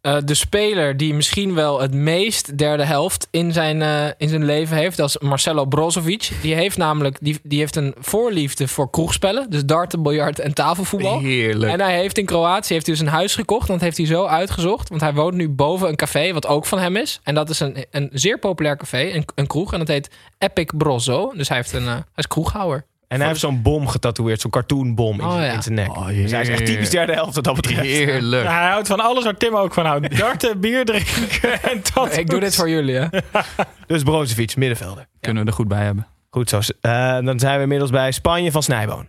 Eh, 0.00 0.16
de 0.24 0.34
speler 0.34 0.96
die 0.96 1.14
misschien 1.14 1.54
wel 1.54 1.80
het 1.80 1.94
meest 1.94 2.58
derde 2.58 2.84
helft 2.84 3.28
in 3.30 3.52
zijn, 3.52 3.82
eh, 3.82 4.06
in 4.16 4.28
zijn 4.28 4.44
leven 4.44 4.76
heeft, 4.76 4.96
dat 4.96 5.08
is 5.08 5.18
Marcelo 5.18 5.64
Brozovic. 5.64 6.30
Die 6.42 6.54
heeft 6.54 6.76
namelijk 6.76 7.16
die, 7.20 7.38
die 7.42 7.58
heeft 7.58 7.76
een 7.76 7.94
voorliefde 7.98 8.68
voor 8.68 8.90
kroegspellen. 8.90 9.50
Dus 9.50 9.64
darten, 9.64 10.02
biljart 10.02 10.38
en 10.38 10.54
tafelvoetbal. 10.54 11.20
Heerlijk. 11.20 11.72
En 11.72 11.80
hij 11.80 11.98
heeft 11.98 12.18
in 12.18 12.24
Kroatië 12.24 12.72
heeft 12.72 12.86
hij 12.86 12.94
dus 12.94 13.04
een 13.04 13.12
huis 13.12 13.34
gekocht. 13.34 13.66
En 13.68 13.74
dat 13.74 13.82
heeft 13.82 13.96
hij 13.96 14.06
zo 14.06 14.24
uitgezocht. 14.24 14.88
Want 14.88 15.00
hij 15.00 15.14
woont 15.14 15.34
nu 15.34 15.48
boven 15.48 15.88
een 15.88 15.96
café, 15.96 16.32
wat 16.32 16.46
ook 16.46 16.66
van 16.66 16.78
hem 16.78 16.96
is. 16.96 17.20
En 17.22 17.34
dat 17.34 17.50
is 17.50 17.60
een, 17.60 17.84
een 17.90 18.10
zeer 18.12 18.38
populair 18.38 18.76
café, 18.76 19.14
een, 19.14 19.24
een 19.34 19.46
kroeg. 19.46 19.72
En 19.72 19.78
dat 19.78 19.88
heet 19.88 20.10
Epic 20.38 20.66
Brozo. 20.76 21.32
Dus 21.36 21.48
hij, 21.48 21.56
heeft 21.56 21.72
een, 21.72 21.86
eh, 21.86 21.92
hij 21.92 22.02
is 22.14 22.26
kroeghouwer. 22.26 22.84
En 23.08 23.18
hij 23.18 23.28
heeft 23.28 23.40
zo'n 23.40 23.62
bom 23.62 23.86
getatoeëerd. 23.86 24.40
Zo'n 24.40 24.50
cartoonbom 24.50 25.20
in, 25.20 25.26
Oh, 25.26 25.32
zijn- 25.32 25.44
ja. 25.44 25.52
in 25.52 25.62
zijn 25.62 25.74
nek. 25.74 25.96
Oh, 25.96 26.06
dus 26.06 26.30
hij 26.30 26.40
is 26.40 26.48
echt 26.48 26.66
typisch 26.66 26.90
derde 26.90 27.12
helft 27.12 27.34
wat 27.34 27.44
dat 27.44 27.54
betreft. 27.54 27.80
Heerlijk. 27.80 28.44
Ja, 28.44 28.58
hij 28.60 28.68
houdt 28.70 28.86
van 28.88 29.00
alles 29.00 29.24
waar 29.24 29.36
Tim 29.36 29.56
ook 29.56 29.74
van 29.74 29.86
houdt. 29.86 30.18
Darten, 30.18 30.60
bier 30.60 30.84
drinken 30.84 31.62
en 31.62 31.80
dat. 31.94 32.16
Ik 32.16 32.30
doe 32.30 32.40
dit 32.40 32.54
voor 32.54 32.68
jullie, 32.68 32.94
hè? 32.94 33.06
Dus 33.86 34.02
Brozovic, 34.02 34.56
middenvelder. 34.56 35.06
Kunnen 35.20 35.42
we 35.44 35.48
er 35.48 35.54
goed 35.56 35.68
bij 35.68 35.84
hebben. 35.84 36.06
Goed 36.30 36.48
zo. 36.48 36.60
Eh, 36.80 37.18
dan 37.20 37.38
zijn 37.38 37.56
we 37.56 37.62
inmiddels 37.62 37.90
bij 37.90 38.12
Spanje 38.12 38.50
van 38.52 38.62
Snijboon. 38.62 39.06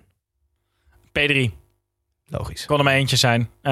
P3. 1.20 1.52
Logisch. 2.26 2.66
Kon 2.66 2.78
er 2.78 2.84
maar 2.84 2.93
eentje 2.93 3.16
zijn. 3.16 3.50
Eh, 3.62 3.72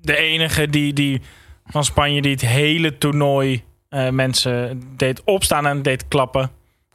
de 0.00 0.16
enige 0.16 0.68
die, 0.68 0.92
die 0.92 1.20
van 1.66 1.84
Spanje 1.84 2.22
die 2.22 2.30
het 2.32 2.40
hele 2.40 2.98
toernooi 2.98 3.62
eh, 3.88 4.08
mensen 4.08 4.82
deed 4.96 5.22
opstaan 5.24 5.66
en 5.66 5.82
deed 5.82 6.08
klappen. 6.08 6.50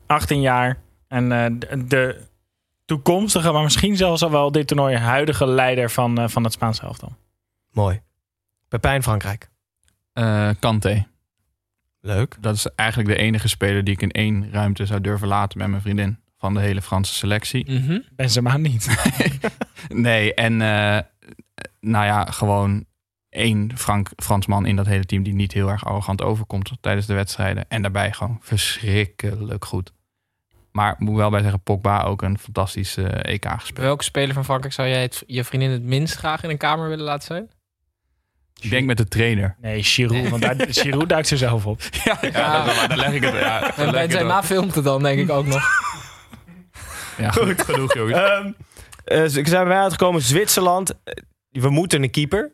18 0.05 0.41
jaar. 0.41 0.77
En 1.15 1.31
eh, 1.31 1.45
de, 1.59 1.87
de 1.87 2.21
toekomstige, 2.85 3.51
maar 3.51 3.63
misschien 3.63 3.97
zelfs 3.97 4.23
al 4.23 4.31
wel 4.31 4.51
dit 4.51 4.67
toernooi 4.67 4.95
huidige 4.95 5.47
leider 5.47 5.91
van, 5.91 6.19
eh, 6.19 6.27
van 6.27 6.43
het 6.43 6.53
Spaanse 6.53 6.81
elftal. 6.81 7.15
Mooi. 7.71 8.01
Pepijn 8.67 9.03
Frankrijk. 9.03 9.49
Eh 10.13 10.49
Kante. 10.59 11.05
Leuk. 12.01 12.35
Dat 12.39 12.55
is 12.55 12.67
eigenlijk 12.75 13.09
de 13.09 13.15
enige 13.15 13.47
speler 13.47 13.83
die 13.83 13.93
ik 13.93 14.01
in 14.01 14.11
één 14.11 14.51
ruimte 14.51 14.85
zou 14.85 15.01
durven 15.01 15.27
laten 15.27 15.57
met 15.57 15.67
mijn 15.67 15.81
vriendin. 15.81 16.19
Van 16.37 16.53
de 16.53 16.59
hele 16.59 16.81
Franse 16.81 17.13
selectie. 17.13 17.71
Mhm. 17.71 17.99
Benzema 18.15 18.57
niet. 18.57 18.87
Nee, 19.87 20.33
en 20.33 20.61
eh, 20.61 20.99
nou 21.79 22.05
ja, 22.05 22.25
gewoon 22.25 22.85
één 23.29 23.77
Frank, 23.77 24.09
Fransman 24.15 24.65
in 24.65 24.75
dat 24.75 24.85
hele 24.85 25.05
team 25.05 25.23
die 25.23 25.33
niet 25.33 25.51
heel 25.51 25.69
erg 25.69 25.85
arrogant 25.85 26.21
overkomt 26.21 26.71
tijdens 26.81 27.05
de 27.05 27.13
wedstrijden. 27.13 27.69
En 27.69 27.81
daarbij 27.81 28.11
gewoon 28.11 28.37
verschrikkelijk 28.41 29.65
goed. 29.65 29.93
Maar 30.75 30.91
ik 30.91 30.99
moet 30.99 31.15
wel 31.15 31.29
bij 31.29 31.41
zeggen, 31.41 31.61
Pogba 31.63 32.03
ook 32.03 32.21
een 32.21 32.39
fantastisch 32.39 32.97
eh, 32.97 33.33
EK 33.33 33.45
gespeeld. 33.57 33.85
Welke 33.85 34.03
speler 34.03 34.33
van 34.33 34.43
Frankrijk 34.45 34.73
zou 34.73 34.87
jij 34.87 35.01
het, 35.01 35.23
je 35.27 35.43
vriendin 35.43 35.69
het 35.71 35.83
minst 35.83 36.15
graag 36.15 36.43
in 36.43 36.49
een 36.49 36.57
kamer 36.57 36.89
willen 36.89 37.05
laten 37.05 37.25
zijn? 37.27 37.49
Ik 38.61 38.69
denk 38.69 38.85
met 38.85 38.97
de 38.97 39.07
trainer. 39.07 39.55
Nee, 39.61 39.83
Giroud. 39.83 40.29
Want 40.29 40.41
daar, 40.41 40.55
Giroud 40.69 41.09
duikt 41.09 41.27
ze 41.27 41.37
zelf 41.37 41.65
op. 41.65 41.81
Ja, 42.03 42.17
ja, 42.21 42.65
dat- 42.65 42.75
maar 42.75 42.87
daar 42.87 42.97
leg 42.97 43.13
ik 43.13 43.23
het. 43.23 43.33
Ja, 43.33 43.75
En 43.75 43.83
het 43.83 43.91
Benzema 43.91 44.37
op. 44.37 44.43
filmt 44.45 44.75
het 44.75 44.83
dan, 44.83 45.03
denk 45.03 45.19
ik 45.19 45.29
ook 45.29 45.45
nog. 45.45 45.63
Ja, 47.17 47.31
goed 47.31 47.61
genoeg, 47.61 47.93
jongens. 47.93 48.17
Ehm 48.17 48.51
eh, 49.05 49.23
ik 49.23 49.47
zijn 49.47 49.63
bij 49.63 49.73
mij 49.73 49.83
uitgekomen. 49.83 50.21
Zwitserland. 50.21 50.93
Eh, 51.03 51.13
We 51.49 51.69
moeten 51.69 52.03
een 52.03 52.11
keeper. 52.11 52.51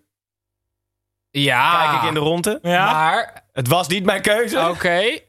Ja. 1.29 1.85
Kijk 1.89 2.01
ik 2.01 2.07
in 2.07 2.13
de 2.13 2.19
ronde. 2.19 2.59
Ja? 2.61 2.91
Maar, 2.91 3.43
Het 3.53 3.67
was 3.67 3.87
niet 3.87 4.03
mijn 4.05 4.21
keuze. 4.21 4.69
oké. 4.69 5.19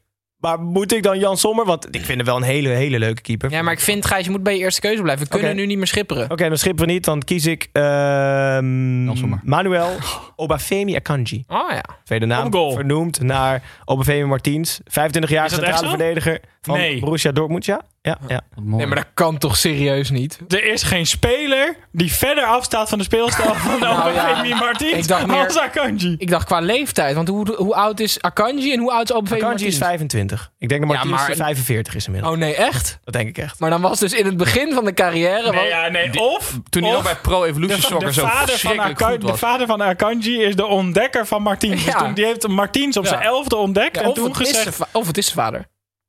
Maar 0.42 0.60
moet 0.60 0.92
ik 0.92 1.02
dan 1.02 1.18
Jan 1.18 1.36
Sommer? 1.36 1.64
Want 1.64 1.86
ik 1.94 2.04
vind 2.04 2.16
hem 2.18 2.26
wel 2.26 2.36
een 2.36 2.42
hele, 2.42 2.68
hele 2.68 2.98
leuke 2.98 3.22
keeper. 3.22 3.50
Ja, 3.50 3.62
maar 3.62 3.72
ik 3.72 3.80
vind, 3.80 4.06
Gijs, 4.06 4.24
je 4.24 4.30
moet 4.30 4.42
bij 4.42 4.56
je 4.56 4.60
eerste 4.60 4.80
keuze 4.80 5.02
blijven. 5.02 5.24
We 5.26 5.30
kunnen 5.30 5.56
nu 5.56 5.66
niet 5.66 5.76
meer 5.76 5.86
schipperen. 5.86 6.30
Oké, 6.30 6.48
dan 6.48 6.58
schippen 6.58 6.86
we 6.86 6.92
niet. 6.92 7.04
Dan 7.04 7.22
kies 7.22 7.46
ik 7.46 7.68
ehm. 7.72 9.04
Manuel 9.42 9.96
Obafemi 10.36 10.94
Akanji. 10.96 11.44
Oh 11.48 11.70
ja. 11.70 11.84
Tweede 12.04 12.26
naam 12.26 12.50
vernoemd 12.52 13.20
naar 13.20 13.62
Obafemi 13.84 14.24
Martins. 14.24 14.80
25 14.84 15.30
jaar 15.30 15.50
centrale 15.50 15.88
verdediger 15.88 16.40
van 16.60 16.76
Nee. 16.76 17.00
Borussia 17.00 17.32
Dortmund. 17.32 17.64
Ja, 17.64 17.82
ja, 18.02 18.18
ja. 18.28 18.40
Nee, 18.62 18.86
maar 18.86 18.96
dat 18.96 19.06
kan 19.14 19.38
toch 19.38 19.56
serieus 19.56 20.10
niet? 20.10 20.38
Er 20.48 20.64
is 20.64 20.82
geen 20.82 21.06
speler 21.06 21.76
die 21.92 22.12
verder 22.12 22.44
afstaat 22.44 22.88
van 22.88 22.98
de 22.98 23.04
speelstijl 23.04 23.54
van 23.54 23.80
Nou 23.80 24.12
ja, 24.12 24.28
Obafemi 24.28 24.54
Martins 24.54 24.92
ik 24.92 25.08
dacht 25.08 25.26
meer- 25.26 25.44
als 25.44 25.58
Akanji. 25.58 26.14
Ik 26.18 26.30
dacht 26.30 26.44
qua 26.46 26.60
leeftijd. 26.60 27.14
Want 27.14 27.28
hoe, 27.28 27.54
hoe 27.56 27.74
oud 27.74 28.00
is 28.00 28.22
Akanji 28.22 28.72
en 28.72 28.78
hoe 28.78 28.92
oud 28.92 29.10
is 29.10 29.16
Obafemi 29.16 29.40
Akanji 29.40 29.66
is 29.66 29.78
Martins? 29.78 30.08
25. 30.10 30.52
Ik 30.58 30.68
denk 30.68 30.80
dat 30.80 30.90
Martins 30.90 31.14
maar- 31.26 31.34
45 31.36 31.94
is 31.94 32.06
inmiddels. 32.06 32.32
Oh 32.34 32.38
nee, 32.40 32.54
echt? 32.54 32.98
Dat 33.04 33.14
denk 33.14 33.28
ik 33.28 33.38
echt. 33.38 33.58
Maar 33.60 33.70
dan 33.70 33.80
was 33.80 33.98
dus 33.98 34.12
in 34.12 34.24
het 34.26 34.36
begin 34.36 34.72
van 34.72 34.84
de 34.84 34.94
carrière... 34.94 35.50
Nee, 35.52 35.68
ja, 35.68 35.88
nee. 35.88 36.20
Of, 36.20 36.58
Toen 36.68 36.82
hij 36.82 36.90
of 36.90 36.96
nog 37.02 37.12
bij 37.12 37.20
Pro 37.22 37.44
Evolution 37.44 37.80
de, 37.80 37.86
Soccer 37.86 38.06
de, 38.08 38.12
zo 38.14 38.20
vader 38.26 38.38
van 38.38 38.48
verschrikkelijk 38.48 39.00
Akan- 39.00 39.10
goed 39.20 39.26
de 39.26 39.36
vader 39.36 39.66
van 39.66 39.82
Akanji 39.82 40.42
is 40.42 40.56
de 40.56 40.66
ontdekker 40.66 41.26
van 41.26 41.42
Martins. 41.42 41.84
Dus 41.84 41.94
toen, 41.94 42.14
die 42.14 42.24
heeft 42.24 42.48
Martins 42.48 42.96
op 42.96 43.02
Ja. 43.04 43.08
zijn 43.08 43.22
elfde 43.22 43.56
ontdekt. 43.56 43.96
Ja, 43.96 44.02
en 44.02 44.08
of, 44.08 44.14
toen 44.14 44.28
het 44.30 44.40
is 44.40 44.48
gezegd... 44.48 44.78
of 44.92 45.06
het 45.06 45.18
is 45.18 45.24
zijn 45.26 45.38
vader. 45.38 45.66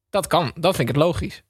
Dat 0.10 0.28
kan. 0.28 0.52
Dat 0.56 0.76
vind 0.76 0.90
ik 0.90 0.96
het 0.96 1.04
logisch. 1.04 1.44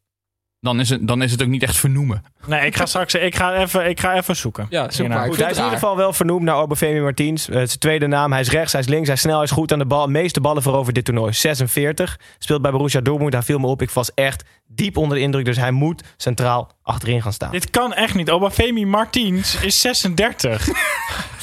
Dan 0.64 0.80
is, 0.80 0.90
het, 0.90 1.08
dan 1.08 1.22
is 1.22 1.32
het 1.32 1.42
ook 1.42 1.48
niet 1.48 1.64
echt 1.64 1.76
vernoemen. 1.76 2.24
Nee, 2.46 2.66
ik 2.66 2.76
ga 2.76 2.86
straks 2.86 3.14
ik 3.14 3.36
ga 3.36 3.56
even, 3.56 3.90
ik 3.90 4.00
ga 4.00 4.16
even 4.16 4.36
zoeken. 4.36 4.66
Ja, 4.70 4.84
Goed, 4.84 4.98
hij 4.98 5.50
is 5.50 5.58
in 5.58 5.64
ieder 5.64 5.70
geval 5.70 5.98
wel 5.98 6.14
vernoemd 6.14 6.44
naar 6.44 6.56
Obafemi 6.56 7.02
Martins. 7.02 7.50
Eh, 7.50 7.56
zijn 7.56 7.80
tweede 7.80 8.08
naam. 8.08 8.32
Hij 8.32 8.42
is 8.42 8.50
rechts, 8.50 8.72
hij 8.72 8.82
is 8.82 8.88
links, 8.88 9.08
hij 9.08 9.16
is 9.16 9.22
snel, 9.22 9.36
hij 9.36 9.44
is 9.44 9.52
goed 9.52 9.72
aan 9.72 9.80
de 9.80 9.86
bal. 9.86 10.06
De 10.06 10.12
meeste 10.12 10.42
ballen 10.42 10.62
veroverd 10.62 10.96
dit 10.96 11.06
toernooi. 11.06 11.34
46. 11.34 12.20
Speelt 12.38 12.62
bij 12.62 12.72
Borussia 12.72 13.02
Dortmund. 13.02 13.34
Hij 13.34 13.42
viel 13.42 13.60
me 13.60 13.68
op. 13.68 13.82
Ik 13.82 13.90
was 13.90 14.14
echt 14.14 14.44
diep 14.68 14.98
onder 14.98 15.18
de 15.18 15.24
indruk. 15.24 15.46
Dus 15.46 15.58
hij 15.58 15.72
moet 15.72 16.04
centraal 16.18 16.72
achterin 16.84 17.22
gaan 17.22 17.34
staan. 17.34 17.52
Dit 17.52 17.70
kan 17.70 17.94
echt 17.94 18.16
niet. 18.16 18.30
Obafemi 18.30 18.86
Martins 18.86 19.62
is 19.62 19.82
36. 19.82 20.68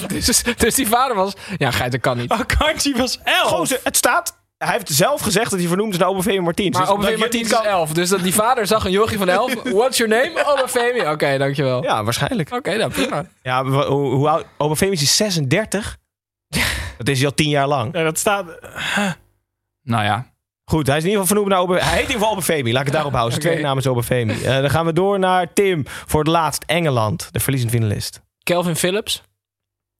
Dus, 0.09 0.43
dus 0.57 0.75
die 0.75 0.87
vader 0.87 1.17
was... 1.17 1.33
Ja, 1.57 1.71
geit, 1.71 1.93
dat 1.93 2.01
kan 2.01 2.17
niet. 2.17 2.31
Akanji 2.31 2.95
was 2.97 3.21
11. 3.25 3.49
Gozer, 3.49 3.81
het 3.85 3.97
staat... 3.97 4.40
Hij 4.65 4.73
heeft 4.73 4.89
zelf 4.89 5.21
gezegd 5.21 5.51
dat 5.51 5.59
hij 5.59 5.69
vernoemd 5.69 5.93
is 5.93 5.99
naar 5.99 6.09
Obafemi 6.09 6.41
Martins. 6.41 6.77
Maar 6.77 6.87
Dus 6.87 6.95
Obafemi 6.95 7.19
Martins 7.19 7.51
is 7.53 7.59
11. 7.61 7.93
Dus 7.93 8.09
dat 8.09 8.23
die 8.23 8.35
vader 8.35 8.67
zag 8.67 8.85
een 8.85 8.91
jochie 8.91 9.19
van 9.19 9.29
11. 9.29 9.55
What's 9.73 9.99
your 9.99 10.13
name? 10.13 10.45
Obafemi. 10.47 11.09
Oké, 11.09 11.39
dankjewel. 11.39 11.83
Ja, 11.83 12.05
waarschijnlijk. 12.05 12.53
Oké, 12.53 12.77
nou 12.77 12.91
prima. 12.91 13.25
Ja, 13.43 13.65
hoe, 13.65 13.85
hoe 14.15 14.29
oud? 14.29 14.45
Obafemi 14.59 14.93
is 14.93 15.17
36. 15.17 15.97
Dat 16.99 17.09
is 17.09 17.19
hij 17.19 17.27
al 17.27 17.35
tien 17.35 17.49
jaar 17.49 17.67
lang. 17.69 17.95
Ja, 17.97 18.03
dat 18.03 18.19
staat... 18.19 18.47
Nou 19.83 20.05
ja, 20.05 20.27
Goed, 20.65 20.87
hij 20.87 20.97
is 20.97 21.03
in 21.03 21.09
ieder 21.11 21.23
geval 21.23 21.27
vernoemd 21.27 21.49
naar 21.49 21.59
Obafemi. 21.59 21.85
Hij 21.87 21.95
heet 21.99 22.03
in 22.03 22.07
ieder 22.15 22.21
geval 22.21 22.33
Obafemi. 22.33 22.71
Laat 22.73 22.81
ik 22.81 22.87
het 22.87 22.95
daarop 22.95 23.13
houden. 23.13 23.33
Zijn 23.33 23.45
Oké. 23.47 23.61
tweede 23.61 23.69
naam 23.69 23.79
is 23.79 23.87
Obafemi. 23.87 24.43
Eh, 24.45 24.61
dan 24.61 24.71
gaan 24.71 24.87
we 24.87 24.93
door 24.93 25.19
naar 25.19 25.53
Tim. 25.53 25.83
Voor 25.87 26.21
het 26.21 26.29
laatst 26.29 26.65
Engeland. 26.67 27.29
De 27.33 27.41
verliezend 27.41 27.73
finalist. 27.73 28.21
Kelvin 28.43 28.77
Phillips. 28.77 29.23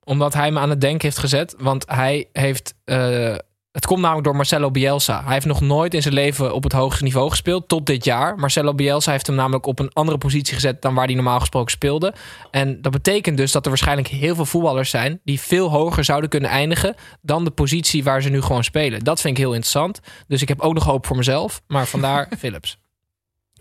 Omdat 0.03 0.33
hij 0.33 0.51
me 0.51 0.59
aan 0.59 0.69
het 0.69 0.81
denken 0.81 1.01
heeft 1.01 1.17
gezet. 1.17 1.55
Want 1.57 1.85
hij 1.89 2.27
heeft... 2.33 2.73
eh, 2.83 3.35
het 3.71 3.85
komt 3.85 4.01
namelijk 4.01 4.25
door 4.25 4.35
Marcelo 4.35 4.71
Bielsa. 4.71 5.23
Hij 5.23 5.33
heeft 5.33 5.45
nog 5.45 5.61
nooit 5.61 5.93
in 5.93 6.01
zijn 6.01 6.13
leven 6.13 6.53
op 6.53 6.63
het 6.63 6.71
hoogste 6.71 7.03
niveau 7.03 7.29
gespeeld. 7.29 7.67
Tot 7.67 7.85
dit 7.85 8.05
jaar. 8.05 8.35
Marcelo 8.35 8.73
Bielsa 8.73 9.11
heeft 9.11 9.27
hem 9.27 9.35
namelijk 9.35 9.65
op 9.65 9.79
een 9.79 9.93
andere 9.93 10.17
positie 10.17 10.53
gezet... 10.53 10.81
dan 10.81 10.93
waar 10.93 11.05
hij 11.05 11.15
normaal 11.15 11.39
gesproken 11.39 11.71
speelde. 11.71 12.13
En 12.51 12.81
dat 12.81 12.91
betekent 12.91 13.37
dus 13.37 13.51
dat 13.51 13.63
er 13.63 13.69
waarschijnlijk 13.69 14.07
heel 14.07 14.35
veel 14.35 14.45
voetballers 14.45 14.89
zijn... 14.89 15.19
die 15.23 15.39
veel 15.39 15.69
hoger 15.69 16.03
zouden 16.03 16.29
kunnen 16.29 16.49
eindigen... 16.49 16.95
dan 17.21 17.43
de 17.43 17.51
positie 17.51 18.03
waar 18.03 18.21
ze 18.21 18.29
nu 18.29 18.41
gewoon 18.41 18.63
spelen. 18.63 19.03
Dat 19.03 19.21
vind 19.21 19.37
ik 19.37 19.43
heel 19.43 19.53
interessant. 19.53 19.99
Dus 20.27 20.41
ik 20.41 20.47
heb 20.47 20.59
ook 20.59 20.73
nog 20.73 20.83
hoop 20.83 21.05
voor 21.05 21.15
mezelf. 21.17 21.61
Maar 21.67 21.85
vandaar 21.87 22.29
Phillips. 22.39 22.79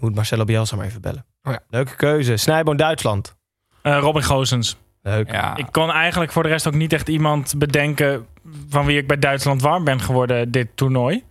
Moet 0.00 0.14
Marcelo 0.14 0.44
Bielsa 0.44 0.76
maar 0.76 0.86
even 0.86 1.00
bellen. 1.00 1.26
Oh 1.42 1.52
ja. 1.52 1.60
Leuke 1.68 1.96
keuze. 1.96 2.36
Snijboon 2.36 2.76
Duitsland. 2.76 3.36
Eh, 3.82 3.98
Robin 3.98 4.24
Gozens. 4.24 4.76
Leuk. 5.02 5.30
ja. 5.30 5.56
Ik 5.56 5.66
kon 5.70 5.90
eigenlijk 5.90 6.32
voor 6.32 6.42
de 6.42 6.48
rest 6.48 6.66
ook 6.66 6.74
niet 6.74 6.92
echt 6.92 7.08
iemand 7.08 7.54
bedenken 7.56 8.26
van 8.68 8.86
wie 8.86 8.98
ik 8.98 9.06
bij 9.06 9.18
Duitsland 9.18 9.62
warm 9.62 9.84
ben 9.84 10.00
geworden 10.00 10.50
dit 10.50 10.68
toernooi. 10.74 11.24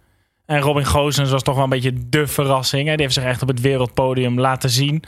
En 0.45 0.59
Robin 0.59 0.85
Gozens 0.85 1.31
was 1.31 1.43
toch 1.43 1.55
wel 1.55 1.63
een 1.63 1.69
beetje 1.69 1.93
de 2.09 2.27
verrassing. 2.27 2.87
Hè? 2.87 2.93
Die 2.93 3.01
heeft 3.01 3.13
zich 3.13 3.23
echt 3.23 3.41
op 3.41 3.47
het 3.47 3.61
wereldpodium 3.61 4.39
laten 4.39 4.69
zien. 4.69 5.03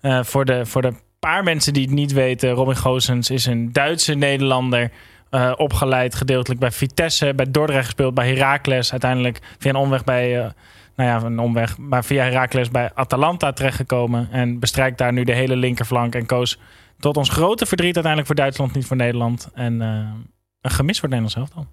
Eh, 0.00 0.22
voor, 0.22 0.44
de, 0.44 0.66
voor 0.66 0.82
de 0.82 0.92
paar 1.18 1.42
mensen 1.42 1.72
die 1.72 1.82
het 1.82 1.92
niet 1.92 2.12
weten, 2.12 2.50
Robin 2.50 2.76
Gozens 2.76 3.30
is 3.30 3.46
een 3.46 3.72
Duitse 3.72 4.14
Nederlander. 4.14 4.90
eh, 5.30 5.52
opgeleid 5.56 6.14
gedeeltelijk 6.14 6.60
bij 6.60 6.70
Vitesse, 6.70 7.32
bij 7.34 7.50
Dordrecht 7.50 7.84
gespeeld, 7.84 8.14
bij 8.14 8.28
Heracles. 8.28 8.90
Uiteindelijk 8.90 9.38
via 9.58 9.70
een 9.70 9.76
omweg 9.76 10.04
bij, 10.04 10.38
eh, 10.38 10.50
nou 10.96 11.08
ja, 11.08 11.22
een 11.26 11.38
omweg, 11.38 11.78
maar 11.78 12.04
via 12.04 12.24
Heracles 12.24 12.70
bij 12.70 12.90
Atalanta 12.94 13.52
terechtgekomen. 13.52 14.28
En 14.30 14.58
bestrijkt 14.58 14.98
daar 14.98 15.12
nu 15.12 15.24
de 15.24 15.34
hele 15.34 15.56
linkerflank 15.56 16.14
en 16.14 16.26
koos 16.26 16.58
tot 16.98 17.16
ons 17.16 17.28
grote 17.28 17.66
verdriet 17.66 17.94
uiteindelijk 17.94 18.26
voor 18.26 18.36
Duitsland, 18.36 18.74
niet 18.74 18.86
voor 18.86 18.96
Nederland. 18.96 19.48
En 19.54 19.82
eh, 19.82 19.88
een 20.60 20.70
gemis 20.70 21.00
voor 21.00 21.08
het 21.08 21.18
Nederlands 21.18 21.34
elftal. 21.34 21.66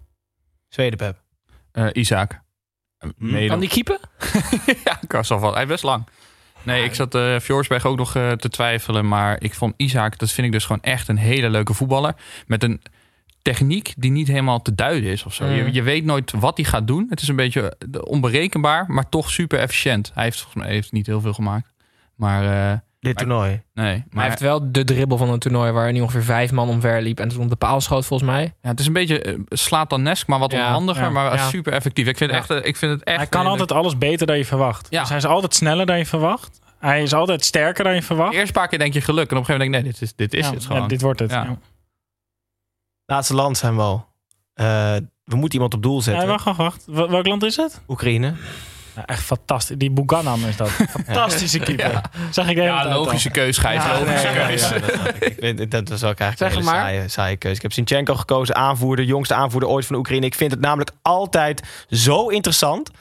Zweden, 0.68 0.98
Pep. 0.98 1.24
Eh, 1.72 1.88
Isaac. 1.94 2.42
Eh, 2.98 3.10
Mede, 3.18 3.48
Kan 3.48 3.60
die 3.60 3.70
keeper? 3.70 4.00
ja, 4.86 4.98
ik 5.02 5.12
was 5.12 5.32
al 5.32 5.40
van. 5.40 5.54
Hij 5.54 5.62
is 5.62 5.68
best 5.68 5.84
lang. 5.84 6.08
Nee, 6.64 6.84
ik 6.84 6.96
zat 6.96 7.16
eh 7.16 7.40
Fjorsberg 7.40 7.86
ook 7.86 7.98
nog 7.98 8.16
eh, 8.16 8.32
te 8.32 8.50
twijfelen. 8.50 9.08
Maar 9.08 9.42
ik 9.42 9.54
vond 9.54 9.74
Isaac, 9.78 10.18
dat 10.18 10.32
vind 10.32 10.48
ik 10.48 10.54
dus 10.54 10.66
gewoon 10.66 10.82
echt 10.82 11.08
een 11.08 11.18
hele 11.18 11.50
leuke 11.50 11.74
voetballer. 11.74 12.16
Met 12.48 12.64
een 12.64 12.82
techniek 13.42 13.94
die 13.98 14.12
niet 14.12 14.28
helemaal 14.28 14.62
te 14.62 14.76
duiden 14.76 15.12
is 15.12 15.24
of 15.24 15.34
zo. 15.34 15.46
Mm. 15.46 15.54
Je, 15.54 15.74
je 15.74 15.82
weet 15.82 16.06
nooit 16.06 16.32
wat 16.32 16.58
hij 16.58 16.66
gaat 16.66 16.88
doen. 16.88 17.06
Het 17.10 17.22
is 17.22 17.28
een 17.28 17.36
beetje 17.36 17.78
onberekenbaar, 18.04 18.86
maar 18.88 19.10
toch 19.10 19.32
super 19.32 19.60
efficiënt. 19.60 20.12
Hij 20.14 20.24
heeft 20.24 20.42
volgens 20.42 20.64
mij 20.64 20.74
heeft 20.74 20.92
niet 20.92 21.06
heel 21.06 21.22
veel 21.22 21.34
gemaakt. 21.34 21.74
Maar 22.16 22.72
eh, 22.72 22.78
Dit 23.06 23.18
toernooi. 23.18 23.50
nee. 23.50 23.62
Maar 23.74 23.86
hij 23.86 24.04
Maar 24.10 24.26
heeft 24.26 24.40
wel 24.40 24.72
de 24.72 24.84
dribbel 24.84 25.18
van 25.18 25.30
een 25.30 25.40
toernooi 25.40 25.72
waar 25.72 25.90
hij 25.90 26.02
ongeveer 26.02 26.24
vijf 26.24 26.52
man 26.52 26.70
omver 26.70 27.02
liep 27.02 27.20
en 27.20 27.28
toen 27.30 27.44
op 27.44 27.50
de 27.50 27.56
paal 27.56 27.82
schoot 27.82 28.06
volgens 28.06 28.30
mij. 28.30 28.54
ja, 28.62 28.70
het 28.70 28.80
is 28.80 28.88
een 28.88 28.94
beetje 28.94 29.22
eh, 29.22 29.34
slaat 29.50 29.90
dan 29.90 30.02
nesk, 30.02 30.28
maar 30.28 30.40
wat 30.40 30.52
Ja, 30.52 30.66
onhandiger, 30.68 31.04
ja, 31.04 31.10
maar 31.10 31.34
ja. 31.34 31.48
super 31.50 31.74
effectief. 31.74 32.08
Ik 32.08 32.18
vind, 32.18 32.32
Ja. 32.32 32.38
echt, 32.38 32.50
eh, 32.50 32.66
ik 32.66 32.76
vind 32.76 32.92
het 32.92 33.04
echt. 33.04 33.18
Hij 33.18 33.28
kan 33.28 33.46
altijd 33.48 33.72
alles 33.72 33.98
beter 33.98 34.28
dan 34.28 34.38
je 34.38 34.46
verwacht. 34.46 34.88
Ja. 34.90 35.00
Dus 35.00 35.10
hij 35.10 35.18
is 35.18 35.26
altijd 35.26 35.56
sneller 35.56 35.86
dan 35.86 35.98
je 35.98 36.06
verwacht. 36.06 36.60
Hij 36.80 37.02
is 37.04 37.14
altijd 37.14 37.46
sterker 37.46 37.84
dan 37.84 37.96
je 37.96 38.02
verwacht. 38.02 38.34
Eerst 38.34 38.48
een 38.48 38.54
paar 38.54 38.68
keer 38.68 38.80
denk 38.80 38.94
je 38.94 39.02
geluk 39.02 39.32
en 39.32 39.38
op 39.38 39.40
een 39.40 39.46
gegeven 39.46 39.66
moment 39.72 39.84
denk 39.84 39.96
ik 39.96 40.02
nee, 40.02 40.10
dit 40.18 40.28
is, 40.30 40.30
dit 40.32 40.42
is 40.42 40.48
Ja, 40.48 40.54
het 40.54 40.64
ja, 40.64 40.70
gewoon. 40.70 40.88
dit 40.88 41.02
wordt 41.02 41.20
het. 41.20 41.32
Ja. 41.32 41.44
Ja. 41.44 41.58
Laatste 43.06 43.34
land 43.36 43.58
zijn 43.58 43.76
we 43.76 43.82
al. 43.82 44.08
Eh, 44.54 44.66
we 45.24 45.36
moeten 45.36 45.54
iemand 45.54 45.74
op 45.74 45.84
doel 45.84 46.02
zetten. 46.02 46.24
Ja, 46.24 46.30
wacht, 46.30 46.44
wacht, 46.46 46.58
wacht. 46.58 46.84
Wel- 46.86 47.10
Welk 47.10 47.26
land 47.28 47.44
is 47.44 47.56
het? 47.56 47.82
Oekraïne. 47.88 48.34
Ja, 48.96 49.06
echt 49.06 49.24
fantastisch. 49.24 49.78
Die 49.78 49.92
Buganan 49.92 50.40
is 50.46 50.58
dat. 50.58 50.70
Fantastische 51.06 51.60
keeper. 51.60 52.02
Zeg 52.32 52.48
ik 52.48 52.56
de 52.56 52.62
hele 52.62 52.74
Ja, 52.74 52.94
logische 52.94 53.30
keus, 53.30 53.58
Gijs. 53.58 53.84
Ja, 53.84 54.00
logische 54.00 54.28
nee, 54.28 54.48
keus. 54.48 54.70
Ja, 54.70 54.80
dat, 54.80 55.08
ik. 55.08 55.24
ik 55.24 55.36
vind, 55.40 55.72
dat 55.72 55.90
was 55.90 56.04
ook 56.04 56.20
eigenlijk 56.20 56.38
Zeg 56.38 56.48
een 56.48 56.54
hele 56.58 56.64
maar. 56.64 56.94
saaie, 56.94 57.08
saaie 57.08 57.38
keuze. 57.38 57.56
Ik 57.56 57.62
heb 57.62 57.74
Sinchenko 57.74 58.16
gekozen, 58.16 58.56
aanvoerder, 58.56 59.06
jongste 59.06 59.34
aanvoerder 59.34 59.70
ooit 59.70 59.86
van 59.86 59.96
Oekraïne. 59.96 60.26
Ik 60.26 60.36
vind 60.36 60.52
het 60.52 60.60
namelijk 60.60 60.92
altijd 61.02 61.64
zo 61.90 62.28
interessant. 62.28 62.92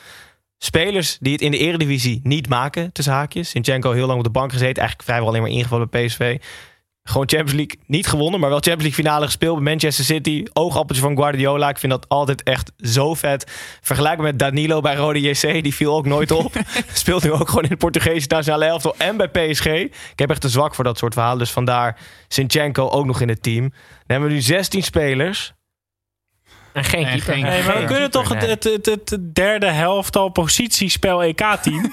Spelers 0.59 1.17
die 1.21 1.33
het 1.33 1.41
in 1.41 1.51
de 1.51 1.59
eredivisie 1.59 2.21
niet 2.23 2.49
maken, 2.49 2.93
tussen 2.93 3.13
haakjes. 3.15 3.51
Sinchenko 3.51 3.93
heel 3.93 4.07
lang 4.07 4.19
op 4.19 4.25
de 4.25 4.31
bank 4.31 4.53
gezeten, 4.53 4.77
eigenlijk 4.77 5.03
vrijwel 5.03 5.29
alleen 5.29 5.43
maar 5.43 5.51
ingevallen 5.51 5.91
bij 5.91 6.07
PSV. 6.07 6.39
Gewoon 7.09 7.29
Champions 7.29 7.53
League 7.53 7.79
niet 7.87 8.07
gewonnen, 8.07 8.41
maar 8.41 8.49
wel 8.49 8.59
Champions 8.59 8.83
League 8.83 9.05
finale 9.05 9.25
gespeeld 9.25 9.55
bij 9.55 9.65
Manchester 9.65 10.05
City. 10.05 10.45
Oogappeltje 10.53 11.03
van 11.03 11.17
Guardiola. 11.17 11.69
Ik 11.69 11.79
vind 11.79 11.93
dat 11.93 12.09
altijd 12.09 12.43
echt 12.43 12.73
zo 12.79 13.15
vet. 13.15 13.51
Vergelijkbaar 13.81 14.27
met 14.27 14.39
Danilo 14.39 14.81
bij 14.81 14.95
Rode 14.95 15.21
JC. 15.21 15.63
Die 15.63 15.75
viel 15.75 15.95
ook 15.97 16.07
nooit 16.07 16.31
op. 16.31 16.53
Speelt 16.93 17.23
nu 17.23 17.33
ook 17.33 17.49
gewoon 17.49 17.63
in 17.63 17.69
de 17.69 17.77
Portugese 17.77 18.27
nationale 18.29 18.65
elftal 18.65 18.95
en 18.99 19.17
bij 19.17 19.29
PSG. 19.29 19.67
Ik 19.67 19.93
heb 20.15 20.31
echt 20.31 20.45
een 20.45 20.51
zwak 20.51 20.75
voor 20.75 20.85
dat 20.85 20.99
soort 20.99 21.13
verhalen. 21.13 21.39
Dus 21.39 21.51
vandaar 21.51 21.99
Sinchenko 22.29 22.89
ook 22.89 23.05
nog 23.07 23.21
in 23.21 23.29
het 23.29 23.43
team. 23.43 23.63
Dan 23.71 23.79
hebben 24.07 24.29
we 24.29 24.35
nu 24.35 24.41
16 24.41 24.83
spelers. 24.83 25.53
En 26.73 26.85
geen 26.85 27.05
En 27.05 27.11
keeper. 27.13 27.33
geen- 27.35 27.43
Nee, 27.43 27.63
maar 27.63 27.79
we 27.81 27.85
kunnen 27.85 28.11
toch 28.11 28.29
het, 28.29 28.43
het, 28.47 28.65
het, 28.65 28.87
het 29.11 29.35
derde 29.35 29.67
helftal 29.71 30.29
positiespel 30.29 31.23
EK-team. 31.23 31.93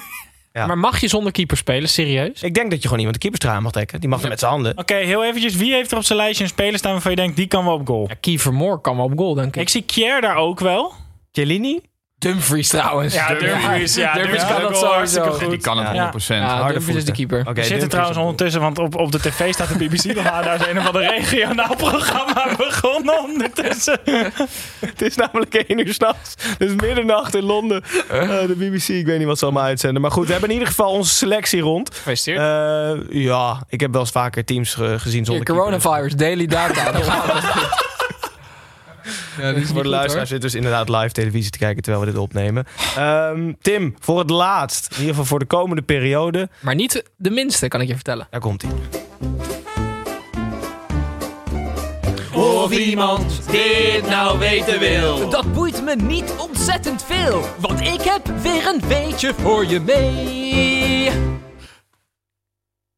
Ja. 0.52 0.66
Maar 0.66 0.78
mag 0.78 1.00
je 1.00 1.08
zonder 1.08 1.32
keeper 1.32 1.56
spelen, 1.56 1.88
serieus? 1.88 2.42
Ik 2.42 2.54
denk 2.54 2.70
dat 2.70 2.78
je 2.78 2.82
gewoon 2.82 2.98
iemand 2.98 3.14
de 3.14 3.20
keeperstraan 3.28 3.62
mag 3.62 3.72
trekken. 3.72 4.00
Die 4.00 4.08
mag 4.08 4.22
er 4.22 4.28
met 4.28 4.38
zijn 4.38 4.50
handen. 4.50 4.78
Oké, 4.78 4.94
heel 4.94 5.24
eventjes. 5.24 5.54
Wie 5.54 5.72
heeft 5.72 5.90
er 5.90 5.96
op 5.96 6.04
zijn 6.04 6.18
lijstje 6.18 6.44
een 6.44 6.50
speler 6.50 6.78
staan 6.78 6.92
waarvan 6.92 7.10
je 7.10 7.16
denkt, 7.16 7.36
die 7.36 7.46
kan 7.46 7.64
wel 7.64 7.74
op 7.74 7.86
goal? 7.86 8.06
Ja, 8.08 8.14
Kiefer 8.20 8.54
Moore 8.54 8.80
kan 8.80 8.96
wel 8.96 9.04
op 9.04 9.18
goal, 9.18 9.34
denk 9.34 9.56
ik. 9.56 9.62
Ik 9.62 9.68
zie 9.68 9.82
Kier 9.82 10.20
daar 10.20 10.36
ook 10.36 10.60
wel. 10.60 10.92
Cellini? 11.32 11.80
Dumfries 12.22 12.68
trouwens. 12.68 13.14
Ja, 13.14 13.28
Dumfries. 13.34 13.94
Ja, 13.94 14.12
Dumfries 14.14 14.40
Dumfries 14.42 14.44
kan 14.44 14.62
dat 14.62 14.76
sowieso. 14.78 14.94
hartstikke 14.94 15.48
Die 15.48 15.58
kan 15.58 15.78
het 15.78 15.94
Ja. 15.94 16.10
100%. 16.10 16.42
Ja, 16.42 16.56
harde 16.56 16.72
Dumfries 16.72 16.96
is 16.96 17.04
de 17.04 17.12
keeper. 17.12 17.40
Oké, 17.40 17.52
We 17.52 17.64
zitten 17.64 17.88
trouwens 17.88 18.18
ondertussen, 18.18 18.60
want 18.60 18.78
op, 18.78 18.94
op 18.96 19.12
de 19.12 19.18
tv 19.20 19.52
staat 19.52 19.68
de 19.68 19.74
BBC 19.84 20.04
nog 20.14 20.26
aan. 20.26 20.44
Daar 20.44 20.60
is 20.60 20.66
een 20.66 20.78
of 20.78 20.86
ander 20.86 21.02
regionaal 21.18 21.76
programma 21.76 22.46
begonnen 22.66 23.20
ondertussen. 23.22 23.98
Het 24.86 25.02
is 25.02 25.16
namelijk 25.16 25.54
1 25.54 25.86
uur 25.86 25.94
s'nachts. 25.94 26.34
Dus 26.58 26.70
middernacht 26.74 27.34
in 27.34 27.42
Londen. 27.44 27.82
Eh, 28.10 28.28
de 28.28 28.54
BBC, 28.58 28.88
ik 28.88 29.06
weet 29.06 29.18
niet 29.18 29.26
wat 29.26 29.38
ze 29.38 29.44
allemaal 29.44 29.64
uitzenden. 29.64 30.02
Maar 30.02 30.10
goed, 30.10 30.26
we 30.26 30.32
hebben 30.32 30.48
in 30.48 30.54
ieder 30.54 30.68
geval 30.70 30.90
onze 30.90 31.14
selectie 31.14 31.60
rond. 31.60 31.94
Gefeliciteerd. 31.94 32.38
Eh, 32.38 33.22
ja, 33.22 33.62
ik 33.68 33.80
heb 33.80 33.92
wel 33.92 34.00
eens 34.00 34.10
vaker 34.10 34.44
teams 34.44 34.74
ge- 34.74 34.98
gezien 34.98 35.16
Hier, 35.16 35.24
zonder 35.24 35.44
keeper. 35.44 35.62
coronavirus, 35.64 36.14
daily 36.14 36.46
data. 36.46 36.90
Ja, 39.40 39.54
Voor 39.64 39.82
de 39.82 39.88
luisteraars 39.88 40.28
zitten 40.28 40.50
dus 40.50 40.54
inderdaad 40.58 40.88
live 40.88 41.12
televisie 41.12 41.50
te 41.50 41.58
kijken 41.58 41.82
terwijl 41.82 42.04
we 42.04 42.10
dit 42.10 42.20
opnemen. 42.20 42.64
Ehm, 42.96 43.52
Tim, 43.60 43.94
voor 43.98 44.18
het 44.18 44.30
laatst, 44.30 44.86
in 44.90 44.96
ieder 44.96 45.08
geval 45.10 45.24
voor 45.24 45.38
de 45.38 45.44
komende 45.44 45.82
periode, 45.82 46.48
Maar 46.60 46.74
niet 46.74 47.02
de 47.16 47.30
minste, 47.30 47.68
kan 47.68 47.80
ik 47.80 47.88
je 47.88 47.94
vertellen. 47.94 48.26
daar 48.30 48.40
komt 48.40 48.62
hij. 48.62 48.70
Of 52.34 52.72
iemand 52.78 53.50
dit 53.50 54.08
nou 54.08 54.38
weten 54.38 54.78
wil. 54.78 55.28
Dat 55.30 55.52
boeit 55.52 55.82
me 55.84 55.94
niet 55.96 56.34
ontzettend 56.38 57.04
veel, 57.04 57.44
want 57.58 57.80
ik 57.80 58.00
heb 58.02 58.26
weer 58.42 58.66
een 58.66 58.80
beetje 58.88 59.34
voor 59.34 59.66
je 59.66 59.80
mee. 59.80 61.10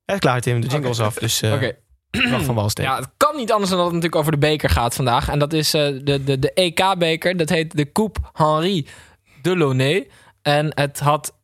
Ja, 0.05 0.18
klaar 0.18 0.41
Tim, 0.41 0.61
de 0.61 0.66
jingle 0.66 0.91
is 0.91 1.01
af. 1.01 1.14
Dus 1.14 1.43
eh 1.43 1.53
Oké. 1.53 1.76
wacht 2.30 2.45
van 2.45 2.55
Walsteen. 2.55 2.87
Ja, 2.87 2.97
het 2.97 3.09
kan 3.35 3.43
niet 3.43 3.53
anders 3.53 3.70
dan 3.70 3.78
dat 3.78 3.93
het 3.93 3.97
natuurlijk 4.03 4.20
over 4.20 4.41
de 4.41 4.47
beker 4.47 4.70
gaat 4.70 4.95
vandaag. 4.95 5.28
En 5.28 5.39
dat 5.39 5.53
is 5.53 5.74
eh, 5.74 5.87
de, 6.03 6.24
de, 6.24 6.39
de 6.39 6.53
EK-beker. 6.53 7.37
Dat 7.37 7.49
heet 7.49 7.76
de 7.76 7.93
Coupe 7.93 8.20
Henri 8.32 8.87
Delaunay. 9.43 10.09
En 10.43 10.72
het 10.74 11.01
had 11.01 11.35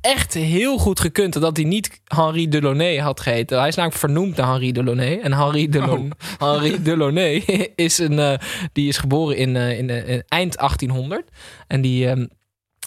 echt 0.00 0.34
heel 0.34 0.78
goed 0.78 1.00
gekund 1.00 1.40
dat 1.40 1.56
hij 1.56 1.66
niet 1.66 2.00
Henri 2.04 2.48
Delaunay 2.48 2.98
had 2.98 3.20
geheten. 3.20 3.58
Hij 3.58 3.68
is 3.68 3.74
namelijk 3.74 4.00
vernoemd 4.00 4.36
naar 4.36 4.46
Henri 4.46 4.72
Delaunay. 4.72 5.20
En 5.20 5.32
Henri, 5.32 5.68
Delon 5.68 6.12
Henri 6.38 6.82
Delaunay 6.82 7.36
is, 7.76 7.98
een, 7.98 8.18
eh, 8.18 8.38
die 8.72 8.88
is 8.88 8.98
geboren 8.98 9.36
in, 9.36 9.56
eh, 9.56 9.78
in, 9.78 9.90
in 9.90 10.22
eind 10.28 10.56
1800. 10.56 11.30
En 11.66 11.80
die, 11.80 12.08
ehm, 12.08 12.26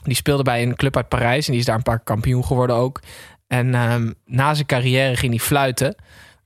die 0.04 0.16
speelde 0.16 0.44
bij 0.44 0.64
een 0.64 0.76
club 0.76 0.96
uit 0.96 1.10
Parijs. 1.10 1.46
En 1.46 1.52
die 1.52 1.60
is 1.60 1.68
daar 1.68 1.76
een 1.76 1.84
paar 1.84 2.04
kampioen 2.04 2.46
geworden 2.46 2.76
ook. 2.76 3.00
En 3.48 3.76
ehm, 3.76 4.12
na 4.26 4.54
zijn 4.54 4.68
carrière 4.68 5.16
ging 5.16 5.32
hij 5.32 5.46
fluiten. 5.46 5.96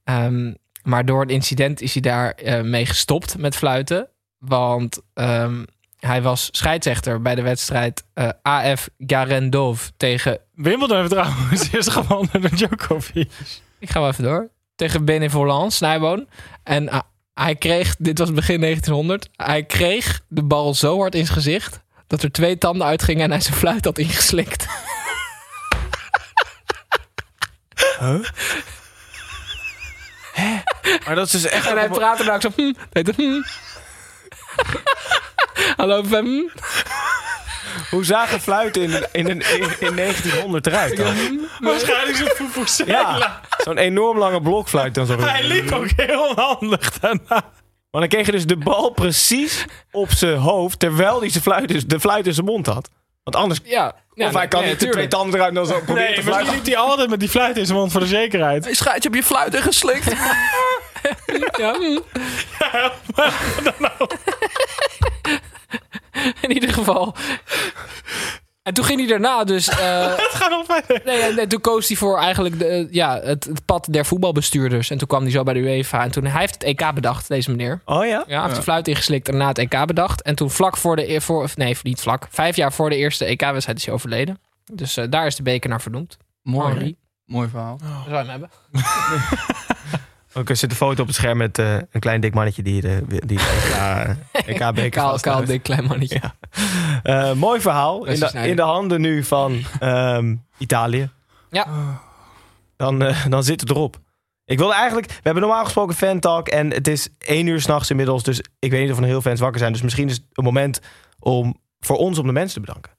Ehm, 0.04 0.54
maar 0.86 1.06
door 1.06 1.22
een 1.22 1.30
incident 1.30 1.82
is 1.82 1.94
hij 1.94 2.02
daar 2.02 2.32
eh, 2.32 2.62
mee 2.62 2.86
gestopt 2.86 3.38
met 3.38 3.56
fluiten. 3.56 4.10
Want 4.38 5.02
ehm, 5.14 5.64
hij 6.00 6.22
was 6.22 6.48
scheidsrechter 6.52 7.22
bij 7.22 7.36
de 7.36 7.42
wedstrijd 7.42 8.04
eh, 8.14 8.30
AF 8.42 8.90
Garendov 8.98 9.88
tegen... 9.98 10.40
Wimbledon 10.54 10.98
heeft 10.98 11.10
trouwens 11.16 11.72
eerst 11.72 11.90
gewonnen 11.90 12.42
door 12.42 12.56
Djokovic. 12.56 13.32
Ik 13.80 13.90
ga 13.90 14.00
wel 14.00 14.10
even 14.10 14.24
door. 14.24 14.50
Tegen 14.76 15.06
Benevolence, 15.06 15.78
Snijboon. 15.78 16.28
En 16.64 16.90
ah, 16.90 17.02
hij 17.34 17.56
kreeg, 17.56 17.96
dit 18.00 18.20
was 18.20 18.34
begin 18.34 18.62
1900, 18.62 19.30
hij 19.36 19.64
kreeg 19.64 20.22
de 20.28 20.44
bal 20.44 20.74
zo 20.74 21.00
hard 21.00 21.16
in 21.16 21.26
zijn 21.26 21.38
gezicht... 21.38 21.82
dat 22.08 22.24
er 22.24 22.32
twee 22.32 22.58
tanden 22.58 22.88
uitgingen 22.88 23.24
en 23.24 23.32
hij 23.32 23.42
zijn 23.42 23.56
fluit 23.56 23.86
had 23.86 23.98
ingeslikt. 23.98 24.68
Maar 31.06 31.16
dat 31.16 31.26
is 31.26 31.32
dus 31.32 31.46
echt... 31.46 31.68
En 31.68 31.78
hij 31.78 31.90
praatte 31.90 32.24
nou 32.24 32.42
zo... 32.42 32.50
Hm, 32.56 32.74
deed 32.92 33.08
het, 33.08 33.16
hm. 33.16 33.42
Hallo. 35.78 36.04
Hoe 37.90 38.06
zagen 38.06 38.42
fluiten 38.42 38.82
in, 38.82 39.08
in, 39.12 39.28
in, 39.28 39.42
in 39.80 39.96
1900 39.96 40.68
eruit 40.68 40.98
dan? 40.98 41.16
Waarschijnlijk 41.60 42.18
zijn 42.18 42.30
Fufusela. 42.30 43.18
Ja, 43.18 43.42
zo'n 43.58 43.78
enorm 43.78 44.18
lange 44.18 44.42
blokfluit 44.42 44.94
dan 44.94 45.06
zo. 45.06 45.20
Hij 45.20 45.44
liep 45.44 45.72
ook 45.72 45.88
heel 45.96 46.28
onhandig 46.28 47.00
daarna. 47.00 47.44
Maar 47.92 48.02
dan 48.02 48.08
kreeg 48.08 48.26
je 48.26 48.32
dus 48.32 48.46
de 48.46 48.58
bal 48.58 48.90
precies 48.90 49.66
op 49.92 50.12
zijn 50.12 50.38
hoofd... 50.38 50.80
terwijl 50.80 51.20
hij 51.20 51.30
zijn 51.30 51.44
fluit, 51.44 51.90
de 51.90 52.00
fluit 52.00 52.28
in 52.28 52.34
zijn 52.34 52.46
mond 52.46 52.66
had. 52.66 52.90
Want 53.26 53.38
anders... 53.38 53.60
Ja, 53.64 53.96
ja 54.14 54.28
of 54.28 54.34
hij 54.34 54.48
kan 54.48 54.62
nee, 54.62 54.70
niet 54.70 54.80
de 54.80 54.90
twee 54.90 55.08
tanden 55.08 55.34
eruit 55.36 55.50
en 55.50 55.56
dan 55.56 55.66
zo 55.66 55.74
proberen 55.74 55.96
Nee, 55.96 56.08
te 56.08 56.14
misschien 56.16 56.34
fluiten. 56.34 56.54
liep 56.54 56.66
hij 56.66 56.78
altijd 56.78 57.10
met 57.10 57.20
die 57.20 57.30
fluit 57.30 57.58
in 57.58 57.66
zijn 57.66 57.78
mond 57.78 57.92
voor 57.92 58.02
de 58.02 58.08
zekerheid. 58.08 58.66
Hey, 58.66 58.74
schijt, 58.74 59.04
je 59.04 59.10
hebt 59.10 59.22
je 59.22 59.34
fluit 59.34 59.56
ingeslikt. 59.56 60.14
Ja, 61.58 61.74
hm. 61.74 62.00
In 66.42 66.52
ieder 66.52 66.74
geval. 66.74 67.16
En 68.66 68.74
toen 68.74 68.86
ging 68.86 69.00
hij 69.00 69.08
daarna 69.08 69.44
dus... 69.44 69.68
eh, 69.70 70.08
Het 70.18 70.30
gaat 70.34 70.50
nog 70.50 70.66
verder. 70.66 71.02
nee, 71.06 71.34
nee, 71.34 71.48
toen 71.48 71.62
koos 71.62 71.88
hij 71.88 71.98
voor 71.98 72.18
eigenlijk 72.18 72.60
de, 72.60 72.66
eh, 72.66 72.88
ja, 72.92 73.20
het, 73.24 73.44
het 73.44 73.66
pad 73.66 73.88
der 73.92 74.06
voetbalbestuurders. 74.06 74.90
En 74.90 74.98
toen 74.98 75.08
kwam 75.08 75.22
hij 75.22 75.32
zo 75.32 75.44
bij 75.44 75.54
de 75.54 75.60
UEFA. 75.60 76.04
En 76.04 76.12
toen 76.12 76.26
hij 76.26 76.40
heeft 76.40 76.54
het 76.54 76.64
EK 76.64 76.94
bedacht, 76.94 77.28
deze 77.28 77.50
meneer. 77.50 77.82
Oh 77.86 78.06
ja? 78.06 78.24
Ja, 78.28 78.36
hij 78.36 78.44
heeft 78.44 78.56
de 78.56 78.62
fluit 78.62 78.88
ingeslikt 78.88 79.30
en 79.30 79.38
na 79.38 79.48
het 79.48 79.58
EK 79.58 79.86
bedacht. 79.86 80.22
En 80.22 80.36
toen 80.36 80.52
vlak 80.52 80.78
voor 80.78 80.96
de... 80.96 81.14
e- 81.14 81.20
Voor, 81.22 81.50
nee, 81.56 81.78
niet 81.84 82.02
vlak. 82.02 82.28
Vijf 82.30 82.56
jaar 82.56 82.74
voor 82.74 82.90
de 82.90 82.96
eerste 82.96 83.26
EK-wedstrijd 83.26 83.78
is 83.78 83.86
hij 83.86 83.94
overleden. 83.94 84.40
Dus 84.74 84.98
eh, 84.98 85.06
daar 85.10 85.26
is 85.26 85.36
de 85.36 85.44
beker 85.44 85.70
naar 85.70 85.82
vernoemd. 85.82 86.18
Mooi. 86.42 86.68
Henri. 86.68 86.96
Mooi 87.26 87.50
verhaal. 87.50 87.80
Zou 87.84 88.10
je 88.10 88.16
hem 88.16 88.28
hebben? 88.30 88.50
Ook 90.34 90.50
er 90.50 90.56
zit 90.56 90.70
een 90.72 90.76
foto 90.78 91.02
op 91.02 91.08
het 91.08 91.16
scherm 91.16 91.38
met 91.38 91.60
eh, 91.60 91.74
een 91.76 92.00
klein 92.00 92.22
dik 92.22 92.34
mannetje 92.34 92.64
die 92.64 92.82
de, 92.82 93.04
die 93.08 93.38
de 93.38 94.16
EK-beker 94.46 94.90
Kaal, 94.90 95.20
kaal, 95.20 95.46
dik, 95.46 95.64
klein 95.64 95.86
mannetje. 95.86 96.22
Eh, 97.04 97.34
mooi 97.34 97.62
verhaal. 97.62 98.06
In 98.06 98.20
de, 98.20 98.32
in 98.34 98.56
de 98.56 98.62
handen 98.62 99.02
nu 99.02 99.24
van 99.24 99.62
ehm, 99.80 100.36
Italië. 100.58 101.10
Ja. 101.50 101.68
Dan, 102.78 103.02
eh, 103.02 103.26
dan 103.26 103.44
zit 103.44 103.62
het 103.62 103.70
erop. 103.70 104.00
Ik 104.46 104.58
wilde 104.58 104.74
eigenlijk... 104.74 105.08
We 105.08 105.20
hebben 105.22 105.44
normaal 105.44 105.64
gesproken 105.64 105.96
fan 105.96 106.20
talk 106.20 106.48
en 106.48 106.72
het 106.72 106.88
is 106.88 107.10
één 107.18 107.48
uur 107.48 107.62
s'nachts 107.62 107.90
inmiddels. 107.90 108.24
Dus 108.24 108.42
ik 108.60 108.72
weet 108.72 108.82
niet 108.82 108.92
of 108.92 108.98
er 108.98 109.04
heel 109.04 109.22
fans 109.22 109.40
wakker 109.40 109.60
zijn. 109.60 109.72
Dus 109.72 109.82
misschien 109.82 110.08
is 110.08 110.16
het 110.16 110.24
een 110.34 110.44
moment 110.44 110.80
om 111.20 111.60
voor 111.80 111.98
ons 111.98 112.18
om 112.18 112.26
de 112.26 112.34
mensen 112.34 112.54
te 112.54 112.68
bedanken. 112.68 112.95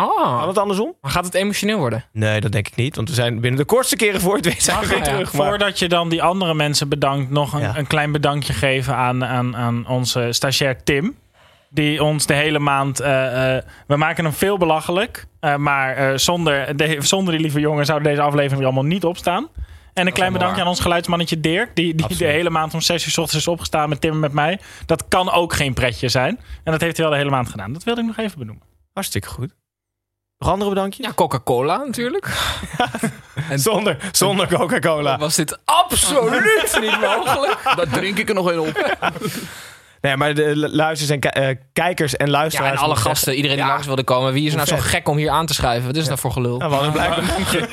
Ah. 0.00 0.38
Kan 0.38 0.48
het 0.48 0.58
andersom? 0.58 0.94
Maar 1.00 1.10
gaat 1.10 1.24
het 1.24 1.34
emotioneel 1.34 1.78
worden? 1.78 2.04
Nee, 2.12 2.40
dat 2.40 2.52
denk 2.52 2.66
ik 2.68 2.76
niet. 2.76 2.96
Want 2.96 3.08
we 3.08 3.14
zijn 3.14 3.40
binnen 3.40 3.60
de 3.60 3.66
kortste 3.66 3.96
keren 3.96 4.20
voor 4.20 4.36
het 4.36 4.54
zijn 4.58 4.80
we 4.80 4.86
weer 4.86 4.96
Ja, 4.98 5.02
terug. 5.04 5.32
Maar 5.32 5.46
Voordat 5.48 5.78
je 5.78 5.88
dan 5.88 6.08
die 6.08 6.22
andere 6.22 6.54
mensen 6.54 6.88
bedankt, 6.88 7.30
nog 7.30 7.52
een, 7.52 7.60
Ja. 7.60 7.76
een 7.76 7.86
klein 7.86 8.12
bedankje 8.12 8.52
geven 8.52 8.94
aan, 8.96 9.24
aan, 9.24 9.56
aan 9.56 9.86
onze 9.86 10.28
stagiair 10.30 10.82
Tim. 10.84 11.16
Die 11.72 12.02
ons 12.04 12.26
de 12.26 12.34
hele 12.34 12.58
maand. 12.58 13.00
eh, 13.00 13.56
eh, 13.56 13.62
we 13.86 13.96
maken 13.96 14.24
hem 14.24 14.32
veel 14.32 14.58
belachelijk. 14.58 15.26
eh, 15.40 15.56
maar 15.56 15.94
eh, 15.96 16.16
zonder, 16.16 16.76
de, 16.76 16.96
zonder 16.98 17.32
die 17.32 17.42
lieve 17.42 17.60
jongen 17.60 17.84
zou 17.86 18.02
deze 18.02 18.20
aflevering 18.20 18.58
er 18.60 18.64
allemaal 18.66 18.84
niet 18.84 19.04
opstaan. 19.04 19.48
En 19.94 20.06
een 20.06 20.12
klein 20.12 20.32
bedankje 20.32 20.60
aan 20.62 20.68
ons 20.68 20.80
geluidsmannetje 20.80 21.40
Dirk. 21.40 21.76
Die, 21.76 21.94
die 21.94 22.16
de 22.16 22.24
hele 22.24 22.50
maand 22.50 22.74
om 22.74 22.80
6 22.80 23.04
uur 23.04 23.10
's 23.12 23.18
ochtends 23.18 23.46
is 23.46 23.52
opgestaan 23.52 23.88
met 23.88 24.00
Tim 24.00 24.12
en 24.12 24.20
met 24.20 24.32
mij. 24.32 24.58
Dat 24.86 25.08
kan 25.08 25.30
ook 25.30 25.52
geen 25.52 25.74
pretje 25.74 26.08
zijn. 26.08 26.38
En 26.64 26.72
dat 26.72 26.80
heeft 26.80 26.96
hij 26.96 27.04
wel 27.06 27.14
de 27.14 27.20
hele 27.20 27.34
maand 27.34 27.48
gedaan. 27.48 27.72
Dat 27.72 27.84
wilde 27.84 28.00
ik 28.00 28.06
nog 28.06 28.16
even 28.18 28.38
benoemen. 28.38 28.64
hartstikke 28.92 29.28
goed. 29.28 29.54
Nog 30.40 30.48
andere 30.52 30.70
bedankjes? 30.70 31.06
Ja, 31.06 31.12
Coca-Cola 31.12 31.76
natuurlijk. 31.76 32.28
Zonder, 33.54 33.96
zonder 34.12 34.48
Coca-Cola. 34.48 35.18
Was 35.18 35.34
dit 35.34 35.58
absoluut 35.64 36.78
niet 36.80 37.00
mogelijk? 37.00 37.58
Daar 37.76 37.88
drink 37.88 38.18
ik 38.18 38.28
er 38.28 38.34
nog 38.34 38.50
een 38.50 38.58
op. 38.60 38.96
Nee, 40.00 40.16
maar 40.16 40.34
de 40.34 40.56
lu- 40.56 40.68
luisters 40.68 41.10
en 41.10 41.20
eh, 41.20 41.56
kijkers 41.72 42.16
en 42.16 42.26
Ja, 42.26 42.32
luisteraars... 42.32 42.72
en 42.78 42.84
alle 42.84 42.96
gasten, 42.96 43.34
iedereen 43.34 43.56
die 43.56 43.66
langs 43.66 43.86
wilde 43.86 44.02
komen. 44.04 44.32
Wie 44.32 44.42
is 44.44 44.50
er 44.50 44.56
nou 44.56 44.68
zo 44.68 44.74
vet. 44.76 44.84
gek 44.84 45.08
om 45.08 45.16
hier 45.16 45.30
aan 45.30 45.46
te 45.46 45.54
schuiven? 45.54 45.86
Wat 45.86 45.96
is 45.96 46.08
dat 46.08 46.20
voor 46.20 46.32
gelul? 46.32 46.58
Nou, 46.58 46.70
wat 46.70 46.82
een 46.82 46.92
blij 46.92 47.08
bedankje. 47.20 47.68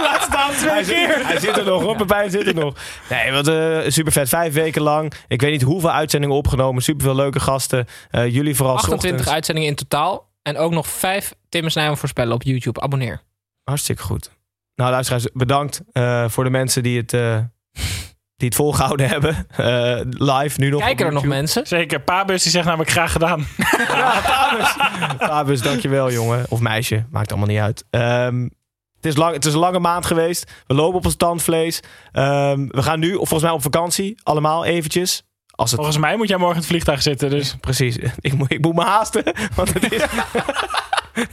Laat 0.00 0.22
staan 0.22 0.50
twee 0.52 0.84
keer. 0.84 1.26
Hij 1.26 1.38
zit 1.40 1.56
er 1.56 1.64
nog 1.64 1.82
hoor, 1.82 1.96
Pepijn 1.96 2.30
zit 2.30 2.46
er 2.46 2.54
nog. 2.54 2.74
Nee, 3.10 3.32
wat 3.32 3.48
eh 3.48 3.78
super 3.86 4.12
vet. 4.12 4.28
Vijf 4.28 4.52
weken 4.52 4.82
lang. 4.82 5.12
Ik 5.28 5.40
weet 5.40 5.50
niet 5.50 5.62
hoeveel 5.62 5.90
uitzendingen 5.92 6.36
opgenomen. 6.36 6.82
Super 6.82 7.04
veel 7.04 7.14
leuke 7.14 7.40
gasten. 7.40 7.86
Eh, 8.10 8.26
jullie 8.34 8.56
vooral 8.56 8.74
28 8.74 9.10
ochtends. 9.10 9.34
uitzendingen 9.34 9.70
in 9.70 9.76
totaal. 9.76 10.34
En 10.46 10.58
ook 10.58 10.72
nog 10.72 10.86
vijf 10.86 11.34
Tim 11.48 11.64
en 11.64 11.70
Snijman 11.70 11.96
voorspellen 11.96 12.34
op 12.34 12.42
YouTube. 12.42 12.80
Abonneer. 12.80 13.22
Hartstikke 13.64 14.02
goed. 14.02 14.30
Nou, 14.74 14.90
luisteraars, 14.90 15.28
bedankt 15.32 15.82
eh, 15.92 16.28
voor 16.28 16.44
de 16.44 16.50
mensen 16.50 16.82
die 16.82 16.96
het, 16.96 17.12
eh, 17.12 17.38
die 18.38 18.48
het 18.48 18.54
volgehouden 18.54 19.08
hebben. 19.08 19.46
Eh, 19.50 20.00
live 20.02 20.60
nu 20.60 20.70
nog. 20.70 20.80
Kijken 20.80 21.04
op 21.04 21.10
er 21.10 21.16
nog 21.16 21.24
mensen? 21.24 21.66
Zeker. 21.66 22.00
Pabus 22.00 22.42
die 22.42 22.52
zegt 22.52 22.64
namelijk 22.64 22.90
graag 22.90 23.12
gedaan. 23.12 23.46
Ja, 23.88 24.10
Fabus. 24.10 24.68
Fabus, 25.18 25.62
dankjewel 25.62 26.12
jongen. 26.12 26.44
Of 26.48 26.60
meisje, 26.60 27.06
maakt 27.10 27.30
allemaal 27.30 27.48
niet 27.48 27.60
uit. 27.60 27.84
Ehm, 27.90 28.42
het, 28.96 29.06
is 29.06 29.16
lang, 29.16 29.34
het 29.34 29.44
is 29.44 29.52
een 29.52 29.58
lange 29.58 29.78
maand 29.78 30.06
geweest. 30.06 30.52
We 30.66 30.74
lopen 30.74 30.98
op 30.98 31.04
ons 31.04 31.16
tandvlees. 31.16 31.80
Ehm, 32.12 32.66
we 32.66 32.82
gaan 32.82 32.98
nu, 32.98 33.12
of 33.14 33.28
volgens 33.28 33.42
mij 33.42 33.50
op 33.50 33.62
vakantie, 33.62 34.20
allemaal 34.22 34.64
eventjes. 34.64 35.22
Als 35.56 35.70
het, 35.70 35.80
Volgens 35.80 35.98
mij 35.98 36.16
moet 36.16 36.28
jij 36.28 36.36
morgen 36.36 36.54
in 36.54 36.60
het 36.60 36.70
vliegtuig 36.70 37.02
zitten. 37.02 37.30
Dus 37.30 37.56
Precies, 37.60 37.96
ik 38.20 38.32
moet, 38.32 38.52
ik 38.52 38.60
moet 38.60 38.74
me 38.74 38.82
haasten, 38.82 39.22
want 39.54 39.72
het 39.72 39.92
is... 39.92 40.02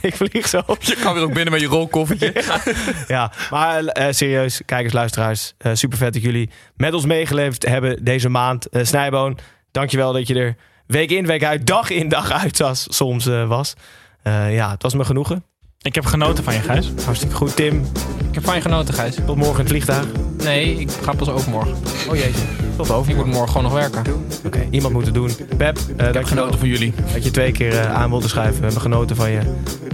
ik 0.00 0.14
vlieg 0.16 0.48
zo. 0.48 0.62
Je 0.80 0.96
kan 1.02 1.14
weer 1.14 1.22
ook 1.22 1.32
binnen 1.34 1.52
met 1.52 1.60
je 1.60 1.66
rolkoffertje. 1.66 2.32
Ja, 3.06 3.32
maar 3.50 3.84
eh, 3.84 4.12
serieus, 4.12 4.60
kijkers, 4.64 4.92
luisteraars. 4.92 5.54
eh 5.58 5.74
super 5.74 5.98
vet 5.98 6.12
dat 6.12 6.22
jullie 6.22 6.50
met 6.76 6.94
ons 6.94 7.04
meegeleefd 7.04 7.66
hebben 7.66 8.04
deze 8.04 8.28
maand. 8.28 8.68
Eh 8.68 8.84
Snijboon, 8.84 9.38
dankjewel 9.70 10.12
dat 10.12 10.26
je 10.26 10.34
er 10.34 10.56
week 10.86 11.10
in, 11.10 11.26
week 11.26 11.44
uit, 11.44 11.66
dag 11.66 11.90
in, 11.90 12.08
dag 12.08 12.30
uit 12.30 12.58
was, 12.58 12.86
soms 12.88 13.26
eh, 13.26 13.48
was. 13.48 13.74
Eh, 14.22 14.54
ja, 14.54 14.70
het 14.70 14.82
was 14.82 14.94
me 14.94 15.04
genoegen. 15.04 15.44
ik 15.82 15.94
heb 15.94 16.04
genoten 16.06 16.44
van 16.44 16.54
je, 16.54 16.60
Gijs. 16.60 16.90
Hartstikke 17.04 17.34
goed, 17.34 17.56
Tim. 17.56 17.80
Ik 18.28 18.34
heb 18.34 18.44
van 18.44 18.54
je 18.54 18.60
genoten, 18.60 18.94
Gijs. 18.94 19.14
Tot 19.26 19.36
morgen 19.36 19.54
in 19.54 19.60
het 19.60 19.68
vliegtuig. 19.68 20.06
Nee, 20.36 20.80
ik 20.80 20.90
ga 20.90 21.12
pas 21.12 21.28
overmorgen. 21.28 21.76
Oh 22.08 22.16
jeetje. 22.16 22.44
Tot 22.76 22.90
over. 22.90 23.10
Ik 23.10 23.16
moet 23.16 23.26
morgen 23.26 23.48
gewoon 23.48 23.62
nog 23.62 23.72
werken. 23.72 24.02
Oké, 24.44 24.66
iemand 24.70 24.92
moet 24.92 25.04
het 25.04 25.14
doen. 25.14 25.30
Pep, 25.56 25.78
eh 25.78 25.96
dankjewel 25.96 26.22
Genoten 26.24 26.58
van 26.58 26.68
jullie. 26.68 26.92
dat 27.12 27.24
je 27.24 27.30
twee 27.30 27.52
keer 27.52 27.78
eh, 27.78 27.94
aan 27.94 28.10
wilde 28.10 28.28
schuiven. 28.28 28.54
We 28.56 28.62
hebben 28.64 28.80
genoten 28.82 29.16
van 29.16 29.30
je 29.30 29.38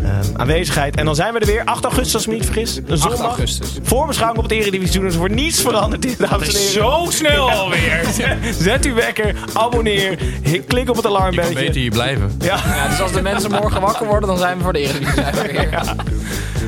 eh, 0.03 0.11
aanwezigheid. 0.37 0.97
En 0.97 1.05
dan 1.05 1.15
zijn 1.15 1.33
we 1.33 1.39
er 1.39 1.47
weer. 1.47 1.65
8 1.65 1.85
augustus, 1.85 2.15
als 2.15 2.23
ik 2.23 2.29
me 2.29 2.35
niet 2.35 2.45
vergis. 2.45 2.77
Een 2.77 2.85
8 2.91 3.01
zondag. 3.01 3.21
augustus. 3.21 3.69
Voorbeschouwing 3.83 4.39
op 4.45 4.51
het 4.51 4.59
Eredivisie. 4.59 5.01
Dus 5.01 5.13
er 5.13 5.19
wordt 5.19 5.35
niets 5.35 5.61
veranderd 5.61 6.05
in, 6.05 6.15
dames 6.19 6.49
en 6.49 6.55
heren. 6.61 6.73
Zo 6.73 7.07
snel 7.09 7.51
alweer. 7.51 8.01
Zet 8.61 8.85
uw 8.85 8.95
wekker, 8.95 9.35
abonneer, 9.53 10.19
klik 10.67 10.89
op 10.89 10.97
het 10.97 11.05
Je 11.05 11.11
kan 11.11 11.17
alarmbelletje. 11.19 11.55
beter 11.55 11.81
hier 11.81 11.91
blijven. 11.91 12.33
Ja. 12.39 12.59
Ja, 12.67 12.89
dus 12.89 13.01
als 13.01 13.13
de 13.13 13.23
mensen 13.23 13.51
morgen 13.51 13.81
wakker 13.81 14.07
worden, 14.07 14.29
dan 14.29 14.39
zijn 14.39 14.57
we 14.57 14.63
voor 14.63 14.73
de 14.73 14.79
Eredivisie. 14.79 15.23
We 15.33 15.43
weer. 15.53 15.95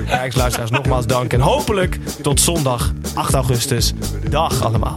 Kijkers, 0.07 0.37
luisteraars, 0.37 0.71
nogmaals 0.71 1.07
dank. 1.07 1.33
En 1.33 1.41
hopelijk 1.41 1.99
tot 2.23 2.41
zondag 2.41 2.93
8 3.15 3.35
augustus. 3.35 3.93
Dag 4.31 4.65
allemaal. 4.65 4.97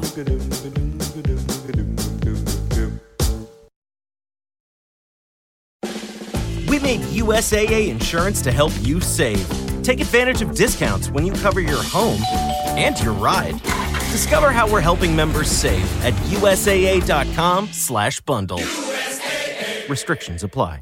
USAA 7.15 7.89
insurance 7.89 8.41
to 8.41 8.51
help 8.51 8.73
you 8.81 8.99
save. 9.01 9.47
Take 9.83 10.01
advantage 10.01 10.41
of 10.41 10.55
discounts 10.55 11.09
when 11.09 11.25
you 11.25 11.33
cover 11.33 11.59
your 11.59 11.83
home 11.83 12.21
and 12.77 12.97
your 12.99 13.13
ride. 13.13 13.61
Discover 14.11 14.51
how 14.51 14.71
we're 14.71 14.81
helping 14.81 15.15
members 15.15 15.49
save 15.49 15.85
at 16.03 16.13
USAA.com/bundle. 16.29 18.61
Restrictions 19.89 20.43
apply. 20.43 20.81